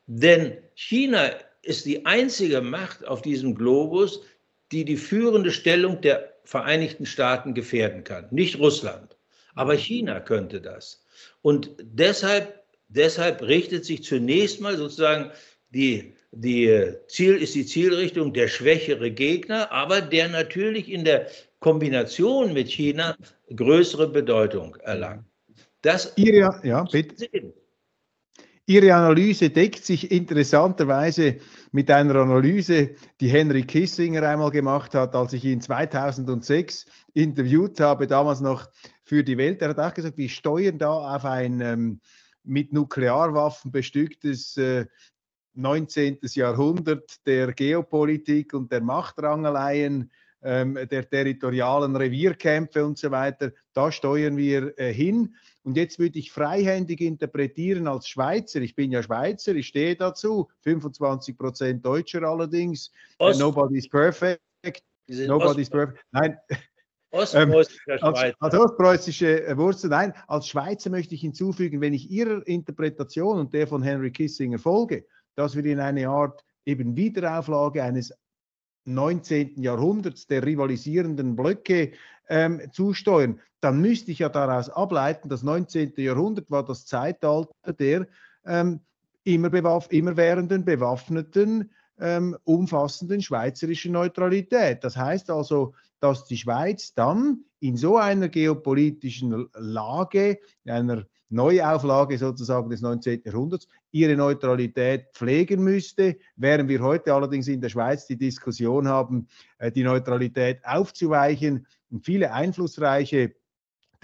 [0.06, 1.30] Denn China
[1.62, 4.20] ist die einzige Macht auf diesem Globus,
[4.70, 9.16] die die führende Stellung der Vereinigten Staaten gefährden kann, nicht Russland.
[9.54, 11.04] Aber China könnte das.
[11.42, 15.30] Und deshalb, deshalb richtet sich zunächst mal sozusagen
[15.70, 21.26] die, die Ziel ist die Zielrichtung der schwächere Gegner, aber der natürlich in der
[21.58, 23.16] Kombination mit China
[23.54, 25.24] größere Bedeutung erlangt.
[25.82, 27.54] Das Ihre, ja, bitte.
[28.66, 31.36] Ihre Analyse deckt sich interessanterweise
[31.72, 38.06] mit einer Analyse, die Henry Kissinger einmal gemacht hat, als ich ihn 2006 interviewt habe,
[38.06, 38.70] damals noch
[39.04, 39.62] für die Welt.
[39.62, 42.00] Er hat auch gesagt, wir steuern da auf ein ähm,
[42.42, 44.86] mit Nuklearwaffen bestücktes äh,
[45.54, 46.18] 19.
[46.22, 50.10] Jahrhundert der Geopolitik und der Machtrangeleien,
[50.42, 53.52] ähm, der territorialen Revierkämpfe und so weiter.
[53.72, 55.34] Da steuern wir äh, hin.
[55.62, 58.60] Und jetzt würde ich freihändig interpretieren als Schweizer.
[58.60, 60.50] Ich bin ja Schweizer, ich stehe dazu.
[60.62, 62.90] 25 Prozent Deutscher allerdings.
[63.18, 64.42] Ost Nobody's perfect.
[65.06, 66.04] Nobody's perfect.
[66.10, 66.36] Nein,
[67.14, 72.10] Ostpreußischer ähm, als, als ostpreußische äh, Wurzel, nein, als Schweizer möchte ich hinzufügen, wenn ich
[72.10, 77.82] Ihrer Interpretation und der von Henry Kissinger folge, dass wir in eine Art eben Wiederauflage
[77.82, 78.12] eines
[78.86, 79.62] 19.
[79.62, 81.92] Jahrhunderts der rivalisierenden Blöcke
[82.28, 85.94] ähm, zusteuern, dann müsste ich ja daraus ableiten, das 19.
[85.96, 88.06] Jahrhundert war das Zeitalter der
[88.44, 88.80] ähm,
[89.22, 94.82] immer, bewaff immerwährenden bewaffneten ähm, umfassenden schweizerischen Neutralität.
[94.82, 102.70] Das heißt also, dass die Schweiz dann in so einer geopolitischen Lage, einer Neuauflage sozusagen
[102.70, 103.22] des 19.
[103.24, 109.28] Jahrhunderts, ihre Neutralität pflegen müsste, während wir heute allerdings in der Schweiz die Diskussion haben,
[109.58, 111.66] äh, die Neutralität aufzuweichen.
[111.90, 113.34] Und viele einflussreiche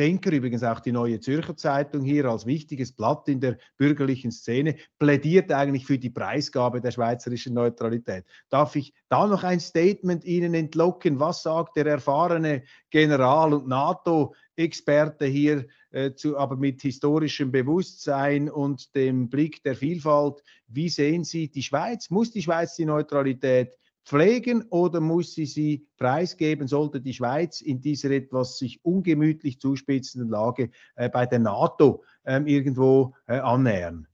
[0.01, 4.77] Denker, übrigens auch die Neue Zürcher Zeitung hier als wichtiges Blatt in der bürgerlichen Szene,
[4.99, 8.25] plädiert eigentlich für die Preisgabe der schweizerischen Neutralität.
[8.49, 11.21] Darf ich da noch ein Statement Ihnen entlocken?
[11.21, 18.95] Was sagt der erfahrene General und NATO-Experte hier, äh, zu, aber mit historischem Bewusstsein und
[18.95, 20.43] dem Blick der Vielfalt?
[20.67, 22.09] Wie sehen Sie die Schweiz?
[22.09, 27.81] Muss die Schweiz die Neutralität pflegen oder muss sie sie preisgeben, sollte die Schweiz in
[27.81, 34.07] dieser etwas sich ungemütlich zuspitzenden Lage äh, bei der NATO ähm, irgendwo äh, annähern?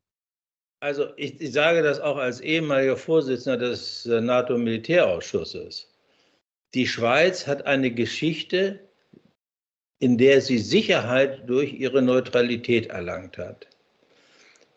[0.80, 5.88] Also ich, ich, sage das auch als ehemaliger Vorsitzender des äh, NATO-Militärausschusses.
[6.74, 8.80] Die Schweiz hat eine Geschichte,
[9.98, 13.66] in der sie Sicherheit durch ihre Neutralität erlangt hat.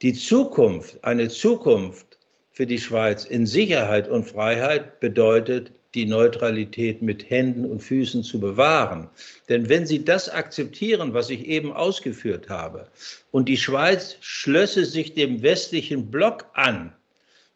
[0.01, 2.18] Die Zukunft, eine Zukunft
[2.59, 8.37] für die Schweiz in Sicherheit und Freiheit bedeutet, die Neutralität mit Händen und Füßen zu
[8.41, 9.09] bewahren.
[9.47, 12.89] Denn wenn Sie das akzeptieren, was ich eben ausgeführt habe,
[13.31, 16.93] und die Schweiz schlösse sich dem westlichen Block an,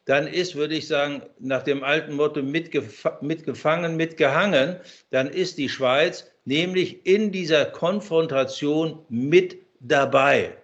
[0.05, 4.77] dann ist, würde ich sagen, nach dem alten Motto mitgef mitgefangen, mitgehangen,
[5.09, 10.55] dann ist die Schweiz nämlich in dieser Konfrontation mit dabei.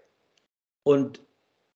[0.83, 1.19] Und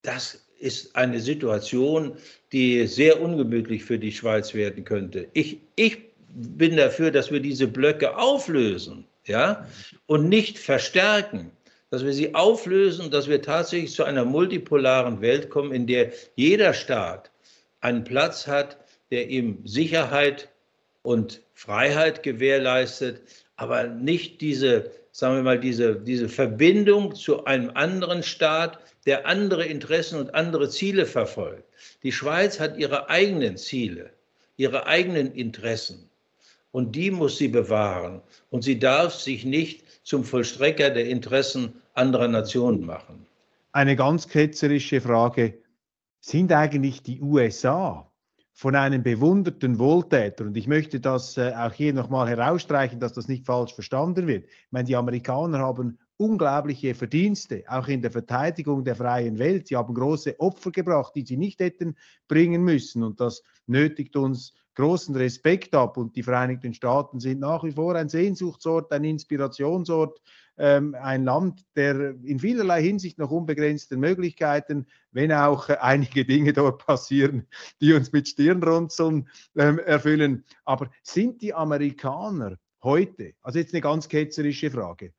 [0.01, 2.13] das ist eine Situation,
[2.51, 5.27] die sehr ungemütlich für die Schweiz werden könnte.
[5.33, 5.97] Ich, ich
[6.29, 9.67] bin dafür, dass wir diese Blöcke auflösen ja,
[10.07, 11.51] und nicht verstärken.
[11.89, 16.73] Dass wir sie auflösen, dass wir tatsächlich zu einer multipolaren Welt kommen, in der jeder
[16.73, 17.29] Staat
[17.81, 18.77] einen Platz hat,
[19.11, 20.49] der ihm Sicherheit
[21.03, 23.21] und Freiheit gewährleistet,
[23.57, 29.65] aber nicht diese, sagen wir mal, diese, diese Verbindung zu einem anderen Staat, der andere
[29.65, 31.63] Interessen und andere Ziele verfolgt.
[32.01, 34.09] Die Schweiz hat ihre eigenen Ziele,
[34.57, 36.09] ihre eigenen Interessen
[36.71, 38.21] und die muss sie bewahren.
[38.49, 43.25] Und sie darf sich nicht zum Vollstrecker der Interessen anderer Nationen machen.
[43.71, 45.53] Eine ganz ketzerische Frage.
[46.19, 48.09] Sind eigentlich die USA
[48.53, 53.27] von einem bewunderten Wohltäter, und ich möchte das äh, auch hier nochmal herausstreichen, dass das
[53.27, 54.45] nicht falsch verstanden wird.
[54.45, 59.67] Ich meine, die Amerikaner haben unglaubliche Verdienste, auch in der Verteidigung der freien Welt.
[59.67, 61.95] Sie haben große Opfer gebracht, die sie nicht hätten
[62.27, 63.03] bringen müssen.
[63.03, 65.97] Und das nötigt uns großen Respekt ab.
[65.97, 70.21] Und die Vereinigten Staaten sind nach wie vor ein Sehnsuchtsort, ein Inspirationsort,
[70.57, 76.53] ähm, ein Land, der in vielerlei Hinsicht noch unbegrenzten Möglichkeiten, wenn auch äh, einige Dinge
[76.53, 77.47] dort passieren,
[77.81, 80.43] die uns mit Stirnrunzeln ähm, erfüllen.
[80.65, 85.13] Aber sind die Amerikaner heute, also jetzt eine ganz ketzerische Frage,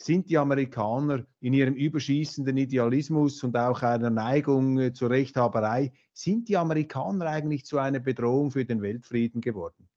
[0.00, 6.48] sind die Amerikaner in ihrem überschießenden Idealismus und auch einer Neigung äh, zur Rechthaberei, sind
[6.48, 9.88] die Amerikaner eigentlich zu einer Bedrohung für den Weltfrieden geworden?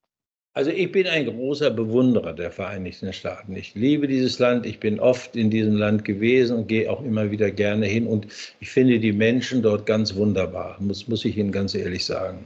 [0.54, 3.56] Also ich bin ein großer Bewunderer der Vereinigten Staaten.
[3.56, 7.32] Ich liebe dieses Land, ich bin oft in diesem Land gewesen und gehe auch immer
[7.32, 8.28] wieder gerne hin und
[8.60, 12.46] ich finde die Menschen dort ganz wunderbar, muss, muss ich Ihnen ganz ehrlich sagen.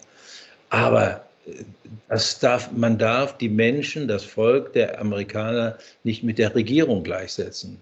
[0.70, 1.26] Aber
[2.08, 7.78] das darf, man darf die Menschen, das Volk der Amerikaner nicht mit der Regierung gleichsetzen.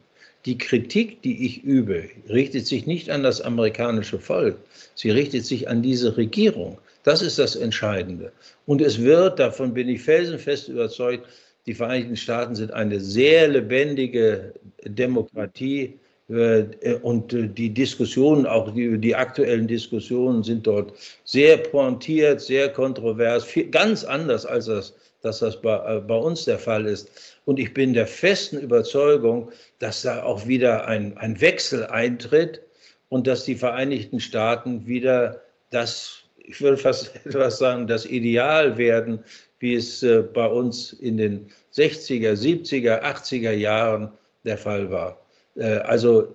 [0.45, 4.57] Die Kritik, die ich übe, richtet sich nicht an das amerikanische Volk,
[4.95, 6.77] sie richtet sich an diese Regierung.
[7.03, 8.31] Das ist das Entscheidende.
[8.65, 11.27] Und es wird, davon bin ich felsenfest überzeugt,
[11.65, 14.53] die Vereinigten Staaten sind eine sehr lebendige
[14.84, 15.99] Demokratie
[16.30, 16.63] äh,
[17.01, 20.93] und äh, die Diskussionen, auch die, die aktuellen Diskussionen sind dort
[21.25, 26.45] sehr pointiert, sehr kontrovers, viel, ganz anders als das, dass das bei, äh, bei uns
[26.45, 27.09] der Fall ist.
[27.45, 32.61] Und ich bin der festen Überzeugung, dass da auch wieder ein, ein Wechsel eintritt
[33.09, 39.23] und dass die Vereinigten Staaten wieder das, ich würde fast etwas sagen, das Ideal werden,
[39.59, 44.11] wie es bei uns in den 60er, 70er, 80er Jahren
[44.43, 45.19] der Fall war.
[45.55, 46.33] Äh, also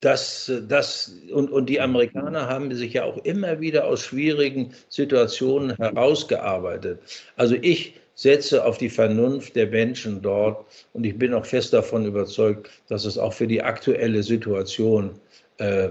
[0.00, 5.74] das, das und, und die Amerikaner haben sich ja auch immer wieder aus schwierigen Situationen
[5.76, 7.00] herausgearbeitet.
[7.36, 12.06] Also ich setze auf die Vernunft der Menschen dort und ich bin auch fest davon
[12.06, 15.18] überzeugt, dass es auch für die aktuelle Situation
[15.58, 15.88] äh,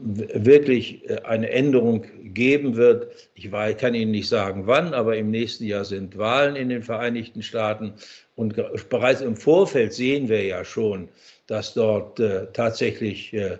[0.00, 3.30] wirklich äh, eine Änderung geben wird.
[3.34, 7.42] Ich kann Ihnen nicht sagen, wann, aber im nächsten Jahr sind Wahlen in den Vereinigten
[7.42, 7.94] Staaten.
[8.36, 8.56] Und
[8.88, 11.08] bereits im Vorfeld sehen wir ja schon,
[11.46, 13.58] dass dort äh, tatsächlich äh,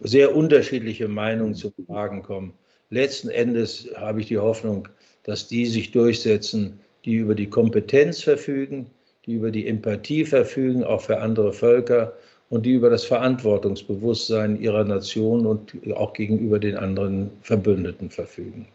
[0.00, 2.52] sehr unterschiedliche Meinungen zum Tragen kommen.
[2.90, 4.88] Letzten Endes habe ich die Hoffnung,
[5.22, 8.90] dass die sich durchsetzen, die über die Kompetenz verfügen,
[9.24, 12.12] die über die Empathie verfügen, auch für andere Völker
[12.48, 18.66] und die über das Verantwortungsbewusstsein ihrer Nation und auch gegenüber den anderen Verbündeten verfügen.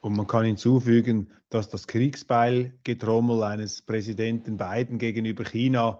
[0.00, 5.98] Und man kann hinzufügen, dass das Kriegsbeilgetrommel eines Präsidenten Biden gegenüber China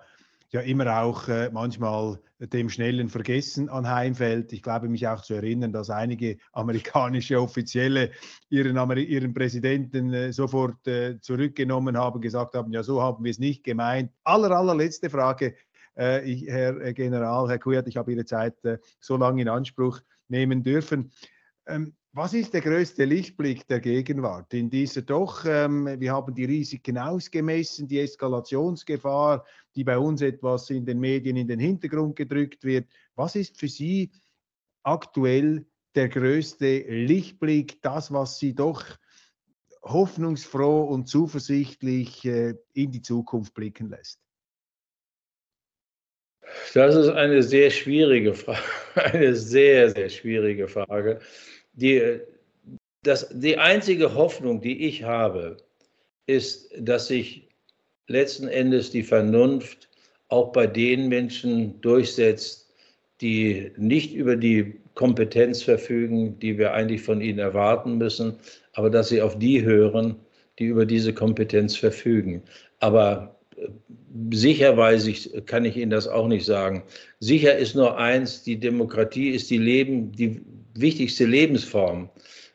[0.50, 4.52] ja immer auch äh, manchmal dem schnellen Vergessen anheimfällt.
[4.52, 8.12] Ich glaube mich auch zu erinnern, dass einige amerikanische Offizielle
[8.48, 13.38] ihren, ihren Präsidenten äh, sofort äh, zurückgenommen haben, gesagt haben, ja, so haben wir es
[13.38, 14.12] nicht gemeint.
[14.24, 15.54] Aller, allerletzte Frage,
[16.24, 20.00] ich, Herr äh, General, Herr Kujat, ich habe Ihre Zeit äh, so lange in Anspruch
[20.28, 21.10] nehmen dürfen.
[21.66, 26.46] Ähm, was ist der größte Lichtblick der Gegenwart in dieser doch, ähm, wir haben die
[26.46, 29.44] Risiken ausgemessen, die Eskalationsgefahr,
[29.76, 32.88] die bei uns etwas in den Medien in den Hintergrund gedrückt wird.
[33.14, 34.10] Was ist für Sie
[34.82, 38.84] aktuell der größte Lichtblick, das, was Sie doch
[39.82, 44.27] hoffnungsfroh und zuversichtlich äh, in die Zukunft blicken lässt?
[46.74, 48.62] Das ist eine sehr schwierige Frage,
[48.94, 51.20] eine sehr, sehr schwierige Frage.
[51.72, 52.20] Die,
[53.02, 55.56] das, die einzige Hoffnung, die ich habe,
[56.26, 57.48] ist, dass sich
[58.06, 59.88] letzten Endes die Vernunft
[60.28, 62.70] auch bei den Menschen durchsetzt,
[63.20, 68.36] die nicht über die Kompetenz verfügen, die wir eigentlich von ihnen erwarten müssen,
[68.72, 70.16] aber dass sie auf die hören,
[70.58, 72.42] die über diese Kompetenz verfügen.
[72.80, 73.37] Aber
[74.30, 76.82] sicher weiß ich, kann ich Ihnen das auch nicht sagen.
[77.20, 80.40] Sicher ist nur eins, die Demokratie ist die, Leben, die
[80.74, 82.10] wichtigste Lebensform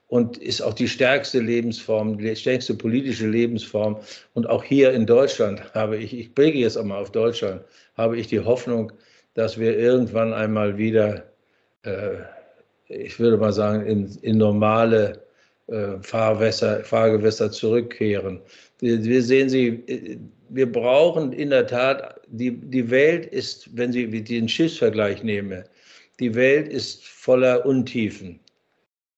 [0.07, 3.97] und ist auch die stärkste Lebensform, die stärkste politische Lebensform.
[4.33, 7.61] Und auch hier in Deutschland habe ich, ich blicke jetzt einmal auf Deutschland,
[7.95, 8.91] habe ich die Hoffnung,
[9.33, 11.23] dass wir irgendwann einmal wieder,
[11.83, 12.17] äh,
[12.87, 15.23] ich würde mal sagen, in, in normale
[15.67, 18.41] äh, Fahrwässer, Fahrgewässer zurückkehren.
[18.79, 20.19] Wir, wir, sehen Sie,
[20.53, 25.63] wir brauchen in der Tat, die, die Welt ist, wenn Sie den Schiffsvergleich nehmen,
[26.19, 28.39] die Welt ist voller Untiefen.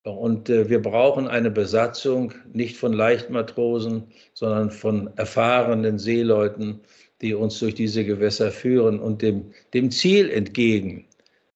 [0.04, 4.04] Und äh, wir brauchen eine Besatzung nicht von Leichtmatrosen,
[4.34, 6.80] sondern von erfahrenen Seeleuten,
[7.22, 11.06] die uns durch diese Gewässer führen und dem, dem Ziel entgegen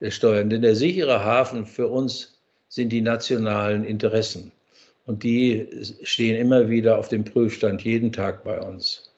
[0.09, 0.49] steuern.
[0.49, 2.37] Denn der sichere Hafen für uns
[2.67, 4.51] sind die nationalen Interessen.
[5.05, 5.67] Und die
[6.03, 9.08] stehen immer wieder auf dem Prüfstand, jeden Tag bei uns.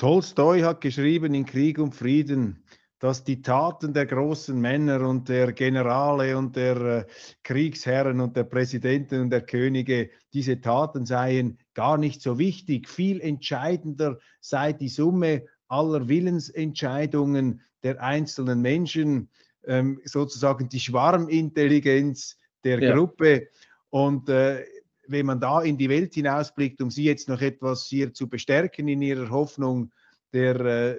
[0.00, 2.64] Tolstoi hat geschrieben in Krieg und Frieden,
[3.00, 7.04] dass die Taten der großen Männer und der Generale und der äh,
[7.42, 12.88] Kriegsherren und der Präsidenten und der Könige, diese Taten seien gar nicht so wichtig.
[12.88, 19.28] Viel entscheidender sei die Summe aller Willensentscheidungen der einzelnen Menschen,
[19.66, 22.94] ähm, sozusagen die Schwarmintelligenz der ja.
[22.94, 23.48] Gruppe.
[23.90, 24.64] Und äh,
[25.10, 28.86] wenn man da in die Welt hinausblickt, um Sie jetzt noch etwas hier zu bestärken
[28.86, 29.92] in Ihrer Hoffnung,
[30.32, 30.96] der äh,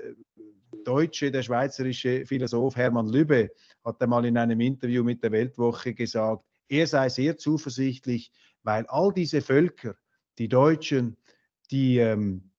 [0.83, 3.51] deutsche, der schweizerische Philosoph Hermann Lübbe
[3.85, 8.31] hat einmal in einem Interview mit der Weltwoche gesagt, er sei sehr zuversichtlich,
[8.63, 9.95] weil all diese Völker,
[10.38, 11.17] die Deutschen,
[11.69, 12.51] die ähm,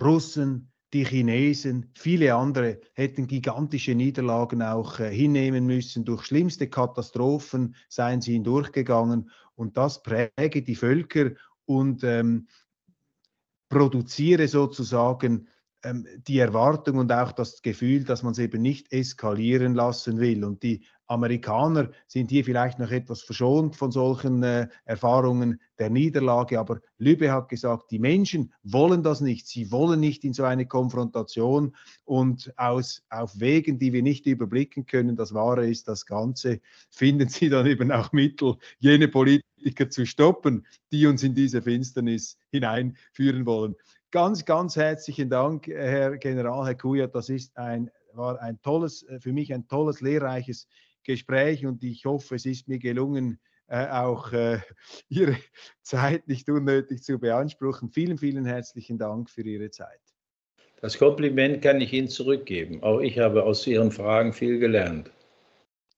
[0.00, 6.04] Russen, die Chinesen, viele andere hätten gigantische Niederlagen auch äh, hinnehmen müssen.
[6.04, 11.32] Durch schlimmste Katastrophen seien sie hindurchgegangen und das präge die Völker
[11.64, 12.46] und ähm,
[13.68, 15.48] produziere sozusagen
[15.82, 20.44] ähm, die Erwartung und auch das Gefühl, dass man es eben nicht eskalieren lassen will.
[20.44, 26.58] Und die Amerikaner sind hier vielleicht noch etwas verschont von solchen äh, Erfahrungen der Niederlage,
[26.58, 29.46] aber Lübbe hat gesagt, die Menschen wollen das nicht.
[29.46, 34.86] Sie wollen nicht in so eine Konfrontation und aus, auf Wegen, die wir nicht überblicken
[34.86, 36.60] können, das Wahre ist das Ganze,
[36.90, 39.08] finden sie dann eben auch Mittel, jene
[39.66, 43.74] Politiker zu stoppen, die uns in diese Finsternis hineinführen wollen.
[44.12, 47.14] Ganz, ganz herzlichen Dank, Herr General, Herr Kujat.
[47.14, 50.68] Das ist ein, war ein tolles, äh, für mich ein tolles, lehrreiches
[51.02, 54.60] Gespräch und ich hoffe, es ist mir gelungen, äh, auch äh,
[55.08, 55.36] Ihre
[55.82, 57.90] Zeit nicht unnötig zu beanspruchen.
[57.90, 60.00] Vielen, vielen herzlichen Dank für Ihre Zeit.
[60.80, 62.82] Das Kompliment kann ich Ihnen zurückgeben.
[62.84, 65.10] Auch ich habe aus Ihren Fragen viel gelernt.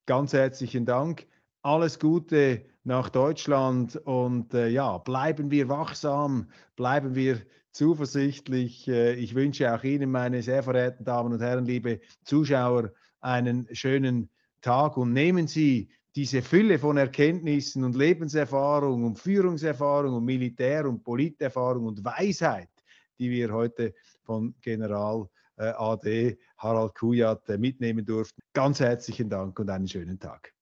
[0.07, 1.27] Ganz herzlichen Dank.
[1.63, 8.89] Alles Gute nach Deutschland und äh, ja, bleiben wir wachsam, bleiben wir zuversichtlich.
[8.89, 12.91] Äh, ich wünsche auch Ihnen, meine sehr verehrten Damen und Herren, liebe Zuschauer,
[13.21, 14.31] einen schönen
[14.63, 21.05] Tag und nehmen Sie diese Fülle von Erkenntnissen und Lebenserfahrung und Führungserfahrung und Militär- und
[21.05, 22.71] Politerfahrung und Weisheit,
[23.19, 25.29] die wir heute von General
[25.59, 28.41] äh, AD Harald Kujat äh, mitnehmen durften.
[28.55, 30.55] Ganz herzlichen Dank und einen schönen Tag.